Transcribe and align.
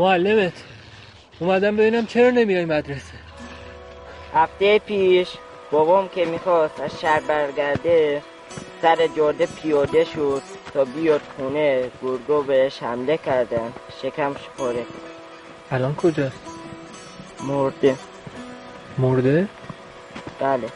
معلمت 0.00 0.52
اومدم 1.38 1.76
ببینم 1.76 2.06
چرا 2.06 2.30
نمیای 2.30 2.64
مدرسه. 2.64 3.12
هفته 4.34 4.78
پیش 4.78 5.28
بابام 5.70 6.08
که 6.08 6.24
می‌خواست 6.24 6.80
از 6.80 7.00
شهر 7.00 7.20
برگرده 7.20 8.22
سر 8.82 9.06
جاده 9.16 9.46
پیاده 9.46 10.04
شد 10.04 10.42
تا 10.74 10.84
بیاد 10.84 11.20
خونه 11.36 11.90
گرگو 12.02 12.42
بهش 12.42 12.82
حمله 12.82 13.16
کردن 13.16 13.72
شکمش 14.02 14.48
پاره 14.58 14.86
الان 15.70 15.94
کجاست 15.94 16.40
مرده. 17.46 17.96
مرده؟ 18.98 19.48
بله. 20.40 20.68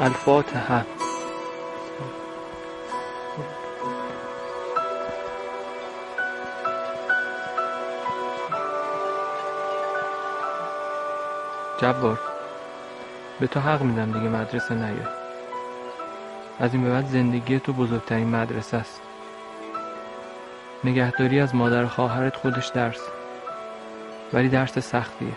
الفاتحه. 0.00 0.84
جبار 11.80 12.18
به 13.40 13.46
تو 13.46 13.60
حق 13.60 13.82
میدم 13.82 14.12
دیگه 14.12 14.28
مدرسه 14.28 14.74
نیای 14.74 14.96
از 16.60 16.74
این 16.74 16.82
به 16.82 16.90
بعد 16.90 17.06
زندگی 17.06 17.60
تو 17.60 17.72
بزرگترین 17.72 18.28
مدرسه 18.28 18.76
است. 18.76 19.00
نگهداری 20.84 21.40
از 21.40 21.54
مادر 21.54 21.86
خواهرت 21.86 22.36
خودش 22.36 22.66
درس. 22.66 23.00
ولی 24.32 24.48
درس 24.48 24.78
سختیه. 24.78 25.32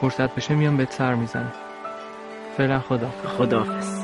فرصت 0.00 0.34
بشه 0.34 0.54
میام 0.54 0.76
بهت 0.76 0.92
سر 0.92 1.14
می‌زنم. 1.14 1.52
فعلا 2.56 2.78
خدا. 2.78 3.08
خداحافظ. 3.38 3.95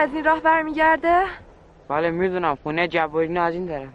از 0.00 0.14
این 0.14 0.24
راه 0.24 0.40
برمیگرده؟ 0.40 1.24
بله 1.88 2.10
می‌دونم. 2.10 2.54
خونه 2.62 2.88
جبارین 2.88 3.38
از 3.38 3.54
این 3.54 3.68
طرف. 3.68 3.88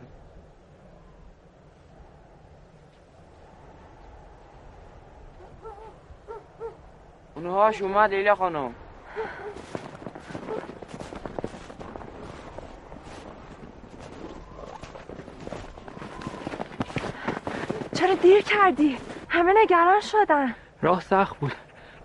اونهاش 7.36 7.82
اومد 7.82 8.14
لیلا 8.14 8.36
خانم. 8.36 8.76
چرا 17.94 18.14
دیر 18.14 18.42
کردی؟ 18.42 18.98
همه 19.30 19.54
نگران 19.64 20.02
شدن. 20.02 20.56
راه 20.82 21.02
سخت 21.02 21.38
بود. 21.38 21.52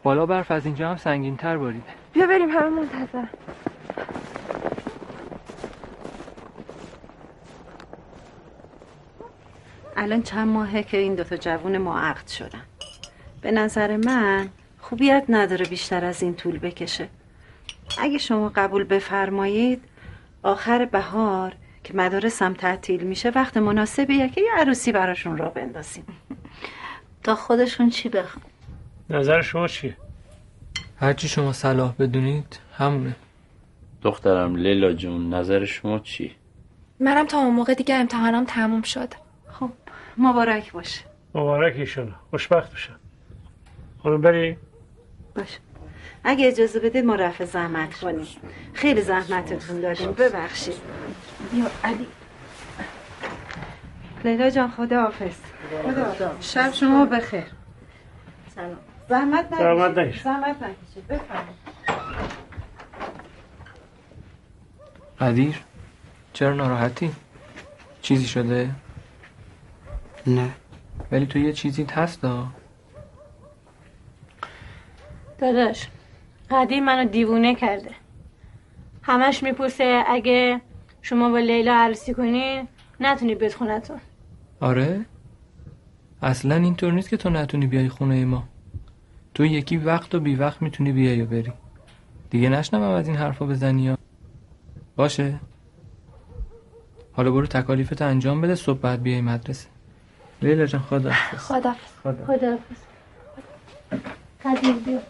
بالا 0.02 0.26
برف 0.26 0.50
از 0.50 0.66
اینجا 0.66 0.88
هم 0.88 0.96
سنگین 0.96 1.36
تر 1.36 1.56
باریده 1.56 1.84
بیا 2.12 2.26
بریم 2.26 2.50
همه 2.50 2.68
منتظر. 2.68 3.24
الان 10.00 10.22
چند 10.22 10.48
ماهه 10.48 10.82
که 10.82 10.96
این 10.96 11.14
دوتا 11.14 11.36
جوون 11.36 11.78
ما 11.78 12.00
عقد 12.00 12.28
شدن. 12.28 12.62
به 13.40 13.50
نظر 13.50 13.96
من 13.96 14.48
خوبیت 14.78 15.24
نداره 15.28 15.66
بیشتر 15.66 16.04
از 16.04 16.22
این 16.22 16.34
طول 16.34 16.58
بکشه. 16.58 17.08
اگه 17.98 18.18
شما 18.18 18.48
قبول 18.48 18.84
بفرمایید 18.84 19.82
آخر 20.42 20.84
بهار 20.84 21.52
که 21.84 21.94
مدارسم 21.94 22.54
تعطیل 22.54 23.02
میشه 23.02 23.30
وقت 23.30 23.56
مناسبیه 23.56 24.28
که 24.28 24.40
یه 24.40 24.50
عروسی 24.56 24.92
براشون 24.92 25.36
را 25.36 25.48
بندازیم. 25.48 26.04
تا 27.22 27.34
خودشون 27.34 27.90
چی 27.90 28.08
بخوان؟ 28.08 28.44
نظر 29.10 29.42
شما 29.42 29.68
چیه؟ 29.68 29.96
هرچی 31.00 31.28
شما 31.28 31.52
صلاح 31.52 31.94
بدونید 31.98 32.58
همونه. 32.78 33.16
دخترم 34.02 34.56
لیلا 34.56 34.92
جون 34.92 35.34
نظر 35.34 35.64
شما 35.64 35.98
چی؟ 35.98 36.36
منم 37.00 37.26
تا 37.26 37.38
اون 37.38 37.54
موقع 37.54 37.74
دیگه 37.74 37.94
امتحانم 37.94 38.44
تموم 38.44 38.82
شد 38.82 39.14
مبارک 40.18 40.72
باشه 40.72 41.04
مبارک 41.34 41.76
ایشالا. 41.76 42.12
خوشبخت 42.30 42.72
بشن 42.72 42.96
خانم 44.02 44.20
بری؟ 44.20 44.56
باشه 45.36 45.58
اگه 46.24 46.46
اجازه 46.46 46.80
بدید 46.80 47.04
ما 47.04 47.14
رفع 47.14 47.44
زحمت 47.44 47.94
کنیم. 47.94 48.26
خیلی 48.74 49.00
زحمتتون 49.00 49.80
دادیم 49.80 50.12
ببخشید. 50.12 50.74
یا 51.54 51.64
علی. 51.84 52.06
لیلا 54.24 54.50
جان 54.50 54.70
خدا 54.70 55.02
حافظ 55.02 55.36
خدا 55.82 56.36
شب 56.40 56.72
شما 56.72 57.06
بخیر. 57.06 57.44
سلام. 58.54 58.76
زحمت 59.08 59.52
نکشید. 59.52 59.62
زحمت 59.64 59.98
نکشید. 59.98 60.22
زحمت 60.22 60.56
نکشید. 60.62 61.06
بفرمایید. 61.08 61.60
قدیر 65.20 65.60
چرا 66.32 66.54
ناراحتی؟ 66.54 67.10
چیزی 68.02 68.26
شده؟ 68.26 68.70
نه. 70.26 70.50
ولی 71.12 71.26
تو 71.26 71.38
یه 71.38 71.52
چیزی 71.52 71.86
هست 71.92 72.22
دا. 72.22 72.46
داداش 75.38 75.88
قدیر 76.50 76.80
منو 76.80 77.08
دیوونه 77.08 77.54
کرده. 77.54 77.90
همش 79.02 79.42
می‌پرسه 79.42 80.04
اگه 80.06 80.60
شما 81.02 81.30
با 81.30 81.38
لیلا 81.38 81.74
عروسی 81.74 82.14
کنین 82.14 82.68
نتونی 83.00 83.34
بیت 83.34 83.54
خونتون 83.54 84.00
آره؟ 84.60 85.04
اصلا 86.22 86.54
اینطور 86.54 86.92
نیست 86.92 87.08
که 87.08 87.16
تو 87.16 87.30
نتونی 87.30 87.66
بیای 87.66 87.88
خونه 87.88 88.24
ما. 88.24 88.44
تو 89.34 89.44
یکی 89.44 89.76
وقت 89.76 90.14
و 90.14 90.20
بی 90.20 90.34
وقت 90.34 90.62
می‌تونی 90.62 90.92
بیای 90.92 91.22
و 91.22 91.26
بری. 91.26 91.52
دیگه 92.30 92.48
نشنوم 92.48 92.82
از 92.82 93.08
این 93.08 93.16
حرفا 93.16 93.46
بزنی 93.46 93.82
یا. 93.82 93.98
باشه. 94.96 95.40
حالا 97.12 97.30
برو 97.30 97.46
تکالیفت 97.46 98.02
انجام 98.02 98.40
بده 98.40 98.54
صبح 98.54 98.78
بعد 98.80 99.02
بیای 99.02 99.20
مدرسه. 99.20 99.68
لیلا 100.42 100.66
جان 100.66 100.82
خدا 100.82 101.12
خدا 101.38 101.74
خدا 102.02 102.24
خدا 102.26 102.58
قدیر 104.44 104.72
بیا. 104.84 105.00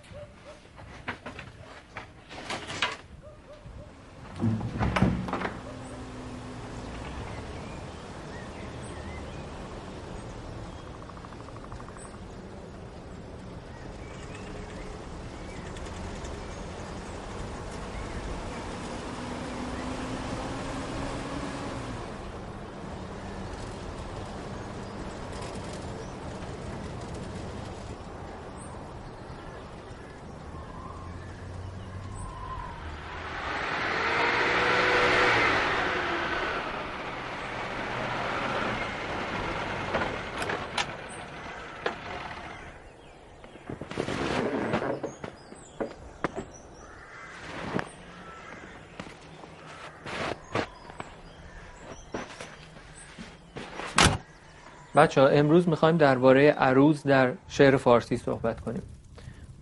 بچه 55.00 55.20
ها 55.20 55.26
امروز 55.26 55.68
می‌خوایم 55.68 55.96
درباره 55.96 56.50
عروض 56.50 57.02
در 57.02 57.32
شعر 57.48 57.76
فارسی 57.76 58.16
صحبت 58.16 58.60
کنیم. 58.60 58.82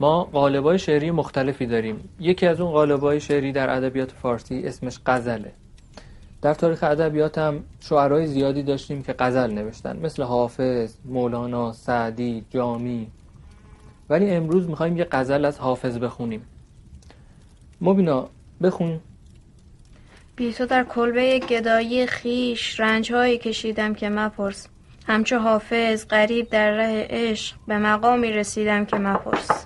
ما 0.01 0.25
قالبای 0.25 0.79
شعری 0.79 1.11
مختلفی 1.11 1.67
داریم. 1.67 2.09
یکی 2.21 2.47
از 2.47 2.61
اون 2.61 2.73
قالبای 2.73 3.21
شعری 3.21 3.53
در 3.53 3.77
ادبیات 3.77 4.13
فارسی 4.13 4.63
اسمش 4.65 4.99
غزله 5.07 5.53
در 6.43 6.55
تاریخ 6.55 6.83
ادبیات 6.83 7.39
هم 7.39 7.65
شعرهای 7.81 8.27
زیادی 8.27 8.63
داشتیم 8.63 9.03
که 9.03 9.15
غزل 9.19 9.51
نوشتن 9.51 9.97
مثل 9.97 10.23
حافظ، 10.23 10.97
مولانا، 11.05 11.73
سعدی، 11.73 12.45
جامی. 12.51 13.07
ولی 14.11 14.31
امروز 14.31 14.69
می‌خوایم 14.69 14.97
یه 14.97 15.07
غزل 15.13 15.45
از 15.45 15.59
حافظ 15.59 15.99
بخونیم. 15.99 16.43
مبینا 17.81 18.29
بخون. 18.63 19.01
بی 20.37 20.53
تو 20.53 20.67
در 20.67 20.85
کلبه 20.85 21.39
گدایی 21.39 22.07
خیش 22.07 22.81
رنجهایی 22.81 23.39
کشیدم 23.39 23.95
که 23.95 24.09
مپرس. 24.09 24.69
همچو 25.09 25.39
حافظ 25.39 26.07
غریب 26.07 26.51
در 26.51 26.71
ره 26.71 27.07
عشق 27.11 27.57
به 27.67 27.79
مقامی 27.79 28.33
رسیدم 28.33 28.85
که 28.85 28.97
مپرس. 28.97 29.65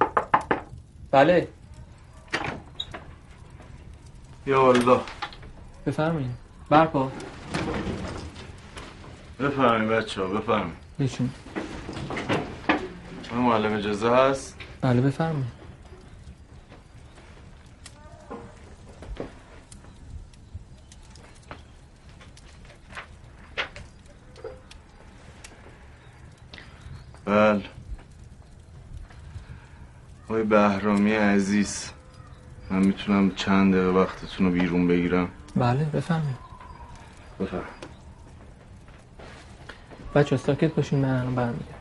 بله. 1.11 1.49
یا 4.47 4.69
الله 4.69 5.01
بفرمایید. 5.87 6.31
برپا. 6.71 7.13
بفهمین 9.41 9.89
بچه 9.89 10.23
ها 10.23 10.29
بشین 11.01 11.31
من 13.33 13.39
معلم 13.39 13.77
اجازه 13.77 14.11
هست؟ 14.11 14.57
بله 14.81 15.01
بفرمایید. 15.01 15.62
بله. 27.33 27.63
آقای 30.25 30.43
بهرامی 30.43 31.13
عزیز 31.13 31.91
من 32.71 32.79
می‌تونم 32.79 33.35
چند 33.35 33.75
دقیقه 33.75 33.91
وقتتون 33.91 34.47
رو 34.47 34.53
بیرون 34.53 34.89
بگیرم؟ 34.89 35.29
بله 35.57 35.85
بفرمایید. 35.85 36.37
بفهم 37.41 37.63
بچه 40.15 40.37
ساکت 40.37 40.75
باشین 40.75 40.99
من 40.99 41.21
الان 41.21 41.35
برمیگردم. 41.35 41.79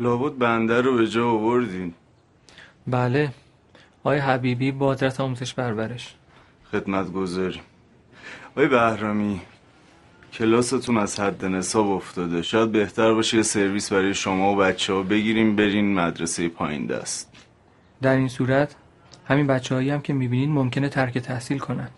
لابد 0.00 0.38
بنده 0.38 0.80
رو 0.80 0.96
به 0.96 1.06
جا 1.06 1.30
آوردین. 1.30 1.94
بله. 2.86 3.32
آقای 4.04 4.18
حبیبی 4.18 4.72
با 4.72 4.86
آدرس 4.86 5.20
آموزش 5.20 5.54
پرورش. 5.54 6.14
خدمت 6.72 7.12
گذاریم 7.12 7.62
آقای 8.50 8.68
بهرامی 8.68 9.40
کلاستون 10.32 10.96
از 10.96 11.20
حد 11.20 11.44
نصاب 11.44 11.88
افتاده. 11.90 12.42
شاید 12.42 12.72
بهتر 12.72 13.14
باشه 13.14 13.36
یه 13.36 13.42
سرویس 13.42 13.92
برای 13.92 14.14
شما 14.14 14.52
و 14.52 14.56
بچه 14.56 14.92
ها 14.92 15.02
بگیریم 15.02 15.56
برین 15.56 15.94
مدرسه 15.94 16.48
پایین 16.48 16.86
دست. 16.86 17.32
در 18.02 18.16
این 18.16 18.28
صورت 18.28 18.76
همین 19.24 19.46
بچه 19.46 19.74
هایی 19.74 19.90
هم 19.90 20.00
که 20.00 20.12
می‌بینید 20.12 20.48
ممکنه 20.50 20.88
ترک 20.88 21.18
تحصیل 21.18 21.58
کنن. 21.58 21.88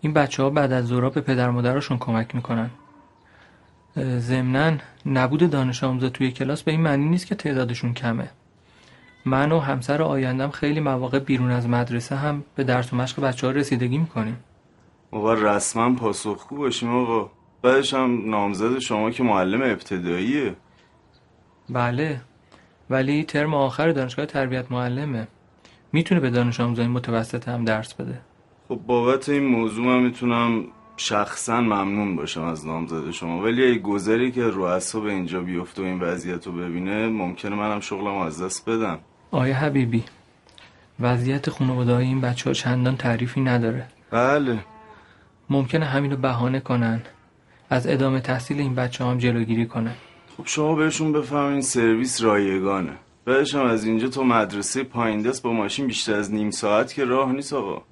این 0.00 0.12
بچه 0.12 0.42
ها 0.42 0.50
بعد 0.50 0.72
از 0.72 0.86
ظهرها 0.86 1.10
به 1.10 1.20
پدر 1.20 1.50
مادرشون 1.50 1.98
کمک 1.98 2.34
می‌کنن. 2.34 2.70
ضمنا 4.18 4.76
نبود 5.06 5.50
دانش 5.50 5.84
آموزا 5.84 6.08
توی 6.08 6.32
کلاس 6.32 6.62
به 6.62 6.70
این 6.72 6.80
معنی 6.80 7.08
نیست 7.08 7.26
که 7.26 7.34
تعدادشون 7.34 7.94
کمه. 7.94 8.30
من 9.24 9.52
و 9.52 9.60
همسر 9.60 10.02
آیندم 10.02 10.50
خیلی 10.50 10.80
مواقع 10.80 11.18
بیرون 11.18 11.50
از 11.50 11.68
مدرسه 11.68 12.16
هم 12.16 12.44
به 12.54 12.64
درس 12.64 12.92
و 12.92 12.96
مشق 12.96 13.20
بچه 13.20 13.46
ها 13.46 13.52
رسیدگی 13.52 13.98
می‌کنیم. 13.98 14.36
ما 15.12 15.20
باید 15.20 15.44
رسما 15.44 15.94
پاسخگو 15.94 16.56
باشیم 16.56 16.96
آقا. 16.96 17.30
بعدش 17.62 17.94
هم 17.94 18.30
نامزد 18.30 18.78
شما 18.78 19.10
که 19.10 19.22
معلم 19.22 19.62
ابتداییه. 19.62 20.54
بله. 21.70 22.20
ولی 22.90 23.24
ترم 23.24 23.54
آخر 23.54 23.92
دانشگاه 23.92 24.26
تربیت 24.26 24.72
معلمه. 24.72 25.28
می‌تونه 25.92 26.20
به 26.20 26.30
دانش 26.30 26.60
آموزای 26.60 26.86
متوسط 26.86 27.48
هم 27.48 27.64
درس 27.64 27.94
بده. 27.94 28.20
خب 28.68 28.80
بابت 28.86 29.28
این 29.28 29.46
موضوع 29.46 29.86
من 29.86 30.02
می‌تونم 30.02 30.64
شخصا 30.96 31.60
ممنون 31.60 32.16
باشم 32.16 32.42
از 32.42 32.66
نامزد 32.66 33.10
شما. 33.10 33.42
ولی 33.42 33.70
اگه 33.70 33.78
گذری 33.78 34.32
که 34.32 34.42
رو 34.42 34.80
به 34.94 35.10
اینجا 35.10 35.40
بیفته 35.40 35.82
و 35.82 35.84
این 35.84 36.00
وضعیت 36.00 36.46
رو 36.46 36.52
ببینه 36.52 37.08
ممکنه 37.08 37.56
منم 37.56 37.80
شغلم 37.80 38.16
از 38.16 38.42
دست 38.42 38.70
بدم. 38.70 38.98
آیا 39.30 39.54
حبیبی 39.54 40.04
وضعیت 41.00 41.50
خانواده 41.50 41.96
این 41.96 42.20
بچه 42.20 42.50
ها 42.50 42.54
چندان 42.54 42.96
تعریفی 42.96 43.40
نداره. 43.40 43.86
بله. 44.10 44.58
ممکنه 45.50 45.86
همین 45.86 46.10
رو 46.10 46.16
بهانه 46.16 46.60
کنن. 46.60 47.02
از 47.70 47.86
ادامه 47.86 48.20
تحصیل 48.20 48.60
این 48.60 48.74
بچه 48.74 49.04
هم 49.04 49.18
جلوگیری 49.18 49.66
کنن. 49.66 49.94
خب 50.36 50.46
شما 50.46 50.74
بهشون 50.74 51.12
بفهمین 51.12 51.60
سرویس 51.60 52.22
رایگانه. 52.22 52.92
هم 53.26 53.66
از 53.66 53.84
اینجا 53.84 54.08
تا 54.08 54.22
مدرسه 54.22 54.82
پایین 54.82 55.22
دست 55.22 55.42
با 55.42 55.52
ماشین 55.52 55.86
بیشتر 55.86 56.14
از 56.14 56.34
نیم 56.34 56.50
ساعت 56.50 56.94
که 56.94 57.04
راه 57.04 57.32
نیست 57.32 57.52
آقا. 57.52 57.82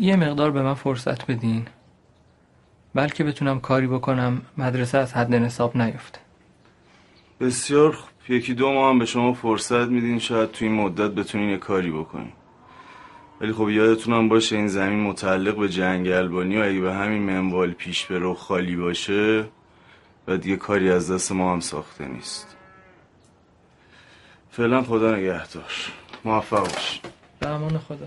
یه 0.00 0.16
مقدار 0.16 0.50
به 0.50 0.62
من 0.62 0.74
فرصت 0.74 1.26
بدین. 1.26 1.66
بلکه 2.94 3.24
بتونم 3.24 3.60
کاری 3.60 3.86
بکنم 3.86 4.42
مدرسه 4.58 4.98
از 4.98 5.14
حد 5.14 5.34
نصاب 5.34 5.76
نیفته 5.76 6.18
بسیار 7.40 7.92
خوب. 7.92 8.10
یکی 8.28 8.54
دو 8.54 8.72
ماه 8.72 8.90
هم 8.90 8.98
به 8.98 9.06
شما 9.06 9.32
فرصت 9.32 9.88
میدین 9.88 10.18
شاید 10.18 10.52
تو 10.52 10.64
این 10.64 10.74
مدت 10.74 11.10
بتونین 11.10 11.50
یه 11.50 11.56
کاری 11.56 11.90
بکنین. 11.90 12.32
ولی 13.40 13.52
خب 13.52 13.68
یادتونم 13.70 14.28
باشه 14.28 14.56
این 14.56 14.68
زمین 14.68 15.00
متعلق 15.00 15.56
به 15.56 15.68
جنگلبانی 15.68 16.58
و 16.58 16.62
اگه 16.62 16.80
به 16.80 16.94
همین 16.94 17.22
منوال 17.22 17.70
پیش 17.70 18.06
بره 18.06 18.26
و 18.26 18.34
خالی 18.34 18.76
باشه 18.76 19.48
و 20.28 20.36
دیگه 20.36 20.56
کاری 20.56 20.90
از 20.90 21.10
دست 21.10 21.32
ما 21.32 21.52
هم 21.52 21.60
ساخته 21.60 22.04
نیست. 22.08 22.56
فعلا 24.50 24.82
خدا 24.82 25.16
نگهدار. 25.16 25.72
موفق 26.24 26.60
باش. 26.60 27.00
به 27.40 27.48
امان 27.48 27.78
خدا. 27.78 28.06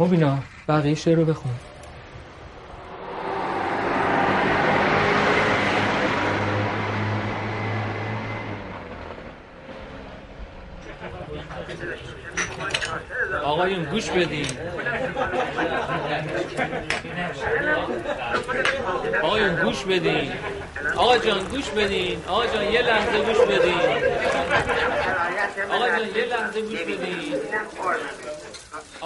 مبینا 0.00 0.38
بقیه 0.68 0.94
شعر 0.94 1.16
رو 1.16 1.24
بخون. 1.24 1.52
آقا 13.44 13.68
گوش 13.90 14.10
بدین. 14.10 14.46
آقایون 19.22 19.54
گوش 19.54 19.84
بدین. 19.84 20.32
آقا 20.96 21.18
جان 21.18 21.44
گوش 21.44 21.68
بدین. 21.70 22.22
آقا 22.28 22.46
جان 22.46 22.64
یه 22.64 22.82
لحظه 22.82 23.18
گوش 23.18 23.38
بدین. 23.38 23.74
آقا 25.70 25.88
جان 25.88 26.08
یه 26.16 26.24
لحظه 26.24 26.60
گوش 26.60 26.80
بدین. 26.80 27.34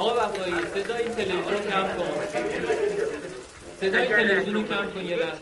آقا 0.02 0.14
وفایی 0.25 0.54
صدای 0.75 1.09
تلویزیون 1.09 1.62
کم 1.71 1.82
کن. 1.82 2.11
صدای 3.80 4.06
تلویزیون 4.06 4.64
کم 4.64 4.90
کن 4.94 5.04
یه 5.04 5.16
لحظه. 5.16 5.40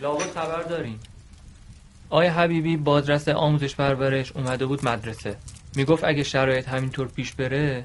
لابد 0.00 0.30
خبر 0.34 0.62
داریم. 0.62 1.00
آقای 2.10 2.26
حبیبی 2.26 2.76
بازرس 2.76 3.28
آموزش 3.28 3.74
پرورش 3.74 4.32
اومده 4.32 4.66
بود 4.66 4.84
مدرسه. 4.84 5.36
می‌گفت 5.76 6.04
اگه 6.04 6.22
شرایط 6.22 6.68
همینطور 6.68 7.08
پیش 7.08 7.32
بره 7.32 7.84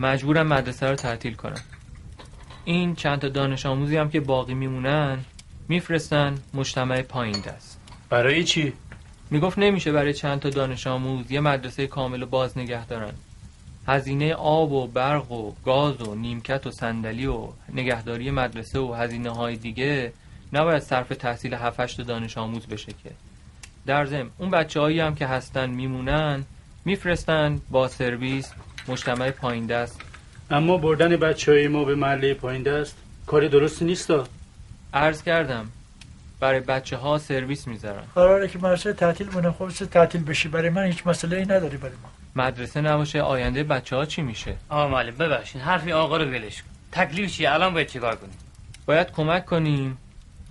مجبورم 0.00 0.46
مدرسه 0.46 0.86
رو 0.86 0.96
تعطیل 0.96 1.34
کنم. 1.34 1.62
این 2.64 2.94
چند 2.94 3.18
تا 3.18 3.28
دانش 3.28 3.66
آموزی 3.66 3.96
هم 3.96 4.10
که 4.10 4.20
باقی 4.20 4.54
میمونن 4.54 5.18
میفرستن 5.68 6.34
مجتمع 6.54 7.02
پایین 7.02 7.40
دست. 7.40 7.80
برای 8.10 8.44
چی؟ 8.44 8.72
می‌گفت 9.30 9.58
نمیشه 9.58 9.92
برای 9.92 10.14
چند 10.14 10.40
تا 10.40 10.50
دانش 10.50 10.86
آموز 10.86 11.30
یه 11.30 11.40
مدرسه 11.40 11.86
کامل 11.86 12.22
و 12.22 12.26
باز 12.26 12.58
نگه 12.58 12.86
دارن. 12.86 13.12
هزینه 13.86 14.34
آب 14.34 14.72
و 14.72 14.86
برق 14.86 15.32
و 15.32 15.52
گاز 15.64 16.00
و 16.00 16.14
نیمکت 16.14 16.66
و 16.66 16.70
صندلی 16.70 17.26
و 17.26 17.48
نگهداری 17.74 18.30
مدرسه 18.30 18.78
و 18.78 18.92
هزینه 18.92 19.30
های 19.30 19.56
دیگه 19.56 20.12
نباید 20.52 20.82
صرف 20.82 21.08
تحصیل 21.08 21.54
7 21.54 22.00
دانش 22.00 22.38
آموز 22.38 22.66
بشه 22.66 22.92
که. 22.92 23.10
در 23.86 24.06
ضمن 24.06 24.30
اون 24.38 24.50
بچه 24.50 24.80
هایی 24.80 25.00
هم 25.00 25.14
که 25.14 25.26
هستن 25.26 25.70
میمونن 25.70 26.44
میفرستن 26.84 27.60
با 27.70 27.88
سرویس 27.88 28.52
مجتمع 28.88 29.30
پایین 29.30 29.66
دست. 29.66 30.00
اما 30.50 30.76
بردن 30.76 31.16
بچه 31.16 31.52
های 31.52 31.68
ما 31.68 31.84
به 31.84 31.94
محله 31.94 32.34
پایین 32.34 32.62
دست 32.62 32.96
کار 33.26 33.48
درستی 33.48 33.84
نیست 33.84 34.12
عرض 34.94 35.22
کردم 35.22 35.66
برای 36.40 36.60
بچه 36.60 36.96
ها 36.96 37.18
سرویس 37.18 37.66
می‌ذارن. 37.68 38.02
قراره 38.14 38.48
که 38.48 38.58
مدرسه 38.58 38.92
تعطیل 38.92 39.30
مونه 39.32 39.50
خب 39.50 39.68
چه 39.68 39.86
تعطیل 39.86 40.24
بشی 40.24 40.48
برای 40.48 40.70
من 40.70 40.84
هیچ 40.84 41.06
مسئله 41.06 41.36
ای 41.36 41.42
نداری 41.42 41.76
برای 41.76 41.96
ما. 42.02 42.23
مدرسه 42.36 42.80
نباشه 42.80 43.20
آینده 43.20 43.62
بچه 43.62 43.96
ها 43.96 44.04
چی 44.04 44.22
میشه؟ 44.22 44.54
آقا 44.68 44.88
معلم 44.88 45.16
ببخشید 45.16 45.60
حرفی 45.60 45.92
آقا 45.92 46.16
رو 46.16 46.24
ولش 46.24 46.62
کن. 46.62 46.68
تکلیف 46.92 47.32
چیه؟ 47.32 47.50
الان 47.52 47.74
باید 47.74 47.86
چیکار 47.86 48.16
کنیم؟ 48.16 48.38
باید 48.86 49.12
کمک 49.12 49.44
کنیم. 49.44 49.98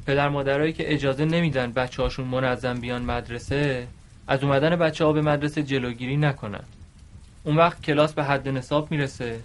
پدر 0.07 0.29
مادرایی 0.29 0.73
که 0.73 0.93
اجازه 0.93 1.25
نمیدن 1.25 1.71
بچه 1.71 2.03
هاشون 2.03 2.27
منظم 2.27 2.79
بیان 2.79 3.01
مدرسه 3.01 3.87
از 4.27 4.43
اومدن 4.43 4.75
بچه 4.75 5.05
ها 5.05 5.13
به 5.13 5.21
مدرسه 5.21 5.63
جلوگیری 5.63 6.17
نکنن. 6.17 6.63
اون 7.43 7.55
وقت 7.55 7.81
کلاس 7.81 8.13
به 8.13 8.23
حد 8.23 8.49
نصاب 8.49 8.91
می‌رسه. 8.91 9.39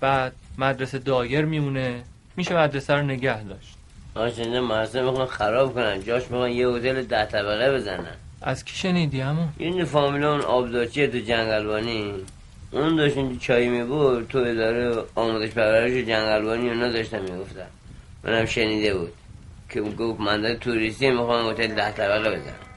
بعد 0.00 0.32
مدرسه 0.58 0.98
دایر 0.98 1.44
میمونه. 1.44 2.02
میشه 2.36 2.56
مدرسه 2.56 2.94
رو 2.94 3.02
نگه 3.02 3.42
داشت. 3.42 3.74
آشنده 4.14 4.60
مدرسه 4.60 5.02
می‌خوان 5.02 5.26
خراب 5.26 5.74
کنن. 5.74 6.04
جاش 6.04 6.22
می‌خوان 6.22 6.50
یه 6.50 6.68
هتل 6.68 7.02
ده 7.02 7.24
طبقه 7.24 7.72
بزنن. 7.72 8.16
از 8.42 8.64
کی 8.64 8.76
شنیدی 8.76 9.20
همون 9.20 9.48
این 9.56 9.84
فامیل 9.84 10.24
اون 10.24 10.40
آبدارچیه 10.40 11.08
تو 11.08 11.18
جنگلبانی 11.18 12.14
اون 12.70 12.96
داشت 12.96 13.16
اینجا 13.16 13.38
چایی 13.38 13.68
می‌برد 13.68 14.28
تو 14.28 14.38
اداره 14.38 15.04
آموزش 15.14 15.50
پرورش 15.50 15.92
جنگلبانی 15.92 16.68
اونا 16.70 16.88
داشتن 16.88 17.20
می‌گفتن 17.20 17.66
منم 18.24 18.46
شنیده 18.46 18.94
بود 18.94 19.12
که 19.70 19.80
اون 19.80 19.94
گفت 19.94 20.20
منده 20.20 20.56
توریستی 20.56 21.10
می‌خوان 21.10 21.52
هتل 21.52 21.74
ده 21.74 21.92
طبقه 21.92 22.30
بزنن 22.30 22.68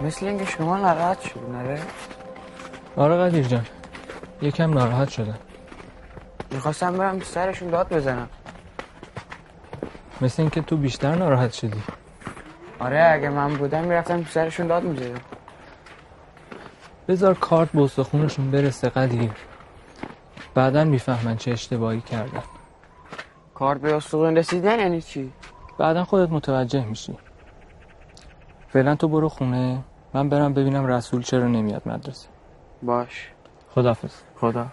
مثل 0.00 0.26
اینکه 0.26 0.44
شما 0.44 0.76
ناراحت 0.76 1.20
شد 1.20 1.40
نره 1.52 1.80
آره 2.96 3.16
قدیر 3.16 3.44
جان. 3.44 3.66
یکم 4.42 4.74
ناراحت 4.74 5.08
شدم. 5.08 5.38
می‌خواستم 6.50 6.98
برم 6.98 7.20
سرشون 7.20 7.70
داد 7.70 7.88
بزنم. 7.88 8.28
مثل 10.20 10.42
اینکه 10.42 10.62
تو 10.62 10.76
بیشتر 10.76 11.14
ناراحت 11.14 11.52
شدی. 11.52 11.82
آره 12.78 13.10
اگه 13.12 13.28
من 13.28 13.54
بودم 13.54 13.84
می‌رفتم 13.84 14.24
سرشون 14.24 14.66
داد 14.66 14.82
می‌زدم. 14.82 15.20
بذار 17.08 17.34
کارت 17.34 17.72
به 17.72 17.82
استخونشون 17.82 18.50
برسه 18.50 18.88
قدیر 18.88 19.30
بعدا 20.54 20.84
می‌فهمن 20.84 21.36
چه 21.36 21.50
اشتباهی 21.50 22.00
کردن. 22.00 22.42
کارت 23.54 23.80
به 23.80 23.94
استخون 23.94 24.36
رسیدن 24.36 24.78
یعنی 24.78 25.02
چی؟ 25.02 25.32
بعدا 25.78 26.04
خودت 26.04 26.30
متوجه 26.30 26.84
میشی. 26.84 27.18
فعلا 28.76 28.94
تو 28.94 29.08
برو 29.08 29.28
خونه. 29.28 29.82
من 30.14 30.28
برم 30.28 30.54
ببینم 30.54 30.86
رسول 30.86 31.22
چرا 31.22 31.48
نمیاد 31.48 31.82
مدرسه. 31.86 32.28
باش. 32.82 33.28
خدافز 33.74 34.12
خدا. 34.40 34.66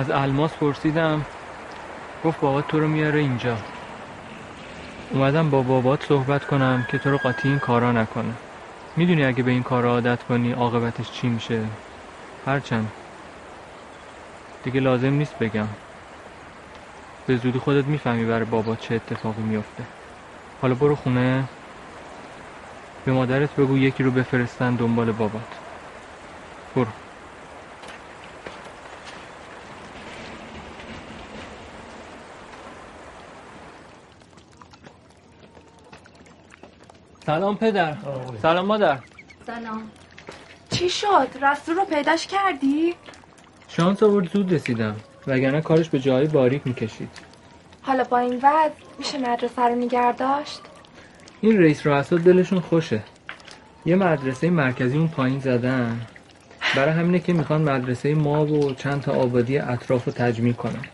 از 0.00 0.10
الماس 0.10 0.52
پرسیدم 0.56 1.26
گفت 2.24 2.40
بابات 2.40 2.68
تو 2.68 2.80
رو 2.80 2.88
میاره 2.88 3.20
اینجا. 3.20 3.56
اومدم 5.10 5.50
با 5.50 5.62
بابات 5.62 6.04
صحبت 6.04 6.44
کنم 6.44 6.86
که 6.90 6.98
تو 6.98 7.10
رو 7.10 7.18
قاطی 7.18 7.48
این 7.48 7.58
کارا 7.58 7.92
نکنه. 7.92 8.32
می‌دونی 8.96 9.24
اگه 9.24 9.42
به 9.42 9.50
این 9.50 9.62
کارا 9.62 9.90
عادت 9.90 10.22
کنی 10.22 10.52
عاقبتش 10.52 11.10
چی 11.10 11.28
میشه؟ 11.28 11.62
هرچند. 12.46 12.88
دیگه 14.64 14.80
لازم 14.80 15.12
نیست 15.12 15.38
بگم. 15.38 15.68
به 17.26 17.36
زودی 17.36 17.58
خودت 17.58 17.84
می‌فهمی 17.84 18.24
برای 18.24 18.44
بابات 18.44 18.80
چه 18.80 18.94
اتفاقی 18.94 19.42
میفته 19.42 19.82
حالا 20.62 20.74
برو 20.74 20.96
خونه. 20.96 21.44
به 23.04 23.12
مادرت 23.12 23.56
بگو 23.56 23.78
یکی 23.78 24.02
رو 24.02 24.10
بفرستن 24.10 24.74
دنبال 24.74 25.12
بابات. 25.12 25.59
سلام 37.30 37.56
پدر. 37.56 37.96
سلام 38.42 38.66
مادر. 38.66 38.98
سلام. 39.46 39.82
چی 40.70 40.88
شد؟ 40.88 41.28
رسول 41.42 41.76
رو 41.76 41.84
پیداش 41.84 42.26
کردی؟ 42.26 42.94
شانس 43.68 44.02
آورد 44.02 44.32
زود 44.32 44.54
رسیدم. 44.54 44.96
وگرنه 45.26 45.60
کارش 45.60 45.88
به 45.88 45.98
جایی 45.98 46.28
باریک 46.28 46.62
می‌کشید. 46.64 47.08
حالا 47.82 48.04
با 48.04 48.18
این 48.18 48.36
وضع 48.36 48.70
میشه 48.98 49.18
مدرسه 49.18 49.62
رو 49.62 49.74
نگه 49.74 50.12
داشت؟ 50.12 50.60
این 51.40 51.62
رئیس 51.62 51.86
رؤسا 51.86 52.16
دلشون 52.16 52.60
خوشه. 52.60 53.02
یه 53.86 53.96
مدرسه 53.96 54.50
مرکزی 54.50 54.98
اون 54.98 55.08
پایین 55.08 55.40
زدن. 55.40 56.00
برای 56.76 56.92
همینه 56.92 57.18
که 57.18 57.32
می‌خوان 57.32 57.62
مدرسه 57.62 58.14
ما 58.14 58.46
و 58.46 58.74
چند 58.74 59.00
تا 59.00 59.12
آبادی 59.12 59.58
اطراف 59.58 60.04
رو 60.04 60.12
تجمیع 60.12 60.52
کنن. 60.52 60.84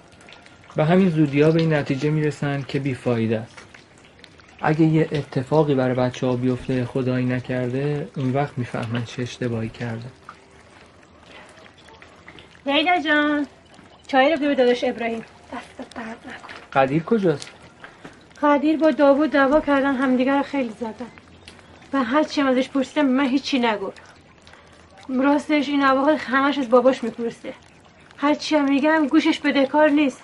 و 0.76 0.84
همین 0.84 1.10
زودی 1.10 1.42
ها 1.42 1.50
به 1.50 1.60
این 1.60 1.74
نتیجه 1.74 2.10
می‌رسن 2.10 2.62
که 2.68 2.78
بیفایده 2.78 3.38
است. 3.38 3.65
اگه 4.60 4.82
یه 4.82 5.08
اتفاقی 5.12 5.74
برای 5.74 5.94
بچه 5.94 6.26
ها 6.26 6.36
بیفته 6.36 6.84
خدایی 6.84 7.26
نکرده 7.26 8.08
اون 8.16 8.32
وقت 8.32 8.58
می‌فهمن 8.58 9.04
چه 9.04 9.22
اشتباهی 9.22 9.68
کرده. 9.68 10.06
لیلا 12.66 13.02
جان 13.02 13.46
چای 14.06 14.32
رو 14.32 14.38
به 14.38 14.54
داداش 14.54 14.84
ابراهیم. 14.84 15.24
دست 15.52 15.94
درد 15.94 16.06
نکن 16.26 16.80
قدیر 16.80 17.02
کجاست؟ 17.02 17.50
قدیر 18.42 18.76
با 18.76 18.90
داوود 18.90 19.30
دعوا 19.30 19.60
کردن 19.60 19.94
همدیگه 19.94 20.36
رو 20.36 20.42
خیلی 20.42 20.72
زدن. 20.80 21.06
و 21.92 22.04
هرچی 22.04 22.40
هم 22.40 22.46
ازش 22.46 22.68
پرسیدم 22.68 23.06
من 23.06 23.26
هیچی 23.26 23.58
نگفت 23.58 24.00
راستش 25.08 25.68
این 25.68 25.84
اواخر 25.84 26.36
همش 26.36 26.58
از 26.58 26.70
باباش 26.70 27.04
می‌پرسه. 27.04 27.52
هرچی 28.16 28.56
هم 28.56 28.64
میگم 28.64 29.06
گوشش 29.06 29.38
بده 29.38 29.66
کار 29.66 29.88
نیست. 29.88 30.22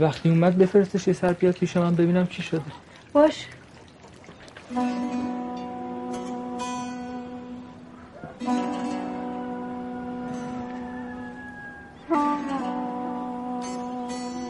وقتی 0.00 0.28
اومد 0.28 0.58
بفرستش 0.58 1.08
یه 1.08 1.14
سر 1.14 1.32
بیاد 1.32 1.54
پیش 1.54 1.76
من 1.76 1.94
ببینم 1.94 2.26
چی 2.26 2.42
شده. 2.42 2.62
باش. 3.14 3.46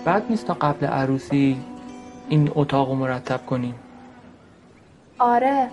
بعد 0.04 0.26
نیست 0.30 0.46
تا 0.46 0.54
قبل 0.54 0.86
عروسی 0.86 1.60
این 2.28 2.50
اتاق 2.54 2.88
رو 2.88 2.94
مرتب 2.94 3.46
کنیم. 3.46 3.74
آره. 5.18 5.70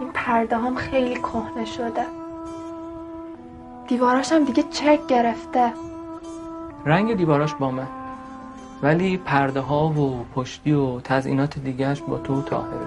این 0.00 0.10
پرده 0.14 0.56
هم 0.56 0.74
خیلی 0.74 1.14
کهنه 1.14 1.64
شده. 1.64 2.06
دیواراش 3.88 4.32
هم 4.32 4.44
دیگه 4.44 4.62
چرک 4.62 5.06
گرفته. 5.06 5.72
رنگ 6.86 7.14
دیواراش 7.14 7.54
با 7.54 7.70
من 7.70 8.03
ولی 8.82 9.16
پرده 9.16 9.60
ها 9.60 9.88
و 9.88 10.24
پشتی 10.34 10.72
و 10.72 11.00
تزئینات 11.00 11.58
دیگهش 11.58 12.00
با 12.00 12.18
تو 12.18 12.40
و 12.40 12.42
طاهره. 12.42 12.86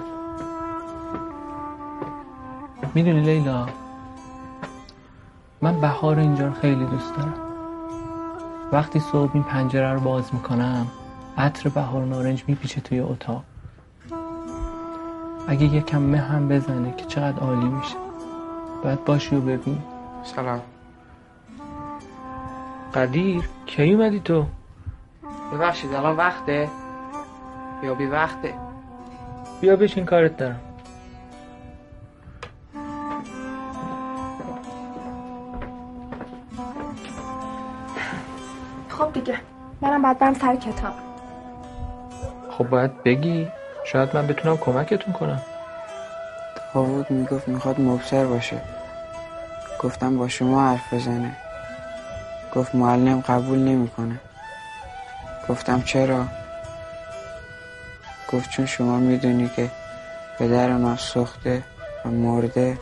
می‌دونی 2.94 3.22
لیلا؟ 3.22 3.68
من 5.62 5.82
بهار 5.82 6.20
اینجا 6.20 6.48
رو 6.48 6.54
خیلی 6.54 6.86
دوست 6.86 7.16
دارم. 7.16 7.34
وقتی 8.72 9.00
صبح 9.00 9.32
این 9.34 9.44
پنجره 9.44 9.94
رو 9.94 10.00
باز 10.00 10.34
می‌کنم 10.34 10.88
عطر 11.38 11.70
بهار 11.70 12.06
نارنج 12.06 12.44
میپیچه 12.48 12.82
توی 12.82 13.00
اتاق. 13.00 13.44
اگه 15.48 15.66
یکم 15.66 16.02
مه 16.02 16.18
هم 16.18 16.48
بزنه 16.48 16.94
که 16.98 17.06
چقدر 17.06 17.40
عالی 17.40 17.70
میشه. 17.70 17.96
باید 18.84 19.06
باشی 19.06 19.36
و 19.36 19.42
ببین. 19.42 19.78
سلام. 20.24 20.62
قدیر 22.94 23.50
کی 23.66 23.94
اومدی 23.94 24.20
تو؟ 24.20 24.46
ببخشید 25.54 25.94
الان 25.94 26.16
وقته؟ 26.16 26.70
یا 27.84 27.94
بی 27.94 28.06
وقته؟ 28.06 28.54
بیا 29.62 29.76
بشین 29.76 30.06
کارت 30.06 30.38
دارم. 30.38 30.60
خب 38.90 39.14
دیگه 39.14 39.40
منم 39.82 40.02
بعد 40.02 40.20
برم 40.20 40.34
سر 40.34 40.56
کتاب. 40.56 40.94
خب 42.50 42.70
باید 42.70 43.04
بگی. 43.04 43.48
شاید 43.86 44.18
من 44.18 44.28
بتونم 44.28 44.58
کمکتون 44.58 45.14
کنم. 45.14 45.42
داوود 46.74 47.12
می‌گفت 47.12 47.48
می‌خواد 47.48 47.82
مبصر 47.82 48.26
باشه. 48.26 48.62
گفتم 49.84 50.18
با 50.18 50.28
شما 50.28 50.70
حرف 50.70 50.94
بزنه. 50.94 51.38
گفت 52.56 52.76
معلم 52.76 53.22
قبول 53.22 53.60
نمی‌کنه. 53.60 54.20
گفتم 55.50 55.82
چرا؟ 55.82 56.26
گفت 58.34 58.50
چون 58.50 58.66
شما 58.66 58.98
می‌دونی 58.98 59.50
که 59.56 59.72
پدر 60.40 60.70
من 60.70 60.96
سخته 60.96 61.64
و 62.06 62.10
مرده 62.10 62.78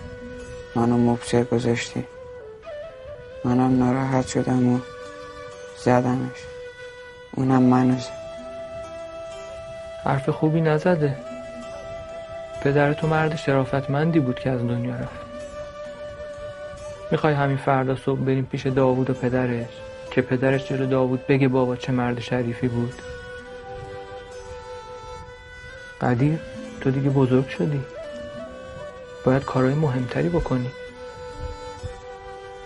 منو 0.75 0.97
مبصر 0.97 1.43
گذاشتی. 1.43 2.06
منم 3.45 3.84
ناراحت 3.84 4.28
شدم 4.28 4.73
و 4.73 4.80
زدمش. 5.84 6.39
اونم 7.36 7.62
منو 7.62 7.99
زد. 7.99 8.25
حرف 10.04 10.30
خوبی 10.30 10.62
نزده. 10.62 11.17
پدر 12.62 12.93
تو 12.93 13.08
مرد 13.08 13.36
شرافتمندی 13.36 14.19
بود 14.19 14.39
که 14.39 14.49
از 14.49 14.60
دنیا 14.60 14.95
رفت. 14.95 15.25
می‌خوای 17.12 17.34
همین 17.34 17.58
فردا 17.58 17.95
صبح 17.95 18.19
بریم 18.19 18.45
پیش 18.51 18.67
داوود 18.67 19.10
و 19.10 19.13
پدرش؟ 19.13 19.67
که 20.15 20.21
پدرش 20.21 20.67
جلو 20.67 20.86
داوود 20.86 21.28
بگه 21.28 21.47
بابا 21.47 21.75
چه 21.75 21.91
مرد 21.91 22.19
شریفی 22.19 22.67
بود. 22.67 22.93
قدیر 26.01 26.39
تو 26.82 26.91
دیگه 26.91 27.10
بزرگ 27.10 27.47
شدی. 27.47 27.82
باید 29.25 29.45
کارهای 29.45 29.73
مهمتری 29.73 30.30
بکنی. 30.30 30.71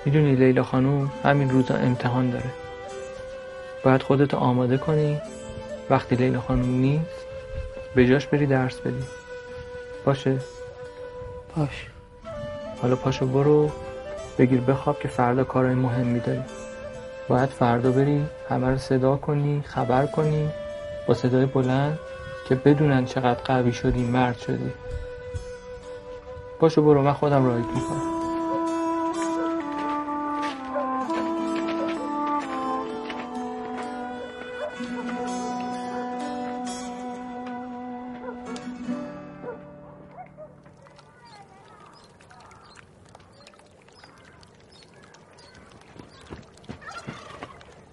می‌دونی 0.05 0.35
لیلا 0.35 0.63
خانوم 0.63 1.12
همین 1.23 1.49
روزا 1.49 1.75
امتحان 1.75 2.29
داره. 2.29 2.49
باید 3.83 4.03
خودتو 4.03 4.38
آماده 4.38 4.77
کنی. 4.77 5.21
وقتی 5.89 6.15
لیلا 6.15 6.41
خانوم 6.41 6.69
نیست 6.69 7.25
به 7.95 8.07
جاش 8.07 8.27
بری 8.27 8.45
درس 8.45 8.77
بدی. 8.77 9.03
باشه؟ 10.05 10.38
باش. 11.55 11.88
حالا 12.81 12.95
پاشو 12.95 13.27
برو 13.27 13.71
بگیر 14.38 14.62
بخواب 14.62 14.99
که 14.99 15.07
فردا 15.07 15.43
کارهای 15.43 15.75
مهمی 15.75 16.19
داری. 16.19 16.59
باید 17.30 17.50
فردا 17.50 17.92
بری 17.92 18.26
همه 18.50 18.70
رو 18.70 18.78
صدا 18.78 19.15
کنی 19.15 19.63
خبر 19.65 20.06
کنی 20.06 20.50
با 21.08 21.13
صدای 21.13 21.46
بلند 21.46 22.00
که 22.48 22.56
بدونن 22.56 23.06
چقدر 23.06 23.39
قوی 23.44 23.74
شدی 23.74 24.04
مرد 24.04 24.38
شدی. 24.38 24.72
پاشو 26.60 26.82
برو 26.82 27.02
من 27.02 27.13
خودم 27.13 27.46
راهیت 27.46 27.65
می‌کنم. 27.65 28.18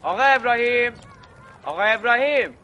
آقا 0.07 0.23
ابراهیم. 0.23 0.93
آقا 1.65 1.83
ابراهیم. 1.83 2.57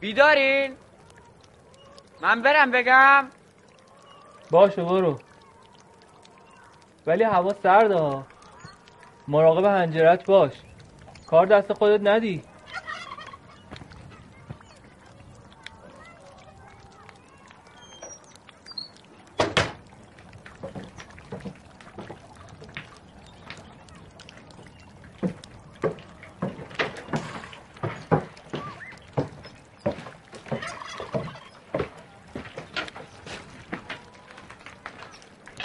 بیدارین؟ 0.00 0.76
من 2.22 2.42
برم 2.42 2.70
بگم. 2.70 3.28
باشه 4.50 4.82
برو. 4.82 5.18
ولی 7.06 7.24
هوا 7.24 7.52
سرده 7.62 8.22
مراقب 9.28 9.64
هنجرت 9.64 10.26
باش. 10.26 10.52
کار 11.26 11.46
دست 11.46 11.72
خودت 11.72 12.00
ندی. 12.06 12.42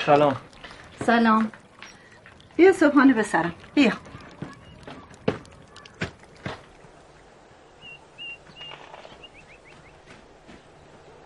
سلام. 0.08 0.36
سلام. 1.06 1.52
بیا 2.56 2.72
صبحانه 2.74 3.14
به 3.14 3.24
سرم. 3.24 3.56
بیا. 3.74 3.92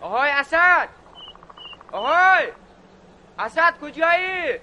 آهای 0.02 0.32
اسد! 0.32 0.90
آهای! 1.92 2.48
اسد 3.40 3.74
کجایی؟ 3.82 4.60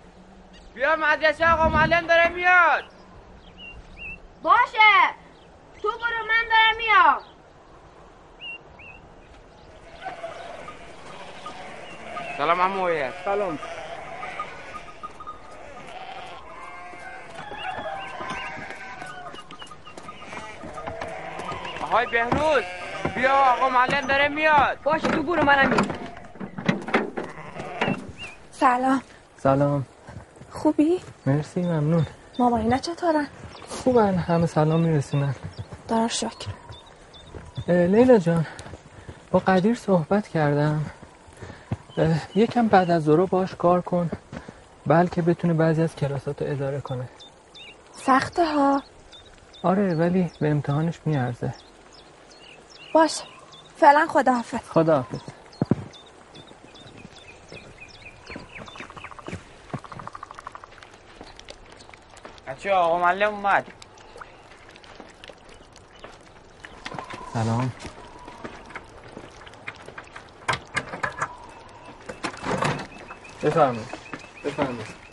بیا 0.74 0.96
مدرسه 0.96 1.52
آقا 1.52 1.68
معلم 1.68 2.07
داره 2.07 2.28
میاد. 2.28 2.85
باشه. 4.42 5.14
تو 5.83 5.88
برو 5.88 6.26
من 6.28 6.44
دارم 6.48 6.76
میام. 6.78 7.22
سلام 12.38 12.61
عمو 12.61 13.11
سلام. 13.24 13.59
آهای 21.90 22.07
بهروز 22.07 22.62
بیا 23.14 23.35
آقا 23.35 23.68
معلم 23.68 24.07
داره 24.07 24.29
میاد. 24.29 24.79
باشه 24.85 25.09
تو 25.09 25.22
برو 25.22 25.44
منم 25.44 25.77
سلام. 28.51 29.03
سلام. 29.37 29.87
خوبی؟ 30.51 31.01
مرسی 31.27 31.62
ممنون. 31.62 32.07
ماماینا 32.38 32.79
چطورن؟ 32.79 33.27
خوبن 33.68 34.14
همه 34.14 34.46
سلام 34.46 34.81
میرسونن. 34.81 35.35
دار 35.88 36.09
شکر. 36.09 36.48
لیلا 37.68 38.18
جان 38.18 38.46
با 39.31 39.38
قدیر 39.38 39.74
صحبت 39.74 40.29
کردم. 40.29 40.85
یکم 42.35 42.68
بعد 42.68 42.90
از 42.90 43.05
ظهر 43.05 43.27
باش 43.27 43.55
کار 43.55 43.81
کن 43.81 44.11
بلکه 44.87 45.22
بتونه 45.22 45.55
بعضی 45.55 45.83
از 45.83 45.96
کلاساتو 45.96 46.44
اداره 46.48 46.81
کنه. 46.81 47.09
سخته 47.92 48.44
ها. 48.44 48.83
آره 49.62 49.94
ولی 49.94 50.31
به 50.40 50.51
امتحانش 50.51 51.01
میارزه. 51.05 51.55
باشه. 52.92 53.24
فعلا 53.81 54.07
خداحافظ. 54.07 54.59
خداحافظ. 54.70 55.18
بچه 62.46 62.72
آقا 62.72 62.98
معلم 62.98 63.35
اومد. 63.35 63.66
سلام. 67.35 67.72
بفرمایید. 73.42 73.88
بفرمایید. 74.44 75.08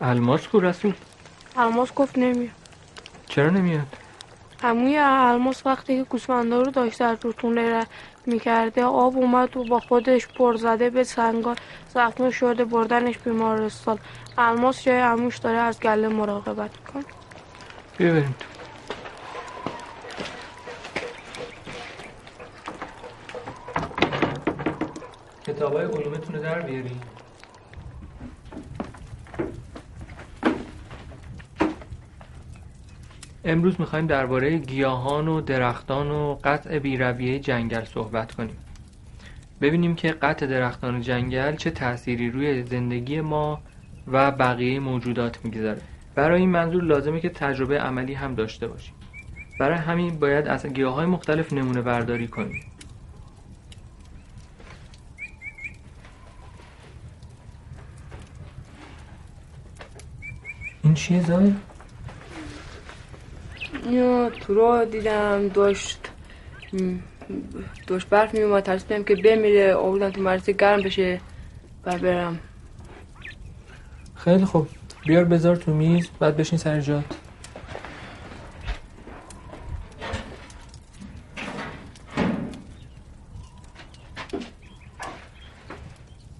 الماس 0.00 0.48
کو 0.48 0.60
رسول 0.60 0.92
الماس 1.56 1.94
گفت 1.94 2.18
نمیاد. 2.18 2.50
چرا 3.26 3.50
نمیاد؟ 3.50 3.86
هموی 4.62 4.98
الماس 4.98 5.66
وقتی 5.66 5.96
که 5.96 6.04
گوسفندا 6.04 6.62
رو 6.62 6.70
داشته 6.70 7.04
از 7.04 7.18
رودخونه 7.22 7.86
می‌کرده 8.26 8.84
آب 8.84 9.16
اومد 9.16 9.56
و 9.56 9.64
با 9.64 9.80
خودش 9.80 10.26
پر 10.26 10.56
زده 10.56 10.90
به 10.90 11.04
سنگا 11.04 11.54
زخمی 11.94 12.32
شده 12.32 12.64
بردنش 12.64 13.18
بیمارستان. 13.18 13.98
الماس 14.38 14.84
جای 14.84 14.98
عموش 15.00 15.36
داره 15.36 15.58
از 15.58 15.80
گله 15.80 16.08
مراقبت 16.08 16.70
می‌کنه. 16.86 17.04
بیا 17.98 18.12
بریم 18.12 18.34
تو. 18.38 18.46
کتابای 25.52 25.84
علومتون 25.84 26.34
رو 26.34 26.42
در 26.42 26.60
بیاری 26.60 27.00
امروز 33.48 33.80
می‌خوایم 33.80 34.06
درباره 34.06 34.58
گیاهان 34.58 35.28
و 35.28 35.40
درختان 35.40 36.10
و 36.10 36.38
قطع 36.44 36.78
بیرویه 36.78 37.38
جنگل 37.38 37.84
صحبت 37.84 38.34
کنیم. 38.34 38.56
ببینیم 39.60 39.94
که 39.94 40.12
قطع 40.12 40.46
درختان 40.46 41.00
جنگل 41.00 41.56
چه 41.56 41.70
تأثیری 41.70 42.30
روی 42.30 42.62
زندگی 42.62 43.20
ما 43.20 43.60
و 44.06 44.30
بقیه 44.30 44.80
موجودات 44.80 45.44
می‌گذاره. 45.44 45.80
برای 46.14 46.40
این 46.40 46.50
منظور 46.50 46.82
لازمه 46.82 47.20
که 47.20 47.28
تجربه 47.28 47.78
عملی 47.78 48.14
هم 48.14 48.34
داشته 48.34 48.68
باشیم. 48.68 48.94
برای 49.60 49.78
همین 49.78 50.18
باید 50.18 50.48
از 50.48 50.66
گیاه 50.66 50.94
های 50.94 51.06
مختلف 51.06 51.52
نمونه 51.52 51.82
برداری 51.82 52.28
کنیم. 52.28 52.62
این 60.82 60.94
چیه 60.94 61.20
زای؟ 61.20 61.54
اینو 63.72 64.30
تو 64.30 64.54
راه 64.54 64.84
دیدم 64.84 65.48
داشت 65.48 66.08
داشت 67.86 68.08
برف 68.08 68.34
میومد 68.34 68.62
ترسیدم 68.62 69.04
که 69.04 69.16
بمیره 69.16 69.74
آوردم 69.74 70.10
تو 70.10 70.20
مدرسه 70.22 70.52
گرم 70.52 70.82
بشه 70.82 71.20
و 71.84 71.98
برم. 71.98 72.38
خیلی 74.14 74.44
خوب. 74.44 74.68
بیار 75.06 75.24
بذار 75.24 75.56
تو 75.56 75.74
میز 75.74 76.08
بعد 76.20 76.36
بشین 76.36 76.58
سر 76.58 76.80
جات. 76.80 77.04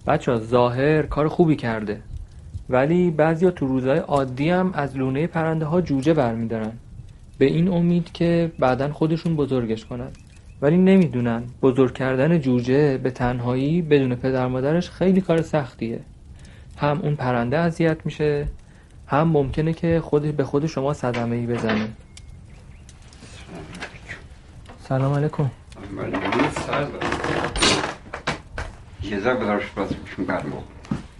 بچه 0.07 0.37
ظاهر 0.37 1.01
کار 1.01 1.27
خوبی 1.27 1.55
کرده. 1.55 2.01
ولی 2.69 3.11
بعضیا 3.11 3.51
تو 3.51 3.67
روزهای 3.67 3.99
عادی 3.99 4.49
هم 4.49 4.71
از 4.73 4.97
لونه 4.97 5.27
پرنده 5.27 5.65
ها 5.65 5.81
جوجه 5.81 6.13
برمیدارن. 6.13 6.73
به 7.39 7.45
این 7.45 7.67
امید 7.67 8.11
که 8.11 8.51
بعدا 8.59 8.93
خودشون 8.93 9.35
بزرگش 9.35 9.85
کنن. 9.85 10.09
ولی 10.61 10.77
نمی‌دونن. 10.77 11.43
بزرگ 11.61 11.93
کردن 11.93 12.39
جوجه 12.39 12.97
به 12.97 13.11
تنهایی 13.11 13.81
بدون 13.81 14.15
پدر 14.15 14.47
مادرش 14.47 14.89
خیلی 14.89 15.21
کار 15.21 15.41
سختیه. 15.41 15.99
هم 16.77 16.99
اون 17.01 17.15
پرنده 17.15 17.57
اذیت 17.57 17.97
میشه 18.05 18.47
هم 19.07 19.27
ممکنه 19.27 19.73
که 19.73 20.01
خود 20.03 20.37
به 20.37 20.43
خود 20.43 20.65
شما 20.65 20.93
صدمه 20.93 21.35
ای 21.35 21.45
بزنه. 21.45 21.87
سلام 24.79 25.13
علیکم. 25.13 25.51
Jeder 29.01 29.35
wird 29.39 29.63
Spaß 29.69 29.89
mit 30.17 30.27
dem 30.27 30.53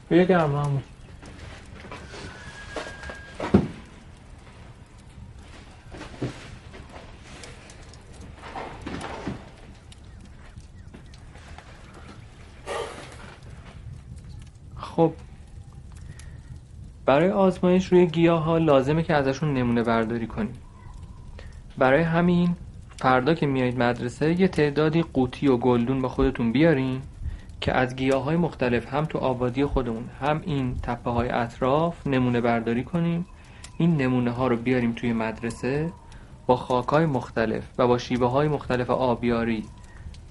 بیا 0.10 0.23
گرم 0.23 0.55
همون 0.55 0.84
خب 14.99 15.13
برای 17.05 17.29
آزمایش 17.29 17.85
روی 17.85 18.05
گیاه 18.05 18.43
ها 18.43 18.57
لازمه 18.57 19.03
که 19.03 19.13
ازشون 19.13 19.53
نمونه 19.53 19.83
برداری 19.83 20.27
کنیم. 20.27 20.53
برای 21.77 22.01
همین 22.01 22.55
فردا 22.97 23.33
که 23.33 23.45
میایید 23.45 23.83
مدرسه 23.83 24.41
یه 24.41 24.47
تعدادی 24.47 25.01
قوطی 25.01 25.47
و 25.47 25.57
گلدون 25.57 26.01
با 26.01 26.09
خودتون 26.09 26.51
بیارین 26.51 27.01
که 27.62 27.73
از 27.73 27.95
گیاه 27.95 28.23
های 28.23 28.35
مختلف 28.35 28.93
هم 28.93 29.05
تو 29.05 29.17
آبادی 29.17 29.65
خودمون 29.65 30.03
هم 30.21 30.41
این 30.45 30.75
تپه 30.83 31.09
های 31.09 31.29
اطراف 31.29 32.07
نمونه 32.07 32.41
برداری 32.41 32.83
کنیم. 32.83 33.25
این 33.77 33.97
نمونه 34.01 34.31
ها 34.31 34.47
رو 34.47 34.57
بیاریم 34.57 34.93
توی 34.93 35.13
مدرسه 35.13 35.91
با 36.47 36.55
خاک 36.55 36.88
های 36.88 37.05
مختلف 37.05 37.63
و 37.77 37.88
با 37.88 37.97
شیبه 37.97 38.27
های 38.27 38.47
مختلف 38.47 38.89
آبیاری 38.89 39.63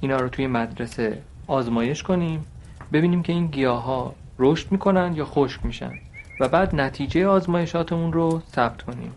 اینا 0.01 0.17
رو 0.17 0.29
توی 0.29 0.47
مدرسه 0.47 1.23
آزمایش 1.47 2.03
کنیم. 2.03 2.47
ببینیم 2.93 3.23
که 3.23 3.33
این 3.33 3.47
گیاه 3.47 3.83
ها 3.83 4.15
رشد 4.39 4.73
می‌کنن 4.73 5.13
یا 5.17 5.25
خشک 5.25 5.67
میشن 5.67 5.93
و 6.41 6.49
بعد 6.49 6.75
نتیجه 6.75 7.27
آزمایشاتمون 7.27 8.13
رو 8.13 8.43
ثبت 8.55 8.83
کنیم. 8.83 9.15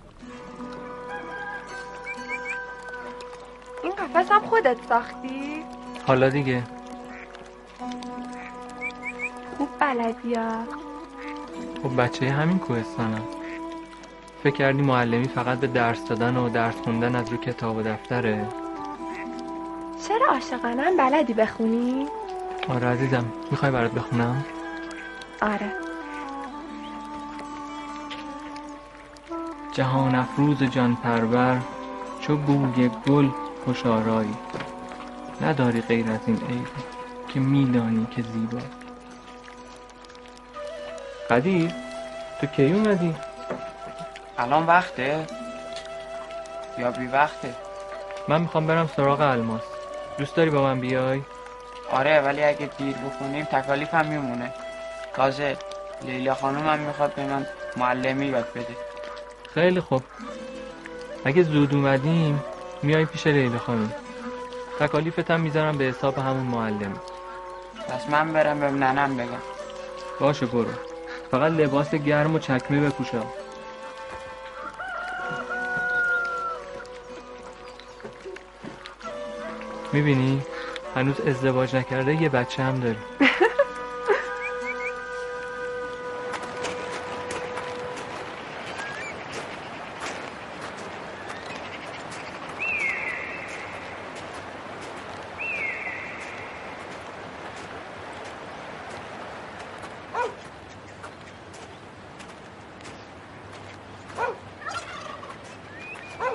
این 3.84 3.92
قفس 3.92 4.32
هم 4.32 4.42
خودت 4.42 4.78
ساختی؟ 4.90 5.64
حالا 6.08 6.30
دیگه. 6.30 6.64
خوب 9.58 9.70
بلدی 9.80 10.34
ها. 10.34 10.64
خب 11.84 12.02
بچه 12.02 12.30
همین 12.30 12.60
کوهستانم 12.60 13.22
فکر 14.44 14.56
کردی 14.56 14.82
معلمی 14.82 15.28
فقط 15.28 15.60
به 15.60 15.68
درس 15.68 16.08
دادن 16.08 16.38
و 16.38 16.50
درس 16.50 16.76
خوندن 16.76 17.16
از 17.16 17.30
رو 17.30 17.38
کتاب 17.38 17.78
و 17.78 17.82
دفتره؟ 17.82 18.48
چرا 20.08 20.28
عاشقانه 20.32 20.82
هم 20.82 20.98
بلدی 20.98 21.34
بخونی؟ 21.34 22.06
آره 22.70 22.88
عزیزم 22.88 23.26
می‌خوای 23.52 23.72
برات 23.72 23.92
بخونم؟ 23.92 24.46
آره. 25.42 25.72
جهان 29.74 30.16
افروز 30.16 30.64
جان 30.64 30.96
پرور 30.96 31.62
چو 32.22 32.38
بوی 32.38 32.90
گل 33.08 33.30
خوش 33.66 33.86
آرایی. 33.86 34.36
نداری 35.42 35.82
غیر 35.82 36.12
از 36.12 36.20
این 36.26 36.42
عیب 36.50 36.68
که 37.28 37.40
میدانی 37.40 38.08
که 38.16 38.22
زیبا. 38.22 38.60
قدیر 41.30 41.72
تو 42.42 42.48
کی 42.48 42.74
اومدی؟ 42.74 43.16
الان 44.38 44.66
وقته. 44.66 45.26
یا 46.78 46.92
بی 46.92 47.08
وقته. 47.08 47.56
من 48.28 48.42
می‌خوام 48.42 48.68
برم 48.68 48.90
سراغ 48.96 49.22
الماس. 49.22 49.62
دوست 50.18 50.36
داری 50.36 50.50
با 50.50 50.62
من 50.62 50.80
بیای؟ 50.80 51.22
آره 51.92 52.22
ولی 52.22 52.44
اگه 52.44 52.70
دیر 52.78 52.96
بخونیم 52.98 53.46
تکالیف 53.46 53.94
هم 53.94 54.06
میمونه. 54.06 54.54
تازه 55.16 55.58
لیلا 56.02 56.36
خانم 56.36 56.68
هم 56.68 56.80
می‌خواد 56.80 57.16
به 57.16 57.24
من 57.26 57.46
معلمی 57.78 58.26
یاد 58.26 58.48
بده. 58.56 58.76
خیلی 59.54 59.82
خوب. 59.82 60.04
اگه 61.26 61.44
زود 61.44 61.74
اومدیم 61.76 62.44
میای 62.84 63.06
پیش 63.06 63.28
لیلا 63.28 63.60
خانم 63.60 63.94
تکالیفت 64.80 65.32
هم 65.32 65.42
می‌ذارم 65.42 65.78
به 65.78 65.84
حساب 65.84 66.18
همون 66.18 66.44
معلم. 66.44 66.94
پس 67.90 68.10
من 68.10 68.34
برم 68.34 68.60
به 68.60 68.72
ننم 68.72 69.18
بگم. 69.18 69.42
باشه 70.20 70.46
برو. 70.46 70.72
فقط 71.32 71.52
لباس 71.52 71.96
گرم 71.96 72.36
و 72.36 72.40
چکمه 72.40 72.80
بپوشم. 72.90 73.26
می‌بینی؟ 79.94 80.42
هنوز 80.96 81.22
ازدواج 81.22 81.76
نکرده 81.76 82.22
یه 82.22 82.30
بچه 82.30 82.64
هم 82.64 82.80
داری 82.80 82.98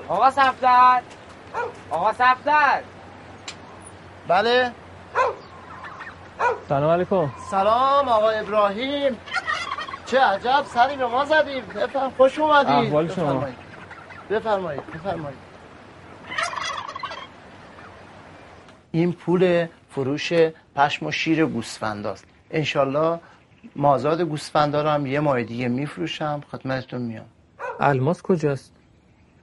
آقا 0.09 0.31
صفدر 0.31 1.03
آقا 1.91 2.13
صفدر 2.13 2.83
بله. 4.37 4.73
سلام 6.69 6.91
علیکم. 6.91 7.31
سلام 7.51 8.09
آقا 8.09 8.29
ابراهیم. 8.29 9.17
چه 10.07 10.21
عجب 10.21 10.65
سری 10.75 10.97
به 10.97 11.07
ما 11.07 11.25
زدیم. 11.25 11.65
بفرم 11.65 12.11
خوش 12.17 12.39
اومدید. 12.39 12.71
احوال 12.71 13.09
شما؟ 13.09 13.45
بفرمایید. 14.31 14.83
بفرمایید 14.95 15.39
این 18.91 19.13
پول 19.13 19.67
فروش 19.91 20.33
پشم 20.77 21.07
و 21.07 21.11
شیر 21.11 21.47
گوسفنداست. 21.47 22.27
انشالله 22.51 23.21
مازاد 23.77 24.21
گوسفندا 24.21 24.83
رو 24.83 24.89
هم 24.89 25.07
یه 25.07 25.21
ماه 25.21 25.43
دیگه 25.43 25.69
میفروشم 25.69 26.41
خدمتتون 26.53 27.03
میام. 27.03 27.27
الماس 27.81 28.23
کجاست؟ 28.23 28.73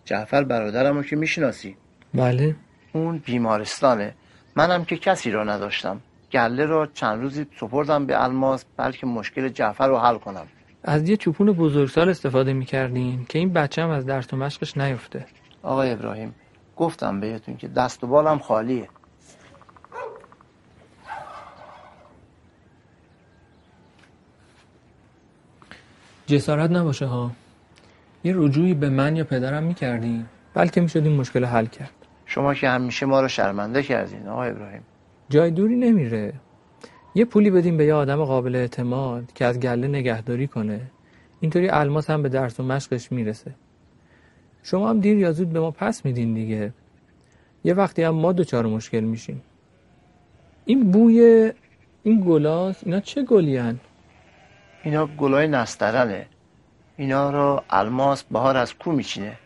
جعفر 0.05 0.43
برادرم 0.43 0.95
رو 0.95 1.03
که 1.03 1.15
می‌شناسی. 1.15 1.77
بله. 2.13 2.55
اون 2.93 3.17
بیمارستانه. 3.17 4.13
منم 4.55 4.85
که 4.85 4.97
کسی 4.97 5.31
رو 5.31 5.49
نداشتم. 5.49 5.99
گله 6.31 6.65
رو 6.65 6.85
چند 6.93 7.21
روزی 7.21 7.45
سپردم 7.59 8.05
به 8.05 8.23
الماس 8.23 8.65
بلکه 8.77 9.05
مشکل 9.05 9.49
جعفر 9.49 9.87
رو 9.87 9.97
حل 9.97 10.17
کنم. 10.17 10.47
از 10.83 11.09
یه 11.09 11.17
چوپون 11.17 11.51
بزرگسال 11.51 12.09
استفاده 12.09 12.53
می‌کردین 12.53 13.25
که 13.29 13.39
این 13.39 13.53
بچه 13.53 13.83
هم 13.83 13.89
از 13.89 14.05
درس 14.05 14.33
و 14.33 14.37
مشقش 14.37 14.77
نیفته. 14.77 15.25
آقای 15.63 15.91
ابراهیم 15.91 16.35
گفتم 16.75 17.19
بهتون 17.19 17.57
که 17.57 17.67
دست 17.67 18.03
و 18.03 18.07
بالم 18.07 18.39
خالیه. 18.39 18.89
جسارت 26.27 26.71
نباشه 26.71 27.05
ها. 27.05 27.31
یه 28.23 28.33
رجوعی 28.35 28.73
به 28.73 28.89
من 28.89 29.15
یا 29.15 29.23
پدرم 29.23 29.63
می‌کردین 29.63 30.25
بلکه 30.53 30.81
می‌شد 30.81 31.03
این 31.03 31.15
مشکل 31.15 31.45
حل 31.45 31.65
کرد. 31.65 32.02
شما 32.33 32.53
که 32.53 32.69
همیشه 32.69 33.05
ما 33.05 33.21
رو 33.21 33.27
شرمنده 33.27 33.83
کردین 33.83 34.27
آقای 34.27 34.49
ابراهیم. 34.49 34.81
جای 35.29 35.51
دوری 35.51 35.75
نمیره. 35.75 36.33
یه 37.15 37.25
پولی 37.25 37.49
بدیم 37.49 37.77
به 37.77 37.85
یه 37.85 37.93
آدم 37.93 38.25
قابل 38.25 38.55
اعتماد 38.55 39.33
که 39.33 39.45
از 39.45 39.59
گله 39.59 39.87
نگهداری 39.87 40.47
کنه. 40.47 40.81
اینطوری 41.39 41.69
الماس 41.69 42.09
هم 42.09 42.23
به 42.23 42.29
درس 42.29 42.59
و 42.59 42.63
مشقش 42.63 43.11
می‌رسه. 43.11 43.55
شما 44.63 44.89
هم 44.89 44.99
دیر 44.99 45.17
یا 45.17 45.31
زود 45.31 45.49
به 45.49 45.59
ما 45.59 45.71
پس 45.71 46.05
میدین 46.05 46.33
دیگه. 46.33 46.73
یه 47.63 47.73
وقتی 47.73 48.03
هم 48.03 48.15
ما 48.15 48.31
دوچار 48.31 48.65
مشکل 48.65 48.99
میشیم. 48.99 49.41
این 50.65 50.91
بوی 50.91 51.51
این 52.03 52.21
گلاس 52.21 52.83
اینا 52.83 52.99
چه 52.99 53.23
گلیان 53.23 53.79
اینا 54.83 55.05
گلای 55.17 55.47
نسترنه. 55.47 56.25
اینا 56.97 57.31
رو 57.31 57.63
الماس 57.69 58.23
بهار 58.23 58.57
از 58.57 58.73
کو 58.73 58.91
میچینه. 58.91 59.42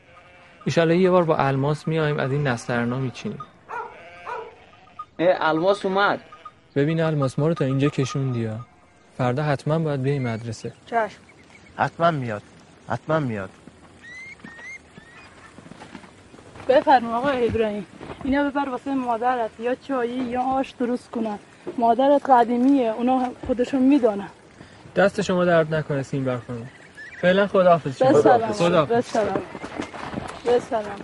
ایشالله 0.68 0.98
یه 0.98 1.10
بار 1.10 1.24
با 1.24 1.36
الماس 1.38 1.88
میایم 1.88 2.20
از 2.20 2.32
این 2.32 2.48
نسترنا 2.48 3.00
میچینیم. 3.00 3.40
الماس 5.20 5.86
اومد. 5.86 6.20
ببین 6.76 7.02
الماس 7.02 7.40
ما 7.40 7.48
رو 7.48 7.54
تا 7.54 7.66
اینجا 7.66 7.90
کشوندی 7.90 8.46
ها. 8.46 8.56
فردا 9.18 9.44
حتما 9.44 9.80
باید 9.80 10.02
بیای 10.02 10.20
مدرسه. 10.20 10.74
چشم. 10.86 11.20
حتما 11.78 12.12
میاد. 12.12 12.42
حتما 12.90 13.20
میاد. 13.20 13.50
بفرما 16.70 17.18
آقا 17.18 17.30
ابراهیم. 17.30 17.86
اینا 18.24 18.50
ببر 18.50 18.70
واسه 18.70 18.94
مادرت. 18.94 19.60
یا 19.60 19.76
چایی 19.76 20.24
یا 20.24 20.42
آش 20.42 20.72
درست 20.72 21.12
کنن. 21.12 21.40
مادرت 21.78 22.30
قدیمیه 22.30 22.92
اونا 22.92 23.30
خودشون 23.48 23.82
می‌دونن. 23.82 24.30
دست 24.96 25.22
شما 25.22 25.46
درد 25.46 25.76
نکنه 25.76 26.04
سیم 26.04 26.40
خانم. 26.48 26.70
فعلا 27.22 27.48
خداحافظ 27.48 27.98
شما. 27.98 28.22
خداحافظ. 28.54 29.18
بسلام. 30.48 31.00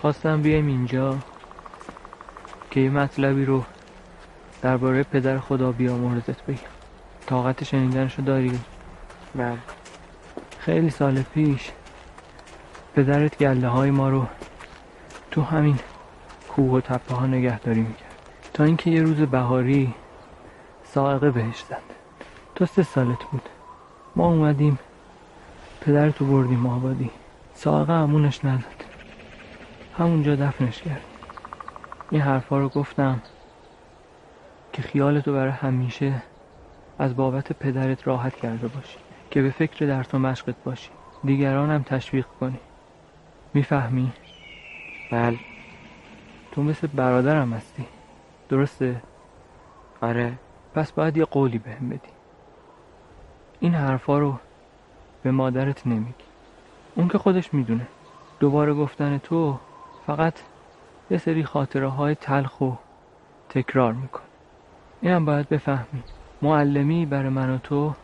خواستم 0.00 0.42
بیایم 0.42 0.66
اینجا 0.66 1.18
که 2.70 2.80
یه 2.80 2.90
مطلبی 2.90 3.44
رو 3.44 3.64
درباره 4.62 5.02
پدر 5.02 5.38
خدا 5.38 5.72
بیامرزت 5.72 6.42
بگم. 6.42 6.58
طاقت 7.26 7.64
شنیدنشو 7.64 8.22
داری؟ 8.22 8.60
بله. 9.34 9.58
خیلی 10.58 10.90
سال 10.90 11.22
پیش 11.22 11.70
پدرت 12.94 13.38
گله 13.38 13.68
های 13.68 13.90
ما 13.90 14.08
رو 14.08 14.26
تو 15.30 15.42
همین 15.42 15.78
کوه 16.48 16.72
و 16.72 16.80
تپه 16.80 17.14
ها 17.14 17.26
نگهداری 17.26 17.80
می‌کرد. 17.80 18.07
تا 18.58 18.64
اینکه 18.64 18.90
یه 18.90 19.02
روز 19.02 19.16
بهاری 19.16 19.94
سائقه 20.84 21.30
بهش 21.30 21.62
زد. 21.62 21.82
تو 22.54 22.66
سه 22.66 22.82
سالت 22.82 23.24
بود. 23.24 23.42
ما 24.16 24.26
اومدیم. 24.26 24.78
پدرتو 25.80 26.24
بردیم 26.26 26.66
آبادی. 26.66 27.10
سائقه 27.54 27.92
امونش 27.92 28.44
نداد 28.44 28.84
همونجا 29.98 30.36
دفنش 30.36 30.82
کرد. 30.82 31.00
این 32.10 32.20
حرفا 32.20 32.58
رو 32.58 32.68
گفتم 32.68 33.22
که 34.72 34.82
خیالتو 34.82 35.32
برای 35.32 35.52
همیشه 35.52 36.22
از 36.98 37.16
بابت 37.16 37.52
پدرت 37.52 38.06
راحت 38.06 38.36
کرده 38.36 38.68
باشی 38.68 38.98
که 39.30 39.42
به 39.42 39.50
فکر 39.50 39.86
درس 39.86 40.14
و 40.14 40.18
مشقت 40.18 40.56
باشی. 40.64 40.90
دیگران 41.24 41.70
هم 41.70 41.82
تشویق 41.82 42.26
کنی. 42.40 42.58
می‌فهمی؟ 43.54 44.12
بله. 45.10 45.38
تو 46.52 46.62
مثل 46.62 46.86
برادرم 46.86 47.52
هستی. 47.52 47.86
درسته؟ 48.48 49.02
آره. 50.00 50.32
پس 50.74 50.92
باید 50.92 51.16
یه 51.16 51.24
قولی 51.24 51.58
بهم 51.58 51.88
بدی. 51.88 52.08
این 53.60 53.74
حرفا 53.74 54.18
رو 54.18 54.34
به 55.22 55.30
مادرت 55.30 55.86
نمیگی. 55.86 56.24
اون 56.94 57.08
که 57.08 57.18
خودش 57.18 57.54
می‌دونه. 57.54 57.86
دوباره 58.40 58.74
گفتن 58.74 59.18
تو 59.18 59.58
فقط 60.06 60.34
یه 61.10 61.18
سری 61.18 61.44
خاطره 61.44 61.88
های 61.88 62.14
تلخ 62.14 62.60
و 62.60 62.72
تکرار 63.48 63.92
میکن 63.92 64.22
اینم 65.00 65.24
باید 65.24 65.48
بفهمی. 65.48 66.02
معلمی 66.42 67.06
برای 67.06 67.28
من 67.28 67.50
و 67.50 67.58
تو 67.58 67.94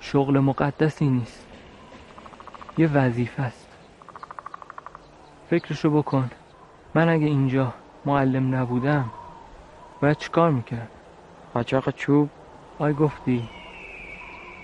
شغل 0.00 0.38
مقدسی 0.38 1.08
نیست. 1.08 1.46
یه 2.78 2.92
وظیفه 2.92 3.42
است. 3.42 3.68
فکرشو 5.50 5.90
بکن. 5.90 6.30
من 6.94 7.08
اگه 7.08 7.26
اینجا 7.26 7.74
معلم 8.04 8.54
نبودم 8.54 9.10
باید 10.00 10.16
چیکار 10.16 10.50
می‌کرد؟ 10.50 10.88
قاچاق 11.54 11.90
چوب؟ 11.90 12.28
آی 12.78 12.92
گفتی. 12.92 13.48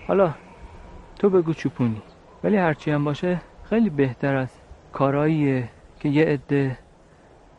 حالا 0.09 0.35
تو 1.19 1.31
بگو 1.31 1.55
چوپونی. 1.55 2.03
ولی 2.45 2.57
هرچی 2.57 2.91
هم 2.91 3.05
باشه 3.05 3.41
خیلی 3.65 3.91
بهتر 3.91 4.37
از 4.37 4.49
کاراییه 4.93 5.69
که 6.01 6.09
یه 6.09 6.25
عده 6.25 6.79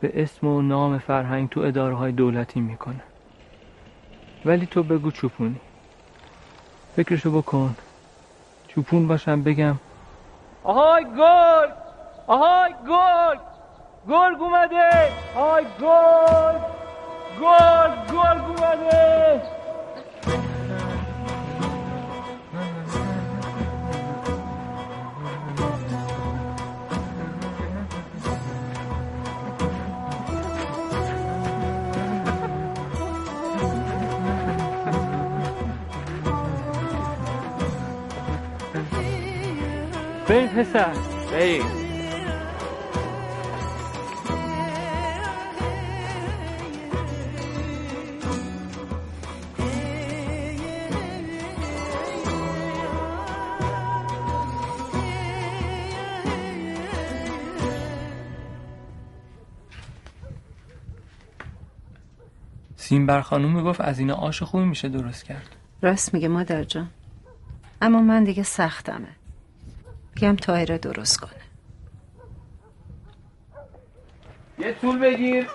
به 0.00 0.22
اسم 0.22 0.46
و 0.46 0.62
نام 0.62 0.98
فرهنگ 0.98 1.48
تو 1.48 1.60
اداره 1.60 1.94
های 1.94 2.12
دولتی 2.12 2.60
می‌کنه. 2.60 3.00
ولی 4.44 4.66
تو 4.66 4.82
بگو 4.82 5.10
چوپونی. 5.10 5.60
فکرشو 6.96 7.30
بکن. 7.30 7.74
چوپون 8.68 9.08
باشم 9.08 9.42
بگم. 9.42 9.76
آهای 10.64 11.04
گرگ! 11.04 11.72
آهای 12.26 12.72
گرگ! 12.88 13.40
گرگ 14.08 14.42
اومده! 14.42 15.12
آهای 15.36 15.64
گرگ! 15.80 16.85
گرگ 17.40 18.12
گرگ 18.12 18.44
اومده 18.44 19.42
بریم 40.28 40.48
پسر. 40.48 40.92
سیمبر 62.86 63.20
خانوم 63.20 63.56
می‌گفت 63.56 63.80
از 63.80 63.98
این 63.98 64.10
آش 64.10 64.42
خوبی 64.42 64.64
میشه 64.64 64.88
درست 64.88 65.24
کرد. 65.24 65.56
راست 65.82 66.14
میگه 66.14 66.28
مادر 66.28 66.64
جان. 66.64 66.90
اما 67.82 68.00
من 68.00 68.24
دیگه 68.24 68.42
سختمه. 68.42 69.08
بگم 70.16 70.36
تایره 70.36 70.78
درست 70.78 71.20
کنه. 71.20 71.30
یه 74.58 74.72
طول 74.72 74.98
بگیر. 74.98 75.46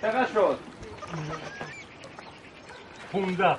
چقدر 0.00 0.26
شد؟ 0.34 0.58
پونده 3.12 3.56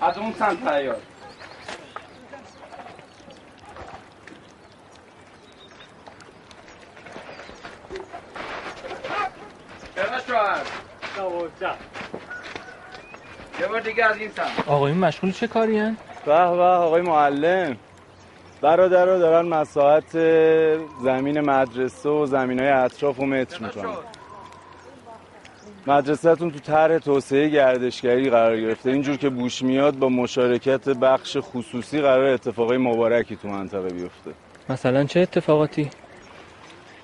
از 0.00 0.18
اون 0.18 0.32
سمت 0.32 0.64
تیار 0.64 1.00
چقدر 8.70 9.18
شد 9.20 9.20
دوازده 9.20 9.79
یه 13.60 13.66
بار 13.66 13.80
دیگه 13.80 14.04
از 14.04 14.16
این 14.16 14.30
سمت. 14.30 14.68
آقایون 14.68 14.98
مشغول 14.98 15.32
چه 15.32 15.46
کاری 15.46 15.78
هن؟ 15.78 15.96
به 16.26 16.32
به 16.32 16.62
آقای 16.62 17.02
معلم. 17.02 17.76
برادرها 18.60 19.18
دارن 19.18 19.48
مساحت 19.48 20.18
زمین 21.02 21.40
مدرسه 21.40 22.08
و 22.08 22.26
زمین 22.26 22.60
های 22.60 22.68
اطراف 22.68 23.20
و 23.20 23.26
متر 23.26 23.62
می‌کنن. 23.62 23.94
مدرسهتون 25.86 26.50
تو 26.50 26.58
طرح 26.58 26.98
توسعه 26.98 27.48
گردشگری 27.48 28.30
قرار 28.30 28.60
گرفته. 28.60 28.90
اینجور 28.90 29.16
که 29.16 29.28
بوش 29.28 29.62
میاد 29.62 29.98
با 29.98 30.08
مشارکت 30.08 30.88
بخش 30.88 31.36
خصوصی 31.40 32.00
قرار 32.00 32.24
اتفاقای 32.24 32.78
مبارکی 32.78 33.36
تو 33.36 33.48
منطقه 33.48 33.88
بیفته. 33.88 34.30
مثلا 34.68 35.04
چه 35.04 35.20
اتفاقاتی؟ 35.20 35.90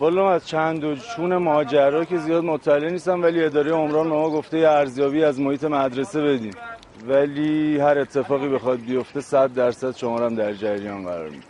والا 0.00 0.32
از 0.32 0.46
چند 0.46 0.84
و 0.84 0.96
چون 0.96 1.36
ماجرا 1.36 2.04
که 2.04 2.18
زیاد 2.18 2.44
مطلع 2.44 2.90
نیستم 2.90 3.22
ولی 3.22 3.44
اداره 3.44 3.72
عمران 3.72 4.08
به 4.08 4.16
ما 4.16 4.30
گفته 4.30 4.56
ارزیابی 4.56 5.24
از 5.24 5.40
محیط 5.40 5.64
مدرسه 5.64 6.22
بدیم. 6.22 6.54
ولی 7.08 7.78
هر 7.78 7.98
اتفاقی 7.98 8.48
بخواد 8.48 8.80
بیفته 8.80 9.20
صد 9.20 9.52
درصد 9.54 9.96
شما 9.96 10.18
هم 10.18 10.34
در 10.34 10.52
جریان 10.52 11.04
قرار 11.04 11.28
میده 11.28 11.44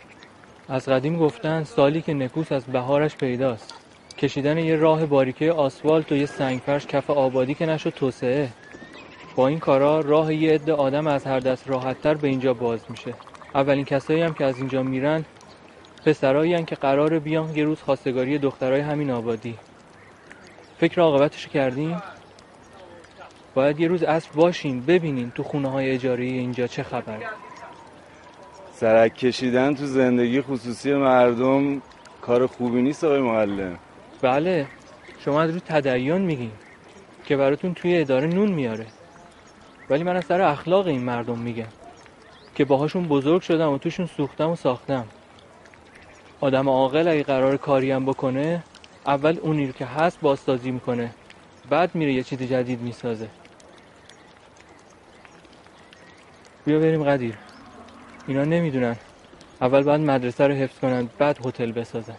از 0.69 0.89
قدیم 0.89 1.17
گفتن 1.17 1.63
سالی 1.63 2.01
که 2.01 2.13
نکوس 2.13 2.51
از 2.51 2.65
بهارش 2.65 3.15
پیداست. 3.15 3.73
کشیدن 4.17 4.57
یه 4.57 4.75
راه 4.75 5.05
باریکه 5.05 5.51
آسفالت 5.51 6.11
و 6.11 6.15
یه 6.15 6.25
سنگفرش 6.25 6.87
کف 6.87 7.09
آبادی 7.09 7.53
که 7.53 7.65
نشد 7.65 7.89
توسعه. 7.89 8.49
با 9.35 9.47
این 9.47 9.59
کارا 9.59 9.99
راه 9.99 10.33
یه 10.33 10.53
عده 10.53 10.73
آدم 10.73 11.07
از 11.07 11.25
هر 11.25 11.39
دست 11.39 11.69
راحتتر 11.69 12.13
به 12.13 12.27
اینجا 12.27 12.53
باز 12.53 12.79
میشه. 12.89 13.13
اولین 13.55 13.85
کسایی 13.85 14.21
هم 14.21 14.33
که 14.33 14.45
از 14.45 14.57
اینجا 14.57 14.83
میرن 14.83 15.25
پسرایی 16.05 16.63
که 16.63 16.75
قرار 16.75 17.19
بیان 17.19 17.57
یه 17.57 17.63
روز 17.63 17.81
خواستگاری 17.81 18.37
دخترای 18.37 18.81
همین 18.81 19.11
آبادی. 19.11 19.57
فکر 20.77 21.01
عاقبتش 21.01 21.47
کردیم 21.47 22.01
باید 23.53 23.79
یه 23.79 23.87
روز 23.87 24.03
اصر 24.03 24.29
باشین 24.35 24.81
ببینین 24.81 25.31
تو 25.31 25.43
خونه 25.43 25.69
های 25.71 25.91
اجاره 25.91 26.23
اینجا 26.23 26.67
چه 26.67 26.83
خبر. 26.83 27.17
سرک 28.73 29.15
کشیدن 29.15 29.75
تو 29.75 29.85
زندگی 29.85 30.41
خصوصی 30.41 30.93
مردم 30.93 31.81
کار 32.21 32.47
خوبی 32.47 32.81
نیست 32.81 33.03
آقای 33.03 33.21
معلم. 33.21 33.79
بله 34.21 34.67
شما 35.19 35.41
از 35.41 35.49
روی 35.49 35.59
تدین 35.59 36.17
میگین 36.17 36.51
که 37.25 37.37
براتون 37.37 37.73
توی 37.73 38.01
اداره 38.01 38.27
نون 38.27 38.51
میاره. 38.51 38.85
ولی 39.89 40.03
من 40.03 40.15
از 40.15 40.25
سر 40.25 40.41
اخلاق 40.41 40.87
این 40.87 41.03
مردم 41.03 41.39
میگم 41.39 41.67
که 42.55 42.65
باهاشون 42.65 43.07
بزرگ 43.07 43.41
شدم 43.41 43.71
و 43.71 43.77
توشون 43.77 44.05
سوختم 44.05 44.49
و 44.49 44.55
ساختم. 44.55 45.05
آدم 46.41 46.69
عاقل 46.69 47.07
اگه 47.07 47.23
قرار 47.23 47.57
کاری 47.57 47.91
هم 47.91 48.05
بکنه 48.05 48.63
اول 49.05 49.37
اونی 49.41 49.67
رو 49.67 49.71
که 49.71 49.85
هست 49.85 50.19
بازسازی 50.21 50.71
می‌کنه. 50.71 51.13
بعد 51.69 51.95
میره 51.95 52.13
یه 52.13 52.23
چیز 52.23 52.41
جدید 52.41 52.81
می‌سازه. 52.81 53.29
بیا 56.65 56.79
بریم 56.79 57.03
قدیر. 57.03 57.37
اینا 58.27 58.43
نمی‌دونن. 58.43 58.95
اول 59.61 59.83
باید 59.83 60.01
مدرسه 60.01 60.47
رو 60.47 60.53
حفظ 60.53 60.79
کنن 60.79 61.09
بعد 61.17 61.45
هتل 61.45 61.71
بسازن. 61.71 62.17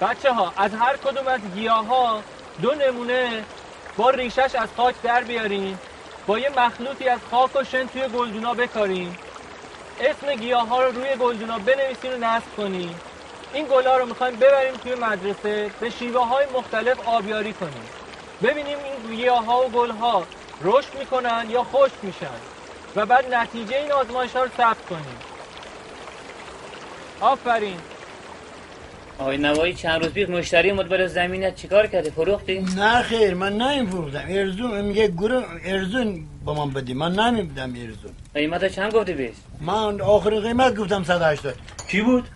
بچه 0.00 0.32
ها 0.32 0.52
از 0.56 0.74
هر 0.74 0.96
کدوم 0.96 1.26
از 1.26 1.40
گیاه 1.54 1.86
ها 1.86 2.22
دو 2.62 2.74
نمونه. 2.74 3.44
با 3.96 4.10
ریشش 4.10 4.54
از 4.54 4.68
خاک 4.76 4.94
در 5.02 5.20
بیارین 5.24 5.78
با 6.26 6.38
یه 6.38 6.50
مخلوطی 6.56 7.08
از 7.08 7.20
خاک 7.30 7.56
و 7.56 7.64
شن 7.64 7.86
توی 7.86 8.08
گلدونا 8.08 8.54
بکارین 8.54 9.16
اسم 10.00 10.34
گیاه 10.34 10.68
ها 10.68 10.82
رو 10.84 10.92
روی 10.92 11.16
گلدونا 11.16 11.58
بنویسین 11.58 12.12
و 12.12 12.16
نصب 12.16 12.56
کنین 12.56 12.94
این 13.52 13.66
گلا 13.66 13.96
رو 13.96 14.06
می‌خوایم 14.06 14.36
ببریم 14.36 14.74
توی 14.74 14.94
مدرسه 14.94 15.70
به 15.80 15.90
شیوه 15.90 16.26
های 16.26 16.46
مختلف 16.54 17.08
آبیاری 17.08 17.52
کنیم. 17.52 17.88
ببینیم 18.42 18.78
این 18.84 19.16
گیاه 19.16 19.44
ها 19.44 19.66
و 19.66 19.68
گل 19.68 19.90
ها 19.90 20.26
رشد 20.62 20.94
می‌کنن 20.98 21.46
یا 21.48 21.64
خشک 21.64 21.94
میشن. 22.02 22.26
و 22.96 23.06
بعد 23.06 23.34
نتیجه 23.34 23.76
این 23.76 23.92
آزمایش 23.92 24.36
ها 24.36 24.42
رو 24.42 24.50
ثبت 24.56 24.86
کنیم. 24.90 25.18
آفرین. 27.20 27.80
آقای 29.22 29.38
نوایی 29.38 29.74
چند 29.74 30.02
روز 30.02 30.12
پیش 30.12 30.28
مشتری 30.28 30.72
مدبر 30.72 31.06
زمینت 31.06 31.54
چیکار 31.54 31.86
کرده؟ 31.86 32.10
فروختی؟ 32.10 32.58
نه 32.76 33.02
خیر 33.02 33.34
من 33.34 33.56
نمیفروختم 33.56 34.24
ارزون 34.28 34.80
میگه 34.84 35.08
گروه 35.08 35.44
ارزون 35.64 36.24
با 36.44 36.54
من 36.54 36.72
بدی. 36.72 36.94
من 36.94 37.12
نمیدم 37.12 37.70
ارزون. 37.70 38.12
قیمت 38.34 38.72
چند 38.72 38.92
گفتی 38.92 39.12
بیش؟ 39.12 39.30
من 39.60 40.00
آخرین 40.00 40.40
قیمت 40.40 40.76
گفتم 40.76 41.04
180 41.04 41.54
کی 41.88 42.00
بود؟ 42.00 42.28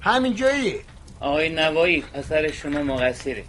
همین 0.00 0.34
جایی. 0.34 0.74
آقای 1.20 1.48
نوایی 1.48 2.04
اثر 2.14 2.50
شما 2.52 2.82
مقصره. 2.82 3.44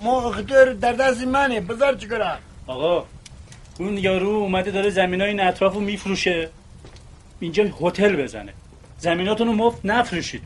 ما 0.00 0.28
اختیار 0.28 0.72
در 0.72 0.92
دست 0.92 1.26
منه. 1.26 1.60
بذار 1.60 1.94
چیکارم 1.94 2.38
آقا 2.66 3.04
اون 3.78 3.98
یارو 3.98 4.28
اومده 4.28 4.70
داره 4.70 4.90
زمین 4.90 5.20
های 5.20 5.30
این 5.30 5.40
اطراف 5.40 5.74
رو 5.74 5.80
میفروشه. 5.80 6.48
اینجا 7.40 7.64
هتل 7.80 8.16
بزنه. 8.16 8.52
زمیناتون 8.98 9.46
رو 9.46 9.52
مفت 9.52 9.80
نفروشید. 9.84 10.42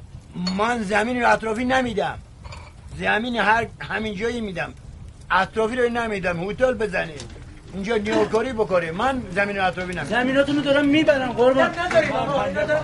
من 0.59 0.83
زمین 0.83 1.25
اطرافی 1.25 1.65
نمیدم. 1.65 2.19
زمین 2.99 3.37
هر 3.37 3.67
همین 3.81 4.15
جایی 4.15 4.41
میدم. 4.41 4.73
اطرافی 5.31 5.77
رو 5.77 5.89
نمیدم. 5.89 6.51
هتل 6.51 6.75
بزنه 6.75 7.15
اینجا 7.75 7.97
نیوکاری 7.97 8.53
بکنه 8.53 8.91
من 8.93 9.23
زمین 9.31 9.61
اطرافی 9.61 9.93
نمیدم. 9.93 10.05
زمیناتون 10.05 10.57
رو 10.57 10.63
دارم 10.63 10.85
می‌برن 10.85 11.33
قربان. 11.33 11.71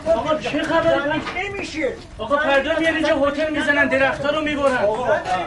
آقا 0.07 0.38
چه 0.38 0.62
خبره؟ 0.62 1.20
نمیشه. 1.36 1.92
آقا 2.18 2.36
فردا 2.36 2.78
میاد 2.78 2.94
اینجا 2.94 3.16
هتل 3.16 3.50
می‌زنن 3.50 3.88
درختها 3.88 4.30
رو 4.30 4.40
می‌برن. 4.44 4.84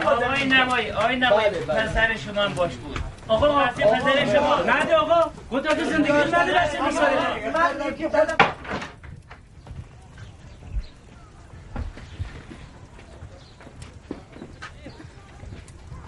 آقای 0.06 0.44
نوایی 0.44 0.90
آقای 0.90 1.16
نوایی 1.16 1.50
پسر 1.50 2.16
شما 2.16 2.42
هم 2.42 2.54
باش 2.54 2.72
بود. 2.72 2.98
آقا 3.28 3.66
پسر 3.66 4.36
شما 4.36 4.56
نده 4.60 4.96
آقا. 4.96 5.30
قدرت 5.50 5.84
زندگی 5.84 6.12
رو 6.12 6.18
نده 6.18 6.52
بچه 6.52 6.82
میساره 6.86 7.16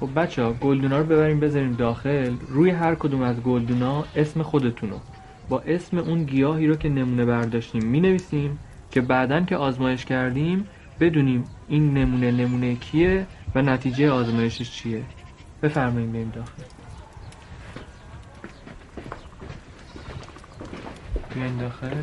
خب 0.00 0.08
بچه 0.16 0.42
ها 0.42 0.52
گلدونا 0.52 0.98
رو 0.98 1.04
ببریم 1.04 1.40
بذاریم 1.40 1.72
داخل. 1.72 2.36
روی 2.48 2.70
هر 2.70 2.94
کدوم 2.94 3.22
از 3.22 3.42
گلدونا 3.42 4.04
اسم 4.16 4.42
خودتونو. 4.42 4.98
با 5.48 5.60
اسم 5.60 5.98
اون 5.98 6.24
گیاهی 6.24 6.66
رو 6.66 6.76
که 6.76 6.88
نمونه 6.88 7.24
برداشتیم 7.24 7.84
می 7.84 8.00
نویسیم 8.00 8.58
که 8.90 9.00
بعدا 9.00 9.40
که 9.40 9.56
آزمایش 9.56 10.04
کردیم 10.04 10.68
بدونیم 11.00 11.44
این 11.68 11.94
نمونه 11.94 12.30
نمونه 12.30 12.74
کیه 12.74 13.26
و 13.54 13.62
نتیجه 13.62 14.10
آزمایشش 14.10 14.70
چیه. 14.70 15.02
بفرماییم 15.62 16.12
بریم 16.12 16.32
داخل. 16.34 16.62
بیاین 21.34 21.56
داخل. 21.56 22.02